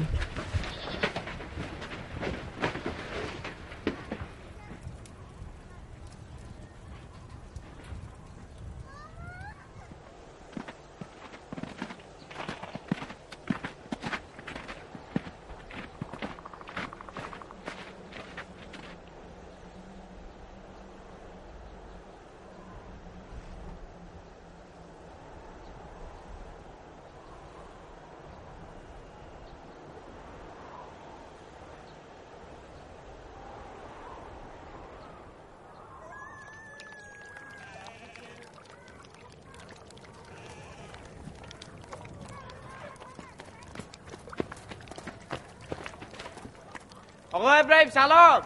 ابراهیم 47.86 47.90
سلام. 47.90 48.42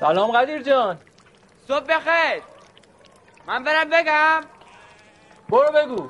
سلام 0.00 0.30
قدیر 0.30 0.62
جان. 0.62 0.98
صبح 1.68 1.84
بخیر. 1.84 2.42
من 3.46 3.64
برم 3.64 3.90
بگم. 3.90 4.40
برو 5.48 5.72
بگو 5.72 6.08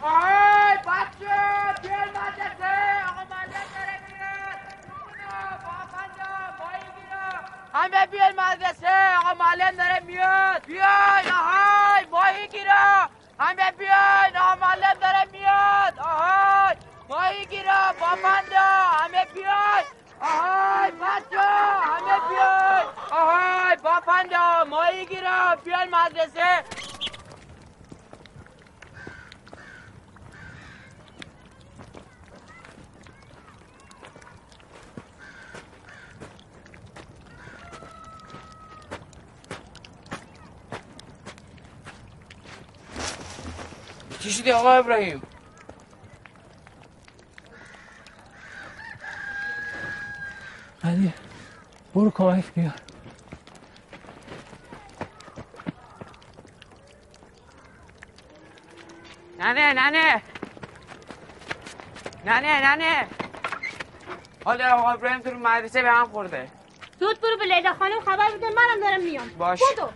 آهای 0.00 0.76
بچه 0.76 1.82
بیاین 1.82 2.08
مدرسه 2.08 2.74
آقا 3.08 3.24
معلم 3.30 3.66
داره 3.74 3.98
میاد 4.08 4.60
جونا 4.82 5.58
بافنجا 5.64 6.32
ماهی 6.58 6.88
گیرا 6.96 7.28
همه 7.74 8.06
بیاین 8.06 8.40
مدرسه 8.40 9.16
آقا 9.18 9.34
معلم 9.44 9.70
داره 9.76 10.00
میاد 10.00 10.62
بیاین 10.66 11.32
آهای 11.32 12.04
ماهی 12.10 12.48
گیرا 12.48 13.08
همه 13.40 13.70
بیاین 13.78 14.36
آقا 14.36 14.54
معلم 14.66 14.94
داره 15.00 15.24
میاد 15.32 15.98
آهای 15.98 16.76
ماهی 17.08 17.46
گیرا 17.46 17.94
بافنجا 18.00 18.68
همه 18.98 19.24
بیاین 19.34 19.86
آهای 20.20 20.90
بچه 20.90 21.40
همه 21.82 22.28
بیاین 22.28 22.88
آهای 23.10 23.76
بافنجا 23.76 24.64
ماهی 24.70 25.06
گیرا 25.06 25.56
بیاین 25.64 25.94
مدرسه 25.94 26.64
چی 44.20 44.30
شدی 44.30 44.50
آقا 44.52 44.72
ابراهیم 44.72 45.22
علی 50.84 51.12
برو 51.94 52.10
کمک 52.10 52.52
بیار 52.54 52.74
ننه 59.38 59.72
ننه. 59.72 60.22
ننه 62.24 62.60
ننه. 62.74 63.06
حالا 64.44 64.74
آقا 64.74 64.90
ابراهیم 64.90 65.20
تو 65.20 65.30
مدرسه 65.30 65.82
به 65.82 65.90
هم 65.90 66.04
خورده. 66.04 66.48
زود 67.00 67.20
برو 67.20 67.36
به 67.38 67.44
لیلا 67.44 67.74
خانم 67.74 68.00
خبر 68.00 68.30
بده 68.36 68.46
منم 68.48 68.80
دارم 68.82 69.00
میام. 69.02 69.28
باش. 69.38 69.60
بدو 69.72 69.88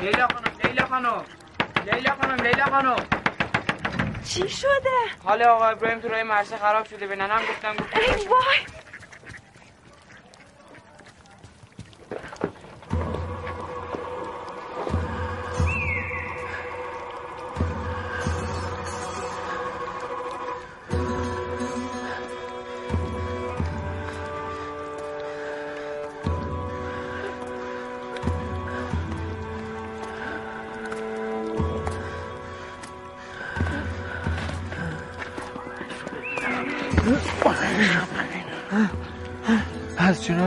لیلا 0.00 0.28
خانم 0.28 0.52
لیلا 0.64 0.86
خانم 0.86 1.24
لیلا 1.86 2.14
خانم 2.20 2.42
لیلا 2.44 2.64
خانم 2.64 2.96
چی 4.24 4.48
شده؟ 4.48 4.98
حال 5.32 5.42
آقا 5.42 5.66
ابراهیم 5.66 6.00
تو 6.00 6.08
راه 6.08 6.22
مرسه 6.22 6.56
خراب 6.56 6.86
شده 6.86 7.06
به 7.06 7.16
ننم 7.16 7.40
گفتم 7.50 7.72
گفتم 7.76 8.00
ای 8.00 8.28
وای. 8.28 8.71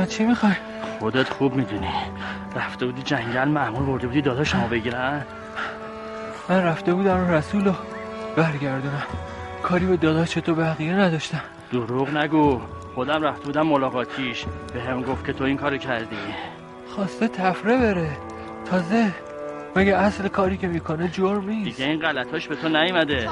از 0.05 0.11
چی 0.11 0.25
می‌خوای؟ 0.25 0.53
خودت 0.99 1.29
خوب 1.29 1.55
می‌دونی. 1.55 1.93
رفته 2.55 2.85
بودی 2.85 3.01
جنگل 3.01 3.47
معمول 3.47 3.85
برده 3.85 4.07
بودی 4.07 4.21
داداشمو 4.21 4.67
بگیرن. 4.67 5.25
من 6.49 6.63
رفته 6.63 6.93
بودم 6.93 7.29
رسول 7.29 7.65
رو 7.65 7.73
برگردونم. 8.35 9.03
کاری 9.63 9.85
به 9.85 9.97
داداش 9.97 10.33
تو 10.33 10.55
بقیه 10.55 10.93
نداشتم. 10.93 11.41
دروغ 11.71 12.17
نگو. 12.17 12.61
خودم 12.95 13.23
رفته 13.23 13.45
بودم 13.45 13.67
ملاقاتیش. 13.67 14.45
به 14.73 14.81
هم 14.81 15.01
گفت 15.01 15.25
که 15.25 15.33
تو 15.33 15.43
این 15.43 15.57
کارو 15.57 15.77
کردی. 15.77 16.17
خواسته 16.95 17.27
تفره 17.27 17.77
بره. 17.77 18.17
تازه 18.65 19.11
مگه 19.75 19.95
اصل 19.97 20.27
کاری 20.27 20.57
که 20.57 20.67
می‌کنه 20.67 21.07
جرم 21.07 21.49
نیست؟ 21.49 21.77
دیگه 21.77 21.89
این 21.89 21.99
غلطاش 21.99 22.47
به 22.47 22.55
تو 22.55 22.69
نیومده. 22.69 23.23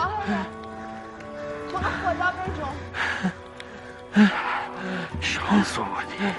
تو 1.71 1.77
خدا 1.77 2.33
بجون 2.43 2.69
شانس 5.21 5.79
آوردی. 5.79 6.35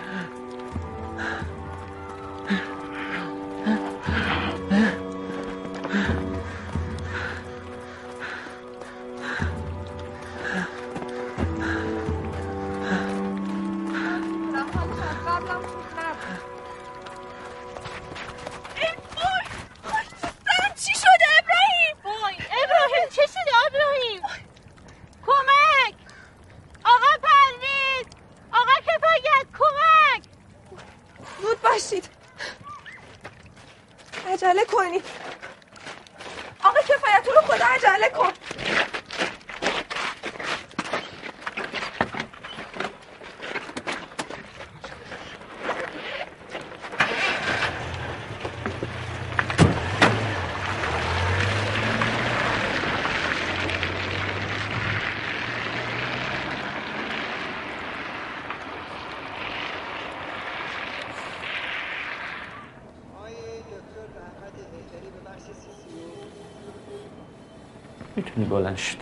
می‌تونی 68.25 68.47
بلند 68.47 68.77
شد 68.77 68.97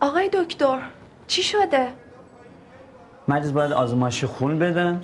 آقای 0.00 0.28
دکتر 0.28 0.82
چی 1.26 1.42
شده؟ 1.42 1.88
مریض 3.28 3.52
باید 3.52 3.72
آزمایش 3.72 4.24
خون 4.24 4.58
بدن. 4.58 5.02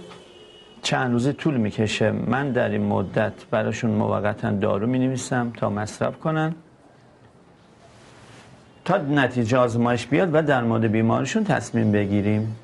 چند 0.82 1.12
روزه 1.12 1.32
طول 1.32 1.56
می‌کشه. 1.56 2.11
من 2.11 2.52
در 2.52 2.68
این 2.68 2.86
مدت 2.86 3.32
براشون 3.50 3.90
موقتا 3.90 4.50
دارو 4.50 4.86
می 4.86 5.16
تا 5.56 5.70
مصرف 5.70 6.18
کنن. 6.18 6.54
تا 8.84 8.96
نتیجه 8.96 9.58
آزمایش 9.58 10.06
بیاد 10.06 10.34
و 10.34 10.42
در 10.42 10.64
مورد 10.64 10.86
بیمارشون 10.86 11.44
تصمیم 11.44 11.92
بگیریم. 11.92 12.56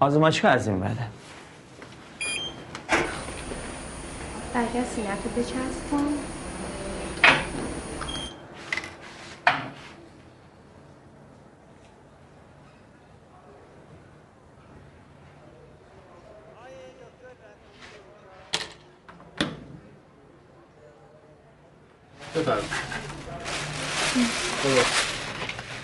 آزمایش 0.00 0.44
از 0.44 0.68
این 0.68 0.80
برگه 4.54 4.84
سینتو 4.84 5.28
بچسب 5.36 5.90
کن 5.90 6.14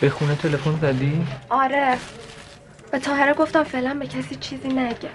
به 0.00 0.10
خونه 0.10 0.34
تلفن 0.34 0.78
زدی؟ 0.82 1.26
آره. 1.50 1.98
به 2.90 2.98
تاهره 2.98 3.34
گفتم 3.34 3.64
فعلا 3.64 3.94
به 3.94 4.06
کسی 4.06 4.36
چیزی 4.36 4.68
نگه. 4.68 5.10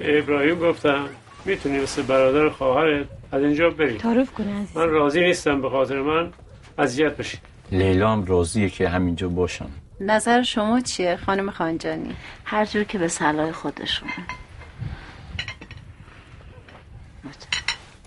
ابراهیم 0.00 0.58
گفتم. 0.58 1.25
می‌تونی 1.46 1.78
مثل 1.78 2.02
برادر 2.02 2.48
خواهرت 2.48 3.06
از 3.32 3.42
اینجا 3.42 3.70
بری. 3.70 3.98
تعارف 3.98 4.32
کنه 4.32 4.60
عزیز 4.60 4.76
من 4.76 4.88
راضی 4.88 5.20
نیستم 5.20 5.62
به 5.62 5.70
خاطر 5.70 6.00
من 6.00 6.32
اذیت 6.78 7.16
بشی. 7.16 7.38
لیلا 7.72 8.10
هم 8.12 8.24
راضیه 8.24 8.70
که 8.70 8.88
همینجا 8.88 9.28
باشم. 9.28 9.70
نظر 10.00 10.42
شما 10.42 10.80
چیه 10.80 11.16
خانم 11.16 11.50
خانجانی؟ 11.50 12.16
هر 12.44 12.64
جور 12.64 12.84
که 12.84 12.98
به 12.98 13.08
صلاح 13.08 13.52
خودشون. 13.52 14.08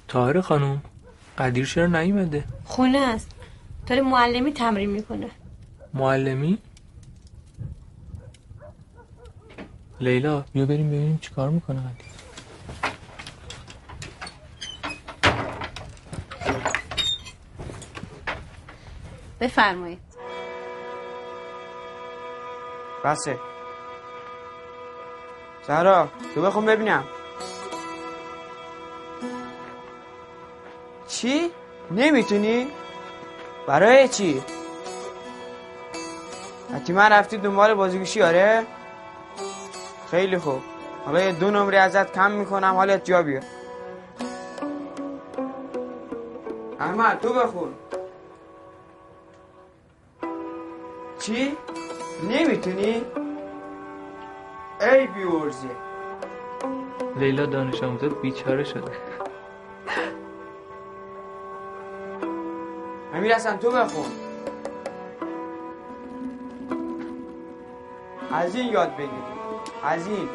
تاهر 0.07 0.41
خانم 0.41 0.81
قدیر 1.37 1.65
چرا 1.65 1.85
نیومده؟ 1.85 2.43
خونه 2.65 2.99
است. 2.99 3.31
داره 3.87 4.01
معلمی 4.01 4.53
تمرین 4.53 4.89
می‌کنه. 4.89 5.29
معلمی؟ 5.93 6.57
لیلا 10.01 10.45
بیا 10.53 10.65
بریم 10.65 10.87
ببینیم 10.87 11.19
چیکار 11.21 11.49
می‌کنه 11.49 11.79
قدیر. 11.79 12.08
بفرمایید 19.39 19.99
بسه 23.05 23.39
زهرا 25.67 26.07
تو 26.35 26.41
بخون 26.41 26.65
ببینم 26.65 27.03
چی؟ 31.07 31.51
نمی‌تونی؟ 31.91 32.67
برای 33.67 34.07
چی؟ 34.07 34.43
حتما 36.73 37.07
رفتی 37.07 37.37
دنبال 37.37 37.73
بازیگوشی 37.73 38.21
آره؟ 38.21 38.63
خیلی 40.11 40.37
خوب 40.37 40.61
حالا 41.05 41.21
یه 41.21 41.31
دو 41.31 41.51
نمره 41.51 41.77
ازت 41.77 42.13
کم 42.13 42.31
می‌کنم 42.31 42.73
حالت 42.75 43.05
جا 43.05 43.23
بیاد 43.23 43.43
احمد 46.79 47.19
تو 47.19 47.33
بخون 47.33 47.73
چی؟ 51.19 51.57
نمی‌تونی؟ 52.29 53.01
ای 54.81 55.07
بیورزی. 55.07 55.69
لیلا 57.15 57.45
دانش 57.45 57.83
آموزه 57.83 58.09
بیچاره 58.09 58.63
شده. 58.63 58.91
امیر 63.13 63.35
حسن 63.35 63.57
تو 63.57 63.71
بخون. 63.71 64.05
از 68.31 68.55
این 68.55 68.73
یاد 68.73 68.95
بگیر 68.95 69.09
از 69.83 70.07
این. 70.07 70.29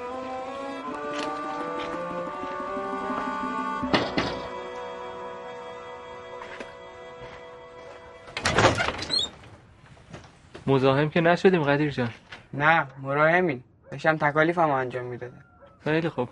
مزاحم 10.74 11.08
که 11.10 11.20
نشدیم 11.20 11.62
قدیر 11.62 11.90
جان. 11.90 12.10
نه 12.54 12.86
مراهمین 13.02 13.62
داشتم 13.90 14.16
تکالیفم 14.16 14.70
انجام 14.70 15.04
می‌دادم 15.04 15.44
خیلی 15.84 16.08
خوب. 16.08 16.28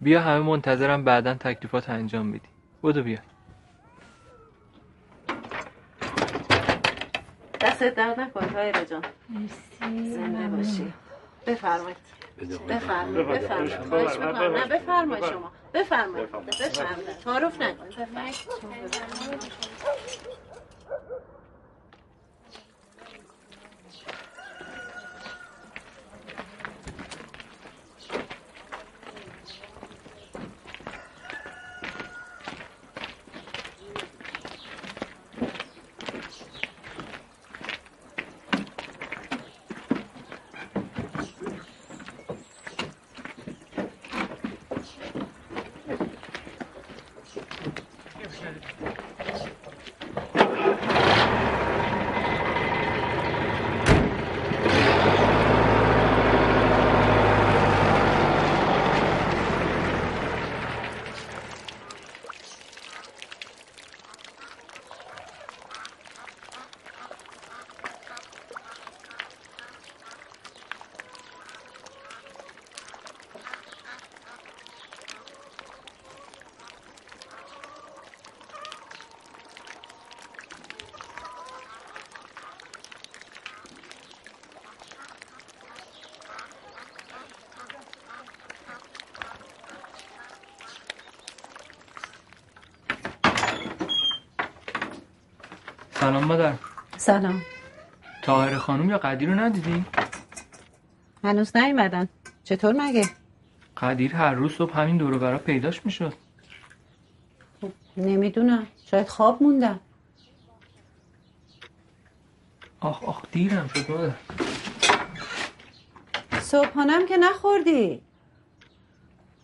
بیا 0.00 0.20
همه 0.20 0.38
منتظرم 0.38 1.04
بعدا 1.04 1.34
تکلیفات 1.34 1.90
انجام 1.90 2.32
بدی. 2.32 2.48
بودو 2.82 3.02
بیا. 3.02 3.18
دست 7.60 7.82
درد 7.82 8.20
نکن 8.20 8.46
تایره 8.46 8.84
جان. 8.84 9.04
مرسی 9.28 10.10
زنده 10.14 10.56
باشی. 10.56 10.92
بفرمایید. 11.46 11.96
بفرمایید. 12.68 13.28
بفرمایید. 13.28 13.78
خواهش 13.88 14.16
می‌کنم. 14.18 14.56
نه 14.56 14.66
بفرمایید. 14.66 15.24
شما. 15.24 15.52
بفرمایید. 15.74 16.28
بفرمایید. 16.32 17.18
تعارف 17.24 17.60
نکن. 17.60 17.84
بفرمایید. 17.88 18.40
سلام 96.10 96.24
مادر. 96.24 96.54
سلام. 96.96 97.42
تاهر 98.22 98.58
خانم 98.58 98.90
یا 98.90 98.98
قدیر 98.98 99.28
رو 99.28 99.34
ندیدی؟ 99.34 99.84
هنوز 101.24 101.56
نیومدن. 101.56 102.08
چطور 102.44 102.74
مگه؟ 102.78 103.08
قدیر 103.76 104.16
هر 104.16 104.34
روز 104.34 104.52
صبح 104.52 104.80
همین 104.80 104.96
دورو 104.96 105.18
برا 105.18 105.38
پیداش 105.38 105.86
می‌شد. 105.86 106.14
نمی‌دونم. 107.96 108.66
شاید 108.90 109.08
خواب 109.08 109.42
موندن 109.42 109.80
آخ 112.80 113.04
آخ 113.04 113.22
دیرم 113.32 113.68
شد 113.68 113.90
مادر. 113.90 114.14
صبحانم 116.40 117.06
که 117.06 117.16
نخوردی. 117.16 118.02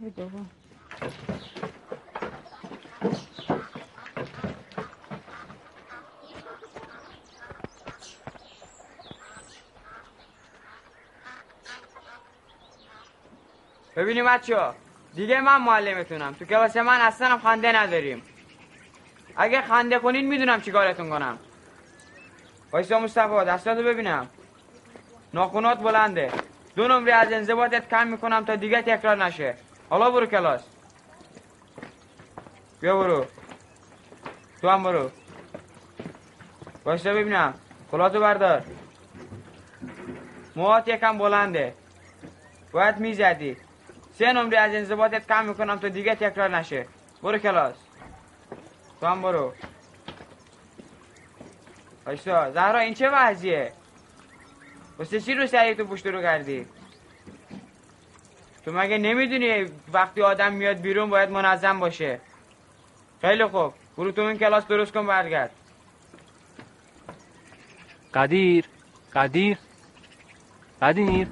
ای 0.00 0.10
بابا. 0.16 0.38
ببینیم 13.96 14.26
بچه 14.26 14.70
دیگه 15.14 15.40
من 15.40 15.62
معلمتونم. 15.62 16.32
تو 16.32 16.44
کلاس 16.44 16.76
من 16.76 17.00
اصلا 17.00 17.38
خنده 17.38 17.72
نداریم. 17.72 18.22
اگه 19.36 19.62
خنده 19.62 19.98
کنید 19.98 20.24
می‌دونم 20.24 20.60
چی 20.60 20.70
کارتون 20.70 21.10
کنم. 21.10 21.38
وایسا 22.72 23.00
مصطفی 23.00 23.44
دستاتو 23.44 23.82
ببینم. 23.82 24.28
ناخونات 25.34 25.78
بلنده. 25.78 26.32
دو 26.76 26.88
نمره 26.88 27.12
از 27.14 27.32
انضباطت 27.32 27.88
کم 27.88 28.06
می‌کنم 28.06 28.44
تا 28.44 28.56
دیگه 28.56 28.82
تکرار 28.82 29.24
نشه. 29.24 29.54
حالا 29.90 30.10
برو 30.10 30.26
کلاس. 30.26 30.62
بیا 32.80 32.98
برو. 32.98 33.26
تو 34.60 34.68
هم 34.68 34.82
برو. 34.82 35.10
وایسا 36.84 37.14
ببینم. 37.14 37.54
کلاتو 37.90 38.20
بردار. 38.20 38.62
موهات 40.56 40.88
یکم 40.88 41.18
بلنده. 41.18 41.74
باید 42.72 42.98
می‌زدی. 42.98 43.56
سه 44.18 44.32
نمره 44.32 44.58
از 44.58 44.74
انضباطت 44.74 45.26
کم 45.26 45.44
می‌کنم 45.44 45.76
تا 45.76 45.88
دیگه 45.88 46.14
تکرار 46.14 46.56
نشه. 46.56 46.86
برو 47.22 47.38
کلاس. 47.38 47.74
تو 49.00 49.06
هم 49.06 49.22
برو. 49.22 49.52
بایستا 52.06 52.50
زهرا 52.50 52.78
این 52.78 52.94
چه 52.94 53.10
وضعیه؟ 53.10 53.72
واسه 54.98 55.20
چی 55.20 55.34
رو 55.34 55.46
سری 55.46 55.74
تو 55.74 55.84
پشت 55.84 56.06
رو 56.06 56.22
کردی؟ 56.22 56.66
تو 58.64 58.72
مگه 58.72 58.98
نمی‌دونی 58.98 59.66
وقتی 59.92 60.22
آدم 60.22 60.52
میاد 60.52 60.76
بیرون 60.76 61.10
باید 61.10 61.30
منظم 61.30 61.80
باشه؟ 61.80 62.20
خیلی 63.20 63.46
خوب. 63.46 63.74
برو 63.96 64.12
تو 64.12 64.22
این 64.22 64.38
کلاس 64.38 64.66
درست 64.66 64.92
کن 64.92 65.06
برگرد. 65.06 65.50
قدیر. 68.14 68.64
قدیر. 69.14 69.58
قدیر. 70.82 71.28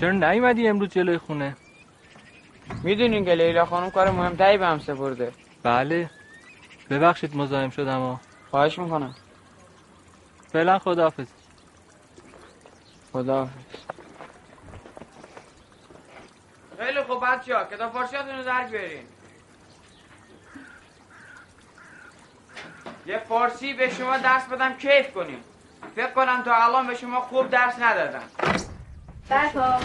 چرا 0.00 0.10
نیومدی 0.10 0.68
امروز 0.68 0.88
جلوی 0.88 1.18
خونه؟ 1.18 1.56
می‌دونین 2.82 3.24
که 3.24 3.34
لیلا 3.34 3.64
خانم 3.64 3.90
کار 3.90 4.10
مهمتری 4.10 4.58
به 4.58 4.66
هم 4.66 4.78
سپرده. 4.78 5.32
بله. 5.62 6.10
ببخشید 6.90 7.36
مزاحم 7.36 7.70
شدم 7.70 7.98
ها 7.98 8.20
خواهش 8.50 8.78
می‌کنم. 8.78 9.14
فعلا 10.52 10.78
خداحافظ. 10.78 11.26
خداحافظ. 13.12 13.52
خیلی 16.78 17.02
خوب 17.02 17.24
بچه 17.24 17.56
ها 17.56 17.64
کتاب 17.64 17.92
فارسیاتون 17.92 18.38
رو 18.38 18.44
در 18.44 18.66
بیارین. 18.66 19.04
یه 23.06 23.18
فارسی 23.18 23.72
به 23.72 23.90
شما 23.90 24.18
درس 24.18 24.46
بدم 24.46 24.72
کیف 24.72 25.12
کنیم. 25.14 25.44
فکر 25.96 26.10
کنم 26.10 26.42
تا 26.42 26.54
الان 26.54 26.86
به 26.86 26.94
شما 26.94 27.20
خوب 27.20 27.50
درس 27.50 27.78
ندادم. 27.78 28.22
برپا 29.28 29.78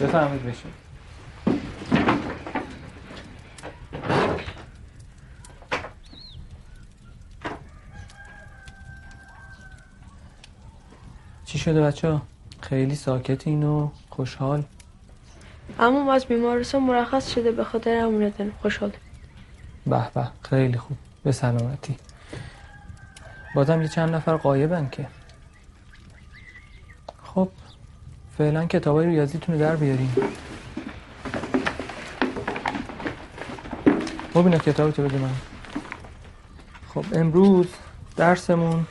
بفهمید 0.00 0.42
بشین. 0.42 0.70
چی 11.44 11.58
شده 11.58 11.82
بچه 11.82 12.10
ها؟ 12.10 12.22
خیلی 12.60 12.94
ساکتین 12.94 13.62
و 13.62 13.90
خوشحال. 14.10 14.62
اما 15.78 16.12
از 16.12 16.24
بیمارستان 16.26 16.82
مرخص 16.82 17.34
شده 17.34 17.52
به 17.52 17.64
خاطر 17.64 17.96
امونتن 17.96 18.52
خوشحال. 18.62 18.92
به 19.86 20.10
به 20.14 20.28
خیلی 20.42 20.78
خوب. 20.78 20.96
به 21.24 21.32
سلامتی. 21.32 21.96
بازم 23.54 23.82
یه 23.82 23.88
چند 23.88 24.14
نفر 24.14 24.36
قایبن 24.36 24.88
که. 24.92 25.06
خب 27.24 27.48
فعلا 28.40 28.66
کتابای 28.66 29.06
ریاضیتون 29.06 29.54
رو 29.54 29.60
در 29.60 29.76
بیارین. 29.76 30.08
مبینا 34.34 34.58
کتابتو 34.58 35.02
بده 35.02 35.18
من. 35.18 35.30
خب 36.88 37.04
امروز 37.12 37.66
درسمون 38.16 38.86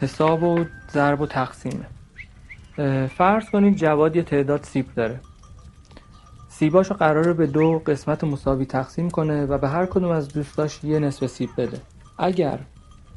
حساب 0.00 0.42
و 0.42 0.64
ضرب 0.92 1.20
و 1.20 1.26
تقسیمه 1.26 1.86
فرض 3.08 3.50
کنید 3.50 3.76
جواد 3.76 4.16
یه 4.16 4.22
تعداد 4.22 4.64
سیب 4.64 4.94
داره. 4.94 5.20
سیباشو 6.48 6.94
قراره 6.94 7.32
به 7.32 7.46
دو 7.46 7.82
قسمت 7.86 8.24
مساوی 8.24 8.66
تقسیم 8.66 9.10
کنه 9.10 9.44
و 9.46 9.58
به 9.58 9.68
هر 9.68 9.86
کدوم 9.86 10.10
از 10.10 10.28
دوستاش 10.28 10.84
یه 10.84 10.98
نصف 10.98 11.26
سیب 11.26 11.50
بده. 11.56 11.80
اگر 12.18 12.58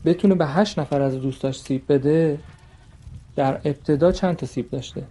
بتونه 0.06 0.36
به 0.36 0.48
هشت 0.48 0.80
نفر 0.80 1.02
از 1.02 1.22
دوستاش 1.22 1.60
سیب 1.60 1.84
بده 1.90 2.40
در 3.38 3.54
ابتدا 3.54 4.12
چند 4.12 4.36
تا 4.36 4.46
سیب 4.46 4.70
داشته؟ 4.70 5.04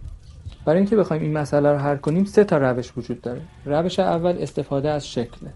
برای 0.65 0.77
اینکه 0.79 0.95
بخوایم 0.95 1.21
این 1.21 1.37
مسئله 1.37 1.71
رو 1.71 1.77
حل 1.77 1.97
کنیم 1.97 2.25
سه 2.25 2.43
تا 2.43 2.57
روش 2.57 2.97
وجود 2.97 3.21
داره. 3.21 3.41
روش 3.65 3.99
اول 3.99 4.37
استفاده 4.39 4.89
از 4.89 5.07
شکله 5.07 5.53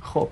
خب. 0.00 0.28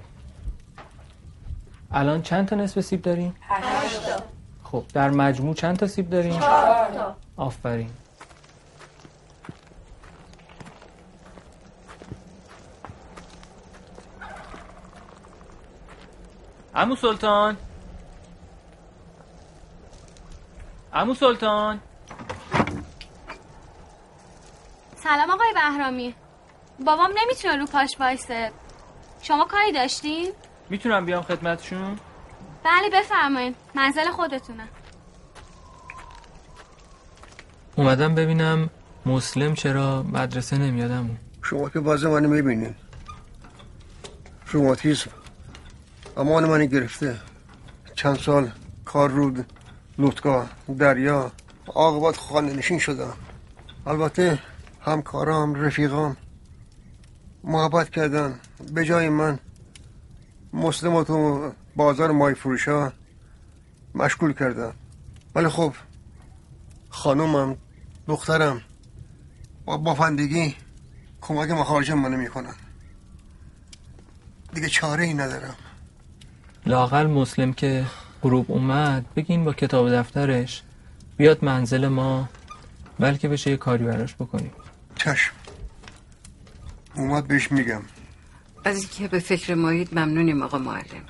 الان 1.90 2.22
چند 2.22 2.48
تا 2.48 2.56
نصف 2.56 2.80
سیب 2.80 3.02
داریم؟ 3.02 3.34
هشتا 3.40 4.22
خب 4.62 4.84
در 4.92 5.10
مجموع 5.10 5.54
چند 5.54 5.76
تا 5.76 5.86
سیب 5.86 6.10
داریم؟ 6.10 6.38
چهار 6.38 6.94
تا. 6.94 7.16
آفرین. 7.36 7.90
عمو 16.76 16.96
سلطان. 16.96 17.56
عمو 20.92 21.14
سلطان. 21.14 21.80
سلام 24.96 25.30
آقای 25.30 25.52
بهرامی. 25.54 26.14
بابام 26.86 27.10
نمی‌تونه 27.16 27.56
رو 27.56 27.66
پاش 27.66 27.96
وایسه. 28.00 28.52
شما 29.22 29.44
کاری 29.44 29.72
داشتین؟ 29.72 30.32
می‌تونم 30.70 31.06
بیام 31.06 31.22
خدمتشون؟ 31.22 31.98
بله 32.64 32.90
بفرمایید 32.92 33.56
منزل 33.74 34.10
خودتونه. 34.10 34.68
اومدم 37.76 38.14
ببینم 38.14 38.70
مسلم 39.06 39.54
چرا 39.54 40.02
مدرسه 40.02 40.58
نمیادم 40.58 41.18
شما 41.42 41.68
که 41.68 41.80
باز 41.80 42.04
منو 42.04 42.28
می‌بینین 42.28 42.74
روماتیسم 44.46 45.10
امان 46.16 46.44
منو 46.44 46.66
گرفته. 46.66 47.20
چند 47.94 48.18
سال 48.18 48.50
کار 48.84 49.10
رود 49.10 49.52
لوتگاه 49.98 50.50
دریا 50.78 51.32
آقابات 51.66 52.16
خانه 52.16 52.52
نشین 52.52 52.78
شدم. 52.78 53.12
البته 53.86 54.38
همکارام 54.80 55.54
رفیقام. 55.54 56.16
محبت 57.44 57.90
کردن 57.90 58.40
به 58.72 58.84
جای 58.84 59.08
من. 59.08 59.38
مسلم 60.52 61.02
تو 61.02 61.52
بازار 61.76 62.10
مای 62.10 62.34
فروش 62.34 62.68
ها 62.68 62.92
مشغول 63.94 64.32
کردن 64.32 64.72
ولی 65.34 65.48
خب 65.48 65.74
خانومم 66.90 67.56
دخترم 68.06 68.62
با 69.64 69.76
بافندگی 69.76 70.54
کمک 71.20 71.50
مخارج 71.50 71.90
منو 71.90 72.16
می‌کنن. 72.16 72.54
دیگه 74.54 74.68
چاره 74.68 75.04
ای 75.04 75.14
ندارم. 75.14 75.54
لاقل 76.66 77.06
مسلم 77.06 77.52
که 77.52 77.86
غروب 78.22 78.46
اومد 78.48 79.04
بگین 79.16 79.44
با 79.44 79.52
کتاب 79.52 79.90
دفترش. 79.90 80.62
بیاد 81.16 81.44
منزل 81.44 81.88
ما 81.88 82.28
بلکه 82.98 83.28
بشه 83.28 83.50
یه 83.50 83.56
کاری 83.56 83.84
براش 83.84 84.14
بکنیم. 84.14 84.52
چشم. 84.96 85.32
اومد 86.94 87.26
بهش 87.26 87.52
میگم. 87.52 87.82
از 88.64 88.76
اینکه 88.76 89.08
به 89.08 89.18
فکر 89.18 89.54
مایید 89.54 89.98
ممنونیم 89.98 90.42
آقا 90.42 90.58
معلم. 90.58 91.04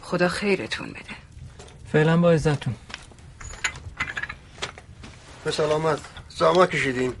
خدا 0.00 0.28
خیرتون 0.28 0.88
بده. 0.88 1.14
فعلا 1.92 2.16
با 2.16 2.30
عزتون. 2.30 2.74
به 5.44 5.50
سلامت. 5.50 5.98
زحمت 6.28 6.70
کشیدین. 6.70 7.12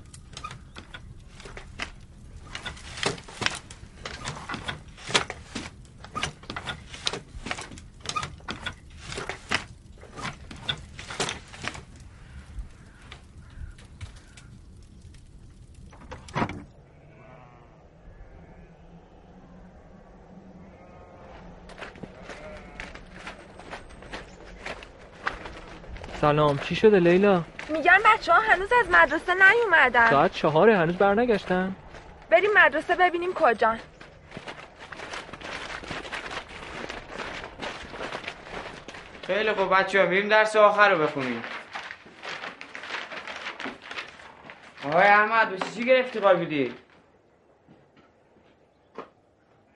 سلام. 26.24 26.58
چی 26.58 26.74
شده 26.74 27.00
لیلا؟ 27.00 27.42
میگن 27.68 27.98
بچه 28.04 28.32
ها 28.32 28.40
هنوز 28.40 28.72
از 28.80 28.90
مدرسه 28.90 29.32
نیومدن. 29.34 30.10
ساعت 30.10 30.32
چهاره 30.32 30.76
هنوز 30.76 30.96
برنگشتن؟ 30.96 31.76
بریم 32.30 32.50
مدرسه 32.56 32.94
ببینیم 32.94 33.34
کجان. 33.34 33.78
خیلی 39.26 39.52
خوب 39.52 39.74
بچه 39.74 40.00
ها 40.00 40.06
بریم 40.06 40.28
درس 40.28 40.56
آخر 40.56 40.90
رو 40.90 40.98
بخونیم. 41.02 41.42
آقای 44.86 45.06
احمد 45.06 45.50
بسی 45.50 45.80
چی 45.80 45.86
گرفتی 45.86 46.20
قای 46.20 46.36
بودی؟ 46.36 46.74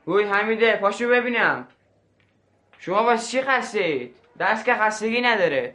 اوی 0.04 0.24
حمیده 0.24 0.76
پاشو 0.76 1.08
ببینم. 1.08 1.68
شما 2.78 3.04
واسه 3.04 3.30
چی 3.30 3.42
خسته 3.42 3.80
اید؟ 3.80 4.16
درس 4.38 4.64
که 4.64 4.74
خستگی 4.74 5.20
نداره. 5.20 5.74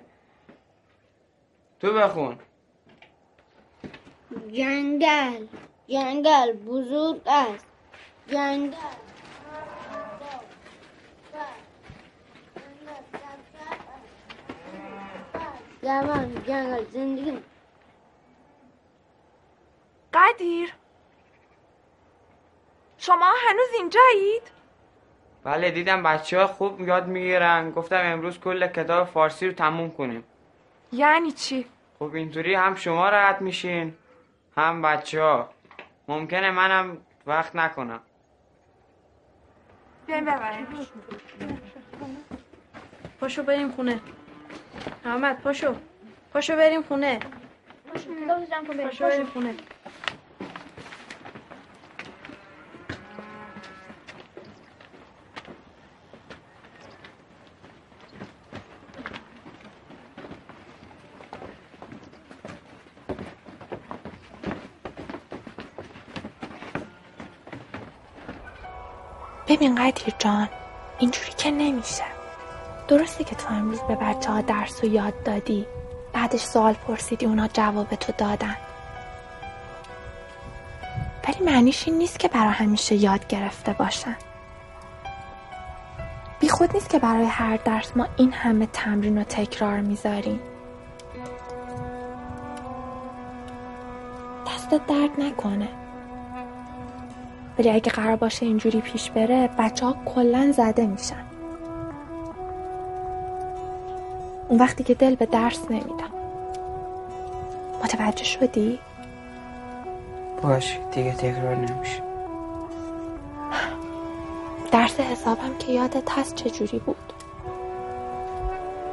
تو 1.83 1.93
بخون. 1.93 2.37
جنگل. 4.51 5.47
جنگل 5.87 6.53
بزرگ 6.53 7.21
است. 7.25 7.67
جنگل. 8.27 8.77
جوان 15.83 16.43
جنگل 16.47 16.85
زندگی. 16.85 17.39
قدیر 20.13 20.73
شما 22.97 23.33
هنوز 23.47 23.69
اینجایید؟ 23.77 24.51
بله 25.43 25.71
دیدم 25.71 26.03
بچه 26.03 26.39
ها 26.39 26.47
خوب 26.47 26.81
یاد 26.81 27.07
می‌گیرن. 27.07 27.71
گفتم 27.71 28.01
امروز 28.01 28.39
کل 28.39 28.67
کتاب 28.67 29.07
فارسی 29.07 29.47
رو 29.47 29.53
تموم 29.53 29.91
کنیم. 29.91 30.23
یعنی 30.91 31.31
چی؟ 31.31 31.72
خب 32.03 32.15
اینطوری 32.15 32.55
هم 32.55 32.75
شما 32.75 33.09
راحت 33.09 33.41
میشین 33.41 33.93
هم 34.57 34.81
بچه 34.81 35.21
ها 35.21 35.49
ممکنه 36.07 36.51
منم 36.51 36.97
وقت 37.25 37.55
نکنم. 37.55 37.99
بیاین 40.07 40.25
ببریم. 40.25 40.67
پاشو 43.19 43.43
بریم 43.43 43.71
خونه. 43.71 43.99
احمد 45.05 45.41
پاشو. 45.41 45.75
پاشو 46.33 46.55
بریم 46.55 46.81
خونه. 46.81 47.19
پاشو 47.87 49.05
بریم 49.05 49.25
خونه. 49.25 49.55
ببین 69.63 69.75
قدیر 69.75 70.13
جان 70.19 70.49
اینجوری 70.99 71.31
که 71.37 71.51
نمیشه. 71.51 72.03
درسته 72.87 73.23
که 73.23 73.35
تو 73.35 73.53
امروز 73.53 73.79
به 73.81 73.95
بچه 73.95 74.31
ها 74.31 74.41
درس 74.41 74.83
و 74.83 74.87
یاد 74.87 75.23
دادی. 75.23 75.65
بعدش 76.13 76.39
سوال 76.39 76.73
پرسیدی 76.73 77.25
اونا 77.25 77.47
جواب 77.47 77.95
تو 77.95 78.13
دادن. 78.17 78.55
ولی 81.27 81.45
معنیش 81.45 81.87
این 81.87 81.97
نیست 81.97 82.19
که 82.19 82.27
برای 82.27 82.53
همیشه 82.53 82.95
یاد 82.95 83.27
گرفته 83.27 83.73
باشن. 83.73 84.15
بی 86.39 86.49
خود 86.49 86.73
نیست 86.73 86.89
که 86.89 86.99
برای 86.99 87.25
هر 87.25 87.57
درس 87.57 87.97
ما 87.97 88.07
این 88.17 88.33
همه 88.33 88.65
تمرین 88.65 89.17
و 89.17 89.23
تکرار 89.23 89.79
می‌ذاریم. 89.79 90.39
دستت 94.47 94.85
درد 94.87 95.19
نکنه. 95.19 95.82
ولی 97.59 97.69
اگه 97.69 97.91
قرار 97.91 98.15
باشه 98.15 98.45
اینجوری 98.45 98.81
پیش 98.81 99.11
بره 99.11 99.49
بچه 99.59 99.85
ها 99.85 99.95
کلن 100.05 100.51
زده 100.51 100.85
میشن. 100.85 101.25
اون 104.47 104.59
وقتی 104.59 104.83
که 104.83 104.93
دل 104.93 105.15
به 105.15 105.25
درس 105.25 105.71
نمیدم. 105.71 106.13
متوجه 107.83 108.23
شدی؟ 108.23 108.79
باش 110.41 110.79
دیگه 110.91 111.13
تکرار 111.13 111.55
نمیشه. 111.55 112.03
درس 114.71 114.99
حسابم 114.99 115.57
که 115.59 115.71
یادت 115.71 116.11
هست 116.11 116.35
چجوری 116.35 116.79
بود. 116.79 117.13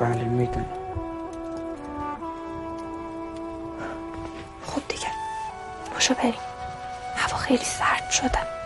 بله 0.01 0.25
می‌دونم. 0.25 0.67
خب 4.67 4.83
دیگه 4.89 5.07
پاشو 5.95 6.15
بریم. 6.15 6.50
هوا 7.17 7.39
خیلی 7.39 7.65
سرد 7.65 8.11
شده 8.11 8.60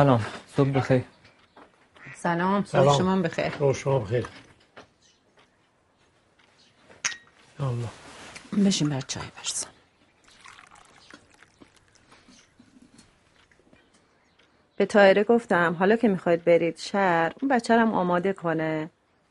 سلام. 0.00 0.26
صبح 0.56 0.70
بخیر. 0.70 1.02
سلام. 2.14 2.64
صبح 2.64 2.98
شما 2.98 3.22
بخیر. 3.22 3.50
صبح 3.50 3.72
شما 3.72 3.98
بخیر. 3.98 4.26
الله. 7.58 7.88
بشین 8.66 8.88
بر 8.88 9.00
چای 9.00 9.22
برسم 9.36 9.68
به 14.76 14.86
تایره 14.86 15.24
گفتم 15.24 15.76
حالا 15.78 15.96
که 15.96 16.08
می‌خواید 16.08 16.44
برید 16.44 16.78
شهر 16.78 17.32
اون 17.42 17.50
بچه 17.50 17.78
هم 17.78 17.94
آماده 17.94 18.32
کنه. 18.32 18.90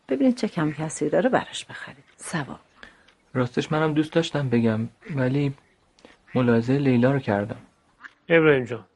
ببینید 0.09 0.37
چه 0.37 0.47
کم 0.47 0.71
کسی 0.71 1.09
داره 1.09 1.29
براش 1.29 1.65
بخرید. 1.65 2.03
سوا. 2.17 2.59
راستش 3.33 3.71
منم 3.71 3.93
دوست 3.93 4.13
داشتم 4.13 4.49
بگم 4.49 4.89
ولی 5.15 5.53
ملاحظه 6.35 6.73
لیلا 6.77 7.11
رو 7.11 7.19
کردم. 7.19 7.61
ابراهیم 8.29 8.65
جان. 8.65 8.88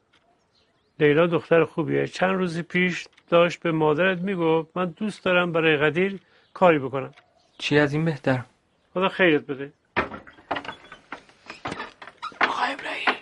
لیلا 1.00 1.26
دختر 1.26 1.64
خوبیه. 1.64 2.06
چند 2.06 2.34
روزی 2.34 2.62
پیش 2.62 3.06
داشت 3.28 3.60
به 3.60 3.72
مادرت 3.72 4.18
می‌گفت 4.18 4.76
من 4.76 4.86
دوست 4.86 5.24
دارم 5.24 5.52
برای 5.52 5.76
قدیر 5.76 6.18
کاری 6.54 6.78
بکنم. 6.78 7.14
چی 7.58 7.78
از 7.78 7.92
این 7.92 8.04
بهتر؟ 8.04 8.40
خدا 8.94 9.08
خیرت 9.08 9.46
بده. 9.46 9.72
آقا 12.40 12.62
ابراهیم 12.62 13.14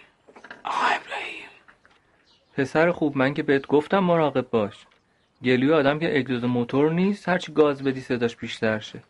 آقا 0.65 0.87
ابراهیم. 0.87 1.49
پسر 2.55 2.93
خوب 2.93 3.17
من 3.17 3.35
که 3.35 3.43
بهت 3.43 3.67
گفتم 3.67 3.99
مراقب 3.99 4.51
باش. 4.51 4.87
گلوی 5.45 5.73
آدم 5.73 5.99
که 5.99 6.19
اجازه 6.19 6.47
موتور 6.47 6.93
نیست 6.93 7.29
هرچی 7.29 7.53
گاز 7.53 7.83
بدی 7.83 8.01
صداش 8.01 8.37
بیشتر 8.37 8.79
شه. 8.79 9.03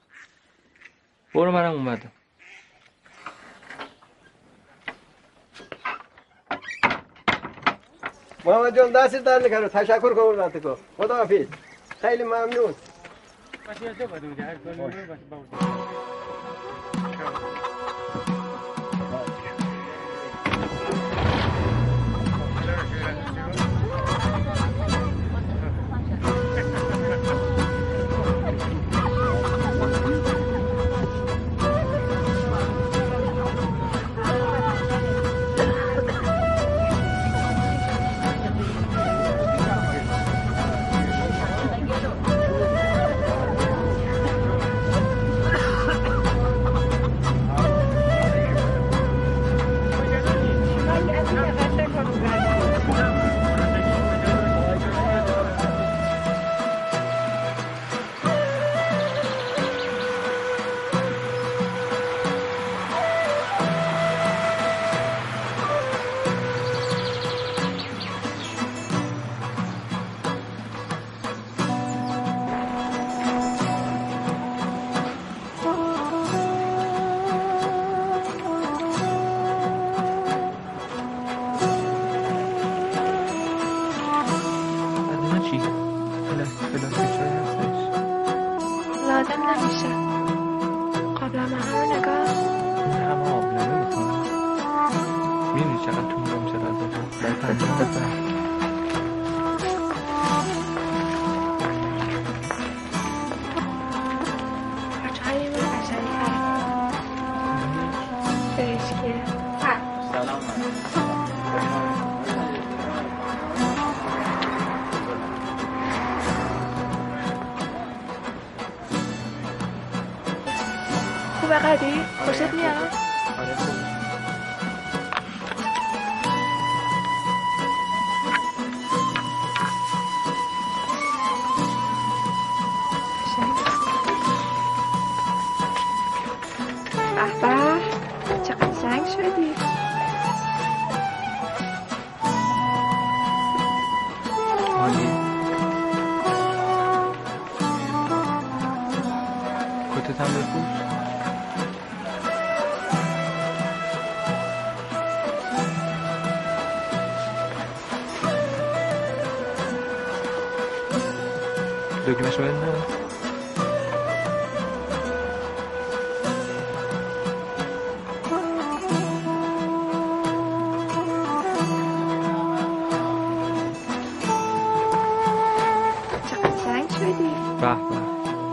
برو 1.35 1.53
منم 1.53 1.73
اومدم. 1.73 2.13
محمد 8.45 8.77
جان 8.77 8.93
دست 8.93 9.17
در 9.17 9.39
نکنه 9.39 9.69
تشکر 9.69 10.15
کنم 10.15 10.51
کو 10.51 10.77
خدا 10.97 11.17
حافظ 11.17 11.47
خیلی 12.01 12.23
ممنون 12.25 12.75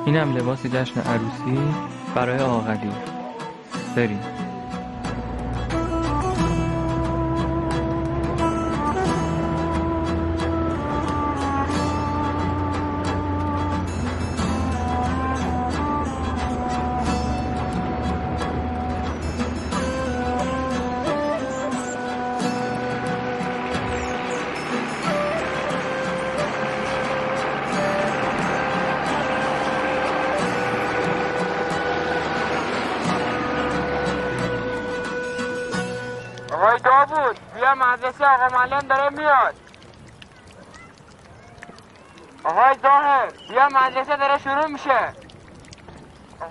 اینم 0.10 0.38
لباس 0.38 0.66
جشن 0.66 1.02
عروسی 1.02 1.60
برای 2.16 2.40
آقلی. 2.40 2.92
بریم. 3.96 4.39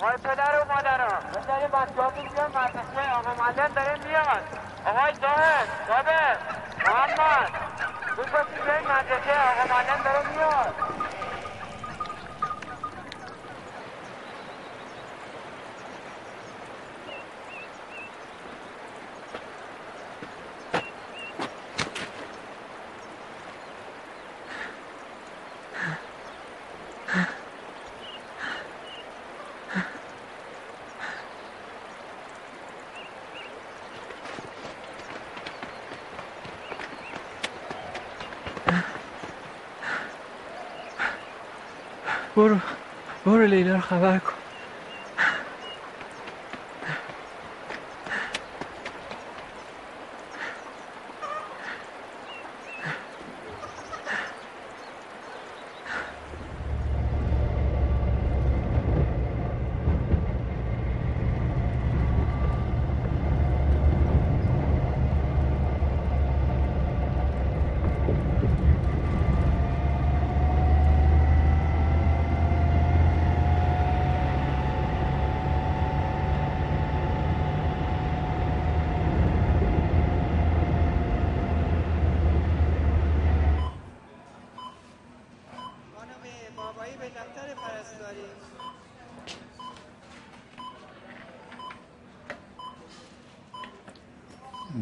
آقای 0.00 0.16
پدر 0.16 0.60
و 0.60 0.64
مادران 0.74 1.22
بذارین 1.32 1.68
بچه‌هاتون 1.68 2.24
بیا 2.34 2.48
مدرسه 2.48 3.12
آقا 3.18 3.34
معلم 3.42 3.74
داره 3.74 3.96
میاد. 4.06 4.42
آقای 4.86 5.12
ظاهر 5.20 5.64
صابر 5.88 6.36
محمد. 6.84 7.50
باشید 8.16 8.64
بیاین 8.64 8.84
مدرسه 8.86 9.34
آقا 9.50 9.74
معلم 9.74 10.02
داره 10.04 10.28
میاد. 10.28 10.97
برو 42.38 42.60
برو 43.24 43.46
لیلا 43.46 43.74
رو 43.76 43.82
خبر 43.82 44.18
کن 44.20 44.37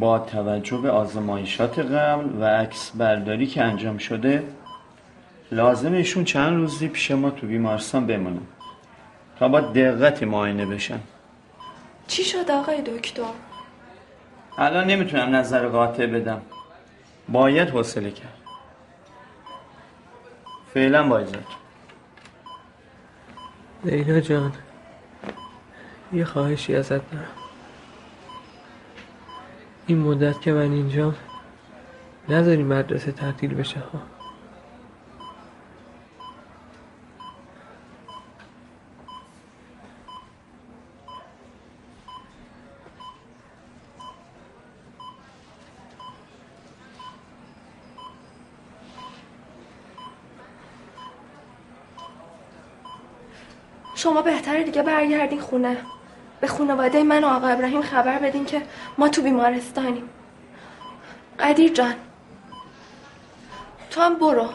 با 0.07 0.19
توجه 0.19 0.77
به 0.77 0.91
آزمایشات 0.91 1.79
قبل 1.79 2.41
و 2.41 2.45
عکس 2.45 2.91
برداری 2.95 3.47
که 3.47 3.63
انجام 3.63 3.99
شده 3.99 4.43
لازم 5.53 5.93
ایشون 5.93 6.25
چند 6.25 6.57
روزی 6.57 6.89
پیش 6.89 7.11
ما 7.11 7.31
تو 7.31 7.47
بیمارستان 7.47 8.07
بمونن 8.07 8.41
تا 9.39 9.49
با 9.49 9.61
دقت 9.61 10.23
معاینه 10.23 10.67
بشن 10.67 11.01
چی 12.07 12.25
شد 12.25 12.51
آقای 12.51 12.83
دکتر؟ 12.83 13.23
الان 14.59 14.87
نمی‌تونم 14.87 15.37
نظر 15.37 15.69
قاطع 15.69 16.07
بدم 16.07 16.43
باید 17.29 17.71
حوصله 17.71 18.11
کرد 18.11 18.39
فعلا 20.75 21.09
با. 21.09 21.25
لیلا 23.85 24.21
جان 24.21 24.53
یه 26.13 26.25
خواهشی 26.25 26.77
ازت 26.77 27.11
دارم 27.11 27.46
این 29.87 29.99
مدت 29.99 30.41
که 30.41 30.53
من 30.53 30.73
اینجا 30.73 31.15
نذاری 32.29 32.63
مدرسه 32.63 33.13
تعطیل 33.13 33.55
بشه 33.55 33.81
ها. 33.81 34.03
شما 53.95 54.23
بهتره 54.23 54.65
دیگه 54.65 54.83
برگردین 54.83 55.41
خونه. 55.41 55.77
به 56.41 56.47
خانواده 56.47 57.03
من 57.03 57.25
و 57.25 57.27
آقا 57.27 57.47
ابراهیم 57.47 57.83
خبر 57.83 58.19
بدین 58.19 58.45
که 58.45 58.63
ما 58.99 59.09
تو 59.09 59.23
بیمارستانیم. 59.23 60.09
قدیر 61.39 61.73
جان. 61.73 61.95
تو 63.91 64.01
هم 64.01 64.15
برو. 64.15 64.49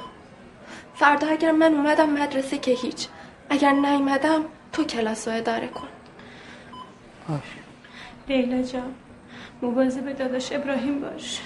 فردا 0.95 1.27
اگر 1.27 1.51
من 1.51 1.73
اومدم 1.73 2.09
مدرسه 2.09 2.57
که 2.57 2.71
هیچ. 2.71 3.07
اگر 3.49 3.71
نیومدم 3.71 4.45
تو 4.73 4.83
کلاس 4.83 5.27
رو 5.27 5.33
اداره 5.33 5.67
کن. 5.67 5.87
لیلا 8.27 8.61
جان 8.61 8.95
مواظب 9.61 10.17
داداش 10.17 10.51
ابراهیم 10.51 11.01
باش. 11.01 11.41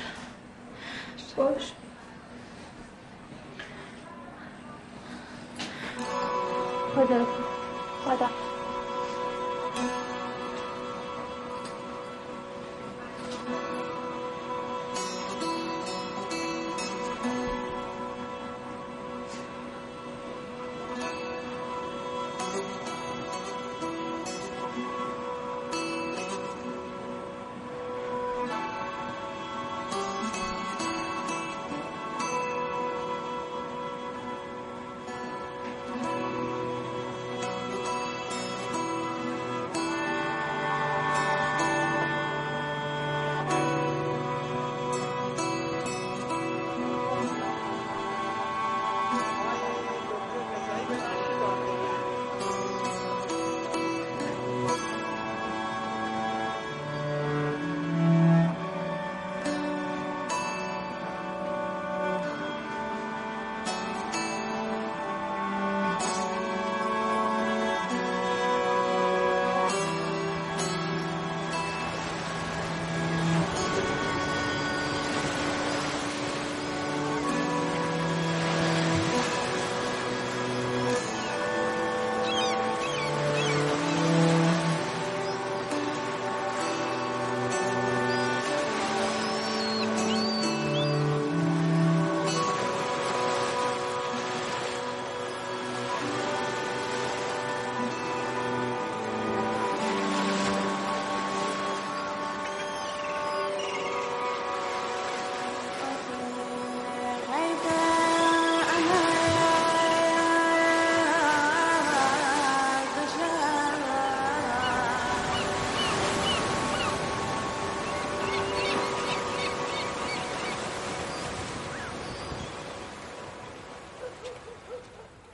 باش. 1.38 1.72
خدا. 6.96 7.26
خدا. 8.06 8.45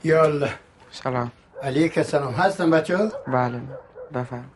یا 0.04 0.22
الله 0.24 0.54
سلام 0.90 1.32
علیک 1.62 1.98
السلام 1.98 2.34
هستم 2.34 2.70
بچه؟ 2.70 2.96
بله 3.26 3.60
بفرم 4.14 4.50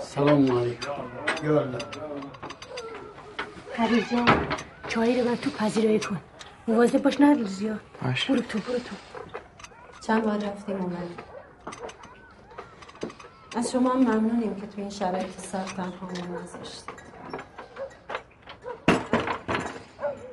سلام 0.00 0.58
علیکم. 0.58 0.92
یا 1.44 1.60
الله 1.60 1.78
فرید 3.76 4.04
جان 4.10 4.46
چای 4.88 5.20
رو 5.20 5.28
بر 5.28 5.36
تو 5.36 5.50
پذیرایی 5.50 5.98
کن. 6.00 6.20
مواظب 6.68 7.02
باش 7.02 7.20
ندل 7.20 7.44
زیاد. 7.44 7.80
باشه. 8.02 8.32
برو 8.32 8.42
تو 8.42 8.58
برو 8.58 8.78
تو. 8.78 8.96
چند 10.00 10.24
بار 10.24 10.34
رفتیم 10.36 10.76
اومدیم؟ 10.76 11.16
از 13.56 13.72
شما 13.72 13.94
ممنونیم 13.94 14.54
که 14.54 14.66
تو 14.66 14.80
این 14.80 14.90
شرایط 14.90 15.40
سخت 15.40 15.76
تنها 15.76 16.10
نذاشتید. 16.10 17.06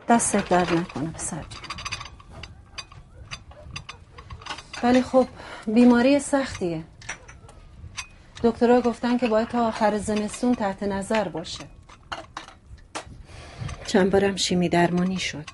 دستت 0.09 0.49
درد 0.49 0.73
نکنه 0.73 1.11
پسر. 1.11 1.45
ولی 4.83 5.01
خب 5.01 5.27
بیماری 5.67 6.19
سختیه. 6.19 6.83
دکترها 8.43 8.81
گفتن 8.81 9.17
که 9.17 9.27
باید 9.27 9.47
تا 9.47 9.67
آخر 9.67 9.97
زمستون 9.97 10.55
تحت 10.55 10.83
نظر 10.83 11.27
باشه. 11.27 11.63
چند 13.85 14.11
بارم 14.11 14.35
شیمی 14.35 14.69
درمانی 14.69 15.19
شد. 15.19 15.45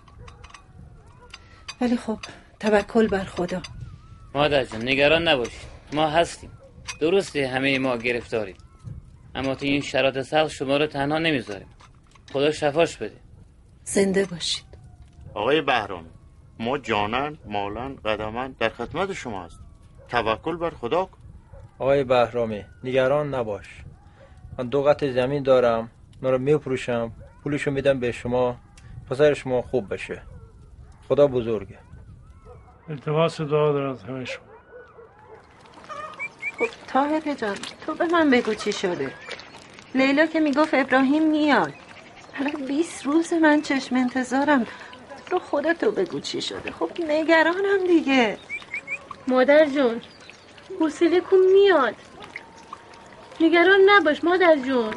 ولی 1.81 1.97
خب 1.97 2.19
توکل 2.59 3.07
بر 3.07 3.23
خدا. 3.23 3.61
مادر 4.35 4.65
جان 4.65 4.81
نگران 4.81 5.27
نباشید. 5.27 5.69
ما 5.93 6.07
هستیم. 6.07 6.58
درسته 6.99 7.47
همه 7.47 7.79
ما 7.79 7.97
گرفتاریم. 7.97 8.55
اما 9.35 9.55
تو 9.55 9.65
این 9.65 9.81
شرایط 9.81 10.21
سخت 10.21 10.47
شما 10.47 10.77
رو 10.77 10.87
تنها 10.87 11.17
نمی‌ذاریم. 11.17 11.67
خدا 12.33 12.51
شفاش 12.51 12.97
بده. 12.97 13.17
زنده 13.83 14.25
باشید. 14.25 14.65
آقای 15.33 15.61
بهرام 15.61 16.05
ما 16.59 16.77
جانن 16.77 17.37
مالن 17.45 17.95
قدمن 17.95 18.51
در 18.59 18.69
خدمت 18.69 19.13
شما 19.13 19.43
هست 19.43 19.59
توکل 20.07 20.55
بر 20.55 20.69
خدا 20.69 21.05
کن. 21.05 21.17
آقای 21.79 22.03
بهرامی 22.03 22.65
نگران 22.83 23.33
نباش. 23.33 23.83
من 24.57 24.67
دو 24.67 24.83
قطع 24.83 25.11
زمین 25.11 25.43
دارم 25.43 25.91
اونا 26.21 26.31
رو 26.31 26.37
میفروشم 26.37 27.11
پولشو 27.43 27.71
میدم 27.71 27.99
به 27.99 28.11
شما 28.11 28.57
پسر 29.09 29.33
شما 29.33 29.61
خوب 29.61 29.93
بشه. 29.93 30.21
خدا 31.07 31.27
بزرگه. 31.27 31.77
التماس 32.89 33.41
دعا 33.41 33.71
دارم 33.71 33.91
از 33.91 34.03
همه 34.03 34.25
شما. 34.25 34.48
خب 36.59 36.69
طاهر 36.87 37.33
جان 37.33 37.57
تو 37.85 37.93
به 37.93 38.05
من 38.05 38.29
بگو 38.29 38.53
چی 38.53 38.71
شده؟ 38.71 39.11
لیلا 39.95 40.25
که 40.25 40.39
می‌گفت 40.39 40.73
ابراهیم 40.73 41.23
میاد. 41.23 41.73
الان 42.35 42.65
20 42.67 43.05
روز 43.05 43.33
من 43.33 43.61
چشم 43.61 43.95
انتظارم. 43.95 44.67
رو 45.31 45.39
خدا 45.39 45.73
تو 45.73 45.91
بگو 45.91 46.19
چی 46.19 46.41
شده. 46.41 46.71
خب 46.71 46.91
نگرانم 46.99 47.87
دیگه. 47.87 48.37
مادر 49.27 49.65
جون 49.65 50.01
حوصله 50.79 51.21
کن 51.21 51.37
میاد. 51.37 51.95
نگران 53.39 53.79
نباش 53.89 54.23
مادر 54.23 54.55
جون. 54.57 54.93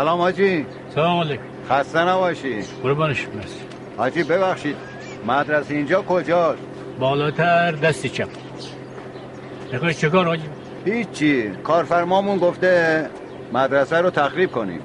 سلام 0.00 0.18
حاجی 0.18 0.66
سلام 0.94 1.20
علیکم. 1.20 1.42
خسته 1.70 2.04
نباشی. 2.04 2.62
قربانش 2.82 3.26
مرسی. 3.28 3.60
حاجی 3.96 4.22
ببخشید. 4.22 4.76
مدرسه 5.26 5.74
اینجا 5.74 6.02
کجاست؟ 6.02 6.62
بالاتر 6.98 7.72
دست 7.72 8.06
چپ. 8.06 8.28
می‌خوای 9.72 9.94
چکار 9.94 10.26
حاجی 10.26 10.48
هیچی. 10.84 11.50
کارفرمامون 11.64 12.38
گفته 12.38 13.10
مدرسه 13.52 13.98
رو 14.00 14.10
تخریب 14.10 14.50
کنیم 14.50 14.82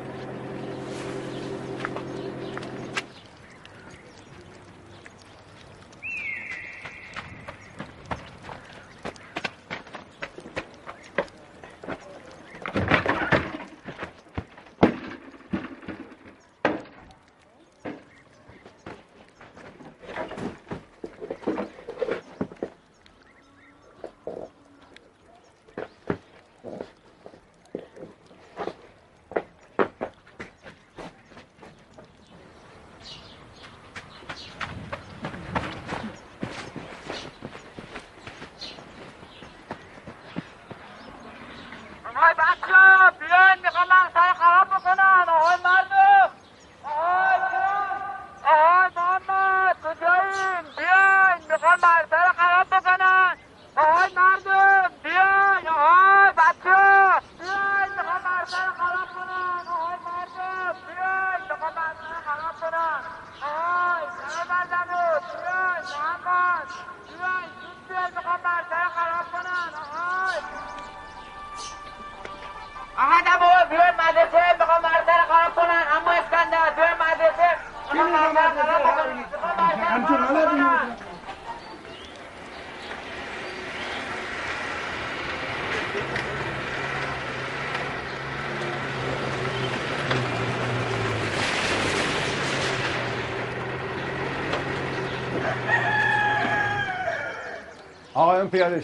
احد 72.98 73.40
بابا 73.40 73.66
بیای 73.70 73.92
مدرسه 73.92 74.58
بخوام 74.60 74.82
مرسر 74.82 75.22
خراب 75.28 75.56
کنن 75.56 75.84
اما 75.98 76.12
اسکندر 76.12 76.70
بیای 76.76 76.94
مدرسه 76.94 77.50
بخوام 77.90 78.12
مرسر 78.12 78.64
خراب 78.64 78.96
کنن 78.96 79.24
بخوام 79.34 79.56
مرسر 79.58 80.18
خراب 80.18 80.52
کنن 80.52 80.96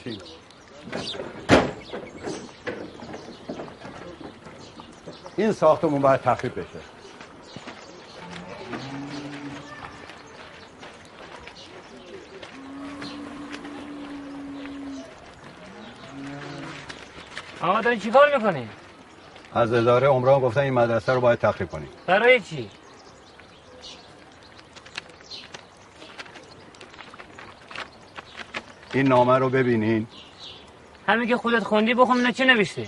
شید 0.03 0.23
این 5.38 5.52
ساختمون 5.52 6.02
باید 6.02 6.22
تخریب 6.22 6.60
بشه 6.60 6.80
آقا 17.61 17.81
داری 17.81 17.99
چیکار 17.99 18.38
می‌کنی؟ 18.38 18.69
از 19.53 19.73
اداره 19.73 20.07
عمران 20.07 20.39
گفتن 20.41 20.61
این 20.61 20.73
مدرسه 20.73 21.14
رو 21.14 21.22
باید 21.22 21.39
تخریب 21.39 21.69
کنیم 21.69 21.89
برای 22.06 22.39
چی؟ 22.39 22.69
این 28.94 29.08
نامه 29.08 29.38
رو 29.38 29.50
ببینین. 29.50 30.08
همین 31.08 31.28
که 31.28 31.38
خودت 31.38 31.64
خوندی 31.64 31.94
بخون 31.94 32.18
اینا 32.18 32.32
چی 32.32 32.46
نوشته؟ 32.46 32.88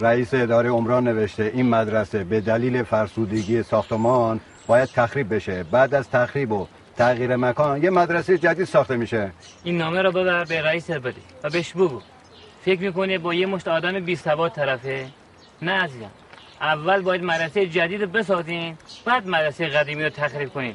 رئیس 0.00 0.34
اداره 0.34 0.70
عمران 0.70 1.08
نوشته 1.08 1.52
این 1.54 1.68
مدرسه 1.68 2.24
به 2.24 2.40
دلیل 2.40 2.82
فرسودگی 2.82 3.62
ساختمان 3.62 4.40
باید 4.66 4.88
تخریب 4.88 5.34
بشه. 5.34 5.62
بعد 5.62 5.94
از 5.94 6.10
تخریب 6.10 6.52
و 6.52 6.66
تغییر 6.96 7.36
مکان 7.36 7.82
یه 7.82 7.90
مدرسه 7.90 8.38
جدید 8.38 8.64
ساخته 8.64 8.96
میشه. 8.96 9.30
این 9.64 9.78
نامه 9.78 10.02
رو 10.02 10.12
ببر 10.12 10.44
به 10.44 10.62
رئیس 10.62 10.90
بده 10.90 11.20
و 11.44 11.50
بهش 11.50 11.72
بگو. 11.72 12.00
فکر 12.64 12.80
می‌کنه 12.80 13.18
با 13.18 13.34
یه 13.34 13.46
مشت 13.46 13.68
آدم 13.68 14.00
بی 14.00 14.16
سواد 14.16 14.52
طرفه؟ 14.52 15.06
نه 15.62 15.72
عزیزم. 15.72 16.10
اول 16.60 17.02
باید 17.02 17.24
مدرسه 17.24 17.66
جدید 17.66 18.02
رو 18.02 18.08
بسازین 18.08 18.76
بعد 19.04 19.28
مدرسه 19.28 19.66
قدیمی 19.66 20.02
رو 20.02 20.10
تخریب 20.10 20.48
کنین. 20.48 20.74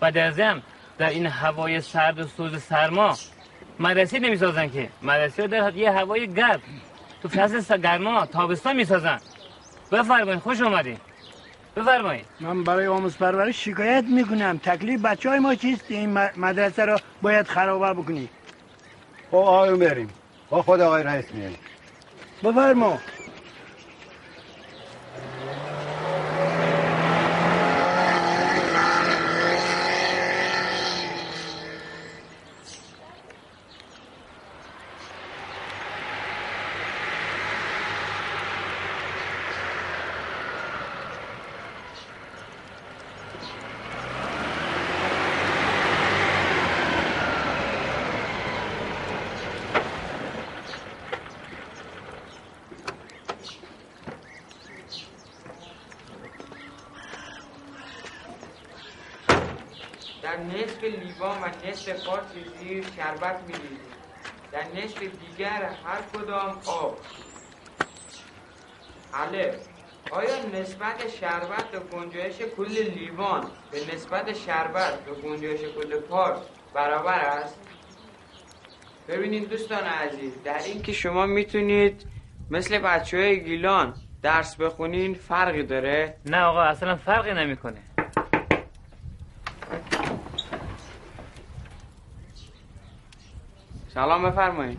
بعد 0.00 0.18
از 0.18 0.40
هم 0.40 0.62
در 0.98 1.08
این 1.08 1.26
هوای 1.26 1.80
سرد 1.80 2.18
و 2.18 2.24
سوز 2.24 2.62
سرما 2.62 3.16
مدرسه 3.80 4.18
نمی‌سازن 4.18 4.68
که. 4.68 4.88
مدرسه 5.02 5.42
رو 5.42 5.48
در 5.48 5.76
یه 5.76 5.92
هوای 5.92 6.34
گرم. 6.34 6.60
تو 7.22 7.28
فصل 7.28 7.76
گرما 7.76 8.26
تابستان 8.26 8.76
می‌سازن. 8.76 9.20
بفرمایید 9.92 10.38
خوش 10.38 10.60
اومدین. 10.60 10.96
بفرمایید. 11.76 12.24
من 12.40 12.64
برای 12.64 12.86
آموز 12.86 13.16
پرورش 13.16 13.64
شکایت 13.64 14.04
می‌کنم. 14.04 14.58
تکلیف 14.58 15.00
بچه 15.00 15.28
های 15.28 15.38
ما 15.38 15.54
چیست؟ 15.54 15.84
این 15.88 16.10
مدرسه 16.36 16.84
رو 16.84 16.98
باید 17.22 17.46
خرابه 17.46 18.02
بکنی. 18.02 18.28
خب 19.30 19.36
آقایون 19.36 19.78
بریم 19.78 20.08
با 20.50 20.62
خود 20.62 20.80
آقای 20.80 21.02
رئیس 21.02 21.34
میاییم 21.34 21.58
بفرما 22.44 22.98
در 60.22 60.36
نصف 60.36 60.84
لیوان 61.16 61.42
و 61.42 61.68
نصف 61.68 61.88
قارچ 61.88 62.22
زیر 62.60 62.84
شربت 62.96 63.40
میریزیم. 63.46 63.78
در 64.52 64.62
نصف 64.62 64.98
دیگر 65.00 65.70
هر 65.84 66.02
کدام 66.14 66.58
آب. 66.66 66.98
الف 69.14 69.54
آیا 70.10 70.46
نسبت 70.46 71.08
شربت 71.08 71.70
به 71.70 71.78
گنجایش 71.78 72.36
کل 72.56 72.90
لیوان 72.94 73.50
به 73.70 73.94
نسبت 73.94 74.32
شربت 74.32 75.04
به 75.04 75.12
گنجایش 75.12 75.60
کل 75.60 76.00
پارچ 76.00 76.38
برابر 76.74 77.18
است؟ 77.18 77.60
ببینید 79.08 79.48
دوستان 79.48 79.84
عزیز 79.84 80.42
در 80.42 80.58
این 80.58 80.82
که 80.82 80.92
شما 80.92 81.26
می‌تونید 81.26 82.06
مثل 82.50 82.78
بچه 82.78 83.16
های 83.16 83.44
گیلان 83.44 83.94
درس 84.22 84.56
بخونین 84.56 85.14
فرقی 85.14 85.62
داره؟ 85.62 86.16
نه 86.26 86.40
آقا 86.40 86.62
اصلا 86.62 86.96
فرقی 86.96 87.34
نمی‌کنه. 87.34 87.95
سلام 93.96 94.30
بفرمایید. 94.30 94.78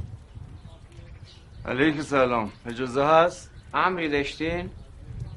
علیک 1.65 2.01
سلام. 2.01 2.51
اجازه 2.65 3.05
هست؟ 3.05 3.51
امری 3.73 4.09
داشتین؟ 4.09 4.69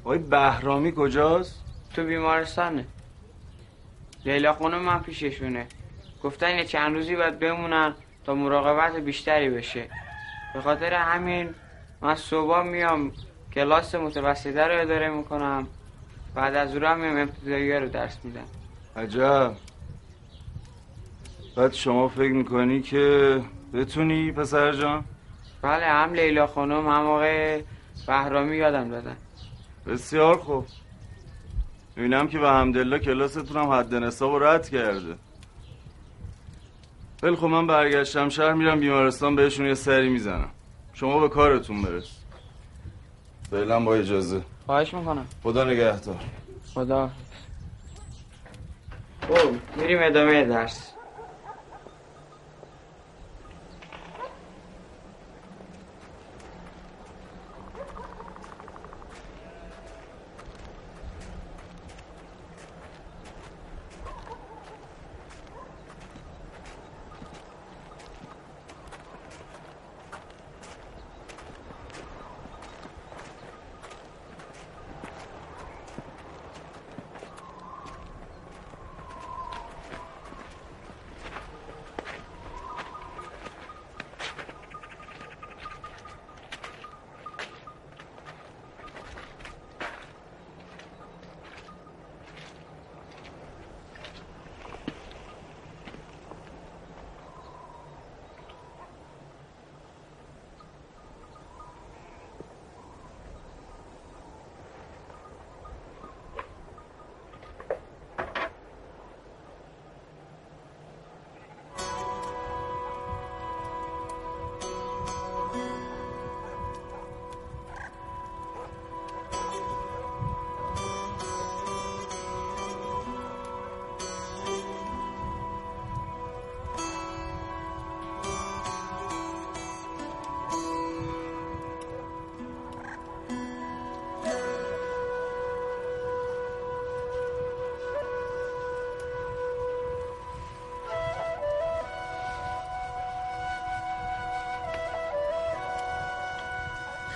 آقای 0.03 0.17
بهرامی 0.17 0.93
کجاست؟ 0.95 1.63
تو 1.93 2.03
بیمارستانه. 2.03 2.85
لیلا 4.25 4.53
خانم 4.53 4.81
من 4.81 4.99
پیششونه. 4.99 5.67
گفتن 6.23 6.55
یه 6.55 6.65
چند 6.65 6.95
روزی 6.95 7.15
باید 7.15 7.39
بمونن 7.39 7.93
تا 8.25 8.35
مراقبت 8.35 8.95
بیشتری 8.95 9.49
بشه. 9.49 9.89
به 10.53 10.61
خاطر 10.61 10.93
همین 10.93 11.49
من 12.01 12.15
صبح 12.15 12.63
میام 12.63 13.11
کلاس 13.53 13.95
متوسطه 13.95 14.67
رو 14.67 14.81
اداره 14.81 15.09
می‌کنم. 15.09 15.67
بعد 16.35 16.55
از 16.55 16.75
اون 16.75 16.99
میام 16.99 17.17
ابتدایی 17.17 17.73
رو 17.73 17.89
درس 17.89 18.17
میدم. 18.23 18.45
عجب. 18.95 19.51
بعد 21.55 21.73
شما 21.73 22.07
فکر 22.07 22.31
می‌کنی 22.31 22.81
که 22.81 23.41
بتونی 23.73 24.31
پسر 24.31 24.71
جان؟ 24.73 25.03
بله 25.61 25.85
هم 25.85 26.13
لیلا 26.13 26.47
خانم 26.47 26.87
هم 26.87 27.05
آقای 27.05 27.63
بهرامی 28.07 28.57
یادم 28.57 28.89
دادن. 28.89 29.17
بسیار 29.87 30.37
خوب. 30.37 30.65
می‌بینم 31.95 32.27
که 32.27 32.39
به 32.39 32.49
همدلله 32.49 32.99
کلاستون 32.99 33.63
هم 33.63 33.69
حد 33.69 33.95
نصاب 33.95 34.31
رو 34.31 34.43
رد 34.43 34.69
کرده. 34.69 35.15
خیلی 37.21 37.35
خب 37.35 37.45
من 37.45 37.67
برگشتم 37.67 38.29
شهر 38.29 38.53
میرم 38.53 38.79
بیمارستان 38.79 39.35
بهشون 39.35 39.65
یه 39.65 39.73
سری 39.73 40.09
می‌زنم. 40.09 40.49
شما 40.93 41.19
به 41.19 41.29
کارتون 41.29 41.81
برس. 41.81 42.17
فعلا 43.51 43.79
با 43.79 43.95
اجازه. 43.95 44.41
خواهش 44.65 44.93
می‌کنم. 44.93 45.25
خدا 45.43 45.63
نگهدار. 45.63 46.19
خدا. 46.73 47.09
خب 49.21 49.79
میریم 49.81 49.99
ادامه 50.01 50.45
درس. 50.45 50.93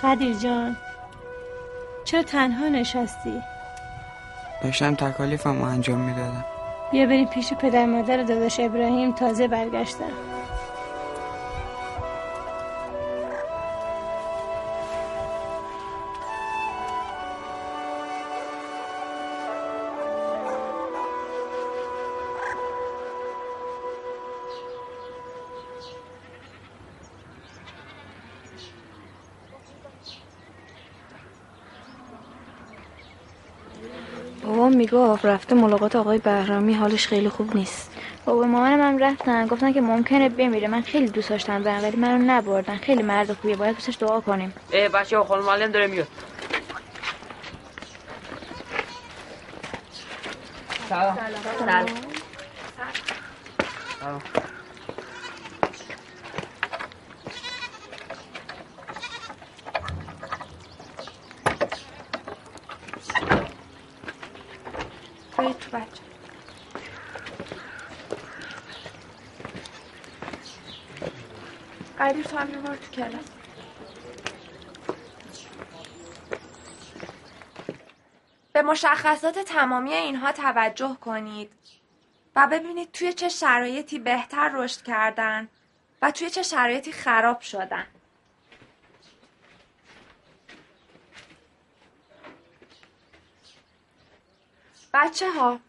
قدیر 0.06 0.34
جان 0.34 0.76
چرا 2.04 2.22
تنها 2.22 2.68
نشستی؟ 2.68 3.42
داشتم 4.62 4.94
تکالیفم 4.94 5.62
انجام 5.62 5.98
می‌دادم 5.98 6.44
بیا 6.92 7.06
بریم 7.06 7.26
پیش 7.26 7.52
پدر 7.52 7.86
مادر 7.86 8.22
داداش 8.22 8.60
ابراهیم 8.60 9.12
تازه 9.12 9.48
برگشتن 9.48 10.12
می‌گفت 34.92 35.24
رفته 35.24 35.54
ملاقات 35.54 35.96
آقای 35.96 36.18
بهرامی 36.18 36.74
حالش 36.74 37.06
خیلی 37.06 37.28
خوب 37.28 37.56
نیست. 37.56 37.90
بابا 38.24 38.44
مامانم 38.46 38.80
هم 38.80 38.98
رفتن. 38.98 39.46
گفتن 39.46 39.72
که 39.72 39.80
ممکنه 39.80 40.28
بمیره. 40.28 40.68
من 40.68 40.82
خیلی 40.82 41.08
دوست 41.08 41.30
داشتم 41.30 41.62
برم 41.62 41.82
ولی 41.82 41.96
منو 41.96 42.18
نبردن. 42.18 42.76
خیلی 42.76 43.02
مرد 43.02 43.32
خوبیه. 43.32 43.56
باید 43.56 43.74
دوستش 43.74 43.96
دعا 44.00 44.20
کنیم. 44.20 44.54
ای 44.70 44.88
بچه 44.88 45.18
خانم 45.24 45.44
معلم 45.44 45.72
داره 45.72 45.86
میاد. 45.86 46.08
سلام. 50.88 51.18
سلام. 51.58 51.86
سلام 54.00 54.22
برید 65.38 65.58
تو 65.58 65.70
بچه 65.76 66.02
تو 72.12 72.38
هم 72.38 72.46
برو 72.46 72.76
تو 72.76 73.02
به 78.52 78.62
مشخصات 78.62 79.38
تمامی 79.38 79.92
اینها 79.94 80.32
توجه 80.32 80.96
کنید 81.00 81.52
و 82.36 82.46
ببینید 82.46 82.92
توی 82.92 83.12
چه 83.12 83.28
شرایطی 83.28 83.98
بهتر 83.98 84.50
رشد 84.54 84.82
کردن 84.82 85.48
و 86.02 86.10
توی 86.10 86.30
چه 86.30 86.42
شرایطی 86.42 86.92
خراب 86.92 87.40
شدن. 87.40 87.86
بچه 94.94 95.30
ها 95.30 95.60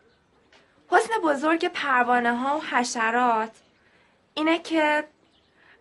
حسن 0.90 1.14
بزرگ 1.24 1.68
پروانه 1.68 2.38
ها 2.38 2.58
و 2.58 2.62
حشرات 2.62 3.52
اینه 4.34 4.60
که 4.60 5.08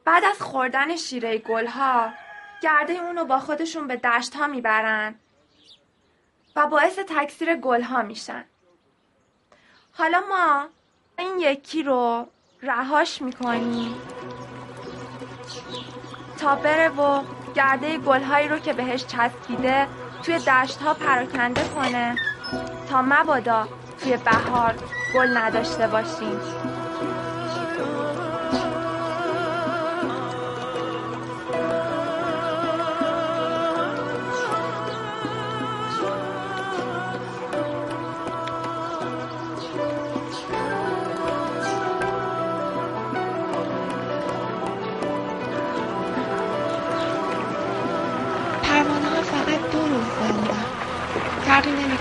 بعد 0.07 0.25
از 0.25 0.43
خوردن 0.43 0.97
شیره 0.97 1.39
گل 1.39 1.67
ها 1.67 2.13
گرده 2.61 2.93
اونو 2.93 3.25
با 3.25 3.39
خودشون 3.39 3.87
به 3.87 3.97
دشت 3.97 4.37
ها 4.37 4.47
می‌برن 4.47 5.15
و 6.57 6.67
باعث 6.67 6.99
تکثیر 6.99 7.57
گل 7.57 7.83
ها 7.83 8.03
میشن. 8.03 8.45
حالا 9.93 10.23
ما 10.29 10.67
این 11.19 11.39
یکی 11.39 11.83
رو 11.83 12.27
رهاش 12.63 13.23
می‌کنیم 13.23 13.95
تا 16.39 16.55
بره 16.55 16.89
و 16.89 17.23
گرده 17.55 17.99
گل 17.99 18.23
هایی 18.23 18.49
رو 18.49 18.59
که 18.59 18.73
بهش 18.73 19.07
چسبیده 19.07 19.89
توی 20.23 20.39
دشت 20.39 20.83
ها 20.83 20.95
پراکنده 20.95 21.65
کنه 21.65 22.17
تا 22.89 23.03
مبادا 23.03 23.69
توی 24.03 24.17
بهار 24.17 24.75
گل 25.15 25.37
نداشته 25.37 25.87
باشیم. 25.87 26.41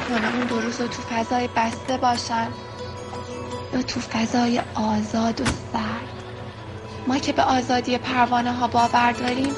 نمی‌کنه 0.09 0.35
اون 0.35 0.47
دو 0.47 0.61
روز 0.61 0.81
رو 0.81 0.87
تو 0.87 1.01
فضای 1.01 1.49
بسته 1.55 1.97
باشن. 1.97 2.47
یا 3.73 3.81
تو 3.81 3.99
فضای 3.99 4.61
آزاد 4.75 5.41
و 5.41 5.45
سرد. 5.45 6.23
ما 7.07 7.17
که 7.17 7.33
به 7.33 7.41
آزادی 7.41 7.97
پروانه 7.97 8.53
ها 8.53 8.67
باور 8.67 9.11
داریم 9.11 9.53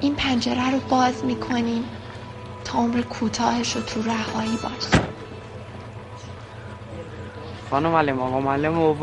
این 0.00 0.14
پنجره 0.14 0.70
رو 0.70 0.78
باز 0.78 1.24
می‌کنیم 1.24 1.84
تا 2.64 2.78
عمر 2.78 3.02
کوتاهش 3.02 3.76
رو 3.76 3.82
تو 3.82 4.02
رهایی 4.02 4.58
باشه. 4.62 5.04
خانم 7.70 7.90
معلم 7.90 8.20
آقا 8.20 8.40
معلم 8.40 8.74
رو 8.74 8.94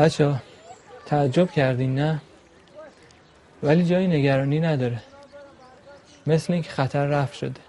بچه 0.00 0.34
تعجب 1.06 1.50
کردین 1.50 1.94
نه؟ 1.94 2.20
ولی 3.62 3.84
جای 3.84 4.06
نگرانی 4.06 4.60
نداره. 4.60 5.02
مثل 6.26 6.52
اینکه 6.52 6.70
خطر 6.70 7.06
رفت 7.06 7.34
شده. 7.34 7.60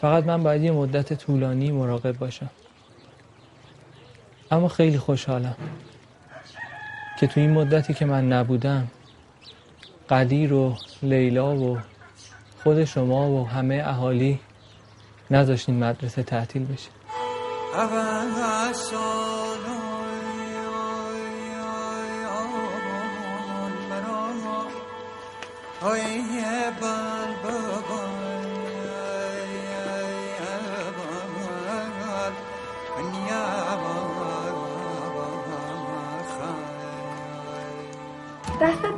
فقط 0.00 0.24
من 0.24 0.42
باید 0.42 0.62
یه 0.62 0.72
مدت 0.72 1.12
طولانی 1.12 1.70
مراقب 1.70 2.18
باشم. 2.18 2.50
اما 4.50 4.68
خیلی 4.68 4.98
خوشحالم 4.98 5.56
که 7.20 7.26
تو 7.26 7.40
این 7.40 7.50
مدتی 7.50 7.94
که 7.94 8.04
من 8.04 8.32
نبودم 8.32 8.88
قدیر 10.10 10.52
و 10.52 10.76
لیلا 11.02 11.56
و 11.56 11.78
خود 12.62 12.84
شما 12.84 13.30
و 13.30 13.48
همه 13.48 13.82
اهالی 13.86 14.40
نذاشتین 15.30 15.84
مدرسه 15.84 16.22
تعطیل 16.22 16.64
بشه. 16.64 16.90
دست 25.82 25.94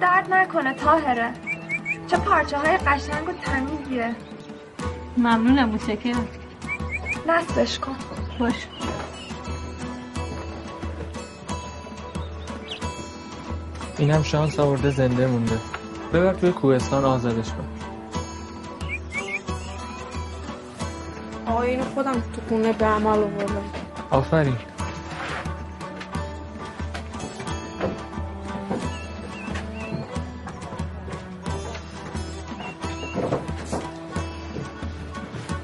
درد 0.01 0.33
نکنه 0.35 0.75
تاهره 0.75 1.33
چه 2.07 2.17
پارچه 2.17 2.59
های 2.59 2.77
قشنگ 2.77 3.29
و 3.29 3.33
تمیزیه. 3.33 4.17
ممنونم 5.17 5.69
متشکرم 5.69 6.29
نصبش 7.29 7.79
کن. 7.79 7.97
باش. 8.39 8.67
اینم 13.99 14.23
شانس 14.23 14.59
آورده 14.59 14.91
زنده 14.91 15.27
مونده. 15.27 15.74
ببر 16.15 16.35
توی 16.35 16.53
کوهستان 16.53 17.05
آزادش 17.05 17.49
کن. 17.49 17.65
آقا 21.47 21.63
اینو 21.63 21.85
خودم 21.85 22.13
تو 22.13 22.41
خونه 22.49 22.73
به 22.73 22.85
عمل 22.85 23.07
آوردم. 23.07 23.63
آفرین. 24.11 24.57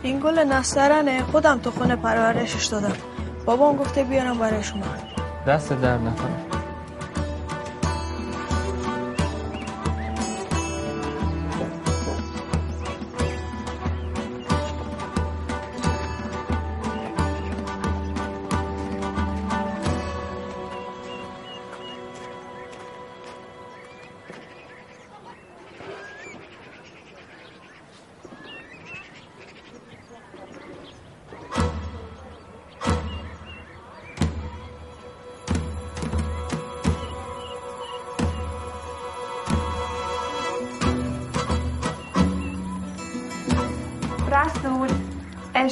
این 0.03 0.21
گل 0.21 0.39
نسترنه. 0.39 1.23
خودم 1.23 1.59
تو 1.59 1.71
خونه 1.71 1.97
پرورشش 1.97 2.67
دادم. 2.67 2.93
بابام 3.45 3.77
گفته 3.77 4.05
بیارم 4.05 4.39
برای 4.39 4.63
شما. 4.63 4.85
دست 5.47 5.73
در 5.73 5.99
نکنه. 5.99 6.50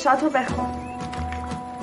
انشاتو 0.09 0.31
بخون. 0.31 0.67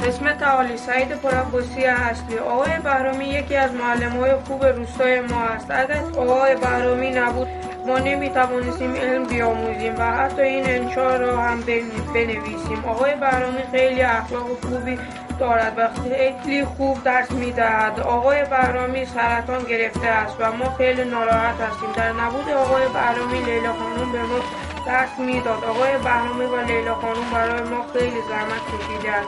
اسم 0.08 0.34
تعالی 0.34 0.78
سعید 0.78 1.10
پرعباسی 1.10 1.84
هستی. 1.86 2.38
آقای 2.38 2.80
بهرامی 2.84 3.26
یکی 3.26 3.56
از 3.56 3.74
معلم 3.74 4.12
های 4.12 4.32
خوب 4.48 4.66
روستای 4.66 5.20
ما 5.22 5.42
است. 5.42 5.72
اگر 5.72 6.02
آقای 6.18 6.56
بهرامی 6.56 7.12
نبود 7.12 7.48
ما 7.88 8.00
نمی 8.00 8.30
توانستیم 8.30 8.96
علم 8.96 9.24
بیاموزیم 9.26 9.96
و 9.98 10.02
حتی 10.12 10.42
این 10.42 10.64
انشا 10.70 11.16
را 11.16 11.38
هم 11.42 11.62
بن- 11.62 12.14
بنویسیم. 12.14 12.86
آقای 12.88 13.16
بهرامی 13.16 13.64
خیلی 13.72 14.02
اخلاق 14.02 14.48
خوبی 14.70 15.00
دارد 15.40 15.74
و 15.78 15.88
خیلی 16.04 16.66
خوب 16.66 17.04
درس 17.04 17.32
می‌دهد. 17.32 18.00
آقای 18.00 18.46
بهرامی 18.46 19.06
سرطان 19.06 19.64
گرفته 19.64 20.08
است 20.08 20.36
و 20.40 20.52
ما 20.52 20.70
خیلی 20.78 21.04
ناراحت 21.04 21.56
هستیم. 21.62 21.92
در 21.96 22.12
نبود 22.12 22.50
آقای 22.50 22.88
بهرامی 22.94 23.40
لیلا 23.40 23.74
خانم 23.74 24.12
به 24.12 24.20
ما 24.22 24.40
درس 24.86 25.20
می‌داد. 25.20 25.64
آقای 25.64 25.98
بهرامی 25.98 26.46
و 26.46 26.62
لیلا 26.62 26.96
خانم 26.96 27.30
برای 27.34 27.70
ما 27.70 27.86
خیلی 27.94 28.22
زحمت 28.30 28.62
کشیدند 28.72 29.26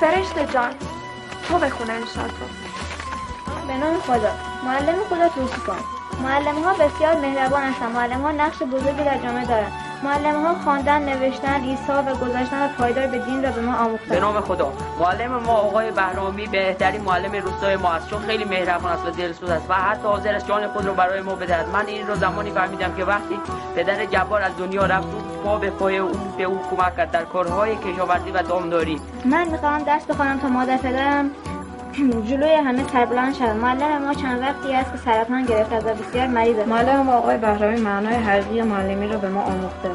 فرشته 0.00 0.46
جان 0.52 0.74
تو 1.48 1.58
بخون 1.58 1.90
انشاتو 1.90 2.44
به 3.66 3.76
نام 3.76 4.00
خدا. 4.00 4.32
معلم 4.64 4.98
خدا 5.10 5.28
توصیفان 5.28 5.78
معلم 6.22 6.62
ها 6.62 6.72
بسیار 6.72 7.14
مهربان 7.16 7.62
هستند 7.62 7.92
معلم 7.92 8.20
ها 8.20 8.30
نقش 8.32 8.62
بزرگی 8.62 9.04
در 9.04 9.18
جامعه 9.18 9.46
دارند 9.46 9.89
معلم 10.02 10.44
ها 10.44 10.54
خواندن 10.54 11.02
نوشتن 11.02 11.62
ایثار 11.62 12.02
و 12.02 12.16
گذاشتن 12.16 12.64
و 12.64 12.68
پایدار 12.78 13.06
به 13.06 13.18
دین 13.18 13.42
را 13.42 13.50
به 13.50 13.60
ما 13.60 13.72
به 13.72 13.78
آموختند 13.78 14.18
نام 14.18 14.40
خدا. 14.40 14.72
معلم 15.00 15.30
ما 15.30 15.52
آقای 15.52 15.90
بهرامی 15.90 16.46
بهترین 16.46 17.00
معلم 17.00 17.32
روستای 17.32 17.76
ما 17.76 17.92
است. 17.92 18.10
چون 18.10 18.22
خیلی 18.22 18.44
مهربان 18.44 18.92
است 18.92 19.06
و 19.06 19.10
دلسوز 19.10 19.50
است 19.50 19.70
و 19.70 19.74
حتی 19.74 20.02
حاضر 20.02 20.34
است 20.34 20.46
جان 20.46 20.68
خود 20.68 20.86
را 20.86 20.94
برای 20.94 21.20
ما 21.20 21.34
بدهد. 21.34 21.68
من 21.68 21.86
این 21.86 22.06
رو 22.06 22.14
زمانی 22.14 22.50
فهمیدم 22.50 22.94
که 22.94 23.04
وقتی 23.04 23.38
پدر 23.76 24.04
جبار 24.04 24.42
از 24.42 24.56
دنیا 24.58 24.86
رفت 24.86 25.06
او 25.06 25.42
پا 25.44 25.58
به 25.58 25.70
پای 25.70 25.98
او 25.98 26.10
به 26.38 26.44
او 26.44 26.60
کمک 26.70 26.96
کرد. 26.96 27.10
در 27.10 27.24
کارهای 27.24 27.76
کشاورزی 27.76 28.30
و 28.30 28.42
دامداری. 28.42 29.00
من 29.24 29.48
می‌خواهم 29.48 29.82
درس 29.82 30.04
بخوانم 30.04 30.38
تا 30.38 30.48
مادر 30.48 30.76
پدرم 30.76 31.30
جلوی 32.28 32.54
همه 32.54 32.88
سربلند 32.92 33.34
شد. 33.34 33.44
معلم 33.44 34.04
ما 34.04 34.14
چند 34.14 34.40
وقتی 34.40 34.72
است 34.72 34.92
که 34.92 34.98
سرطان 34.98 35.44
گرفته 35.44 35.76
و 35.76 35.94
بسیار 35.94 36.26
مریض 36.26 36.58
است 36.58 36.68
معلم 36.68 37.00
ما 37.00 37.12
آقای 37.12 37.38
بهرامی 37.38 37.80
معنای 37.80 38.14
حقیقی 38.14 38.62
معلمی 38.62 39.08
را 39.08 39.18
به 39.18 39.28
ما 39.28 39.42
آموخته. 39.42 39.90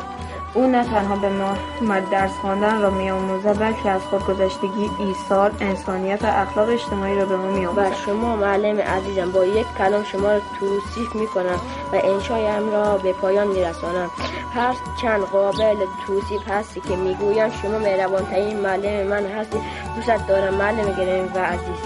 او 0.53 0.68
نه 0.68 0.84
تنها 0.84 1.15
به 1.15 1.30
ما 1.30 1.99
درس 2.11 2.32
خواندن 2.32 2.82
را 2.82 2.90
میآموزد 2.90 3.60
بلکه 3.60 3.90
از 3.90 4.02
خودگذشتگی 4.02 4.90
ایثار 4.99 5.52
انسانیت 5.61 6.23
و 6.23 6.26
اخلاق 6.26 6.69
اجتماعی 6.69 7.15
را 7.15 7.26
به 7.26 7.36
ما 7.36 7.48
و 7.48 7.52
میآموزد 7.52 7.94
شما 8.06 8.36
معلم 8.36 8.80
عزیزم 8.80 9.32
با 9.32 9.45
یک 9.45 9.65
کلام 9.77 10.03
شما 10.03 10.32
را 10.32 10.40
توصیف 10.60 11.15
می 11.15 11.27
کنم 11.27 11.60
و 11.94 11.95
انشایم 12.03 12.72
را 12.72 12.98
به 12.98 13.14
پایان 13.14 13.48
می 13.48 13.64
رسانم 13.64 14.10
هر 14.56 14.76
چند 15.02 15.22
قابل 15.22 15.76
توصیف 16.07 16.41
هستی 16.48 16.82
که 16.82 16.95
می 16.95 17.15
گویم 17.15 17.49
شما 17.49 17.80
مهربانترین 17.80 18.60
معلم 18.60 19.07
من 19.07 19.26
هستی. 19.26 19.57
دوست 19.95 20.27
دارم 20.27 20.53
معلم 20.53 20.91
گرامی 20.91 21.30
و 21.36 21.40
عزیز. 21.40 21.85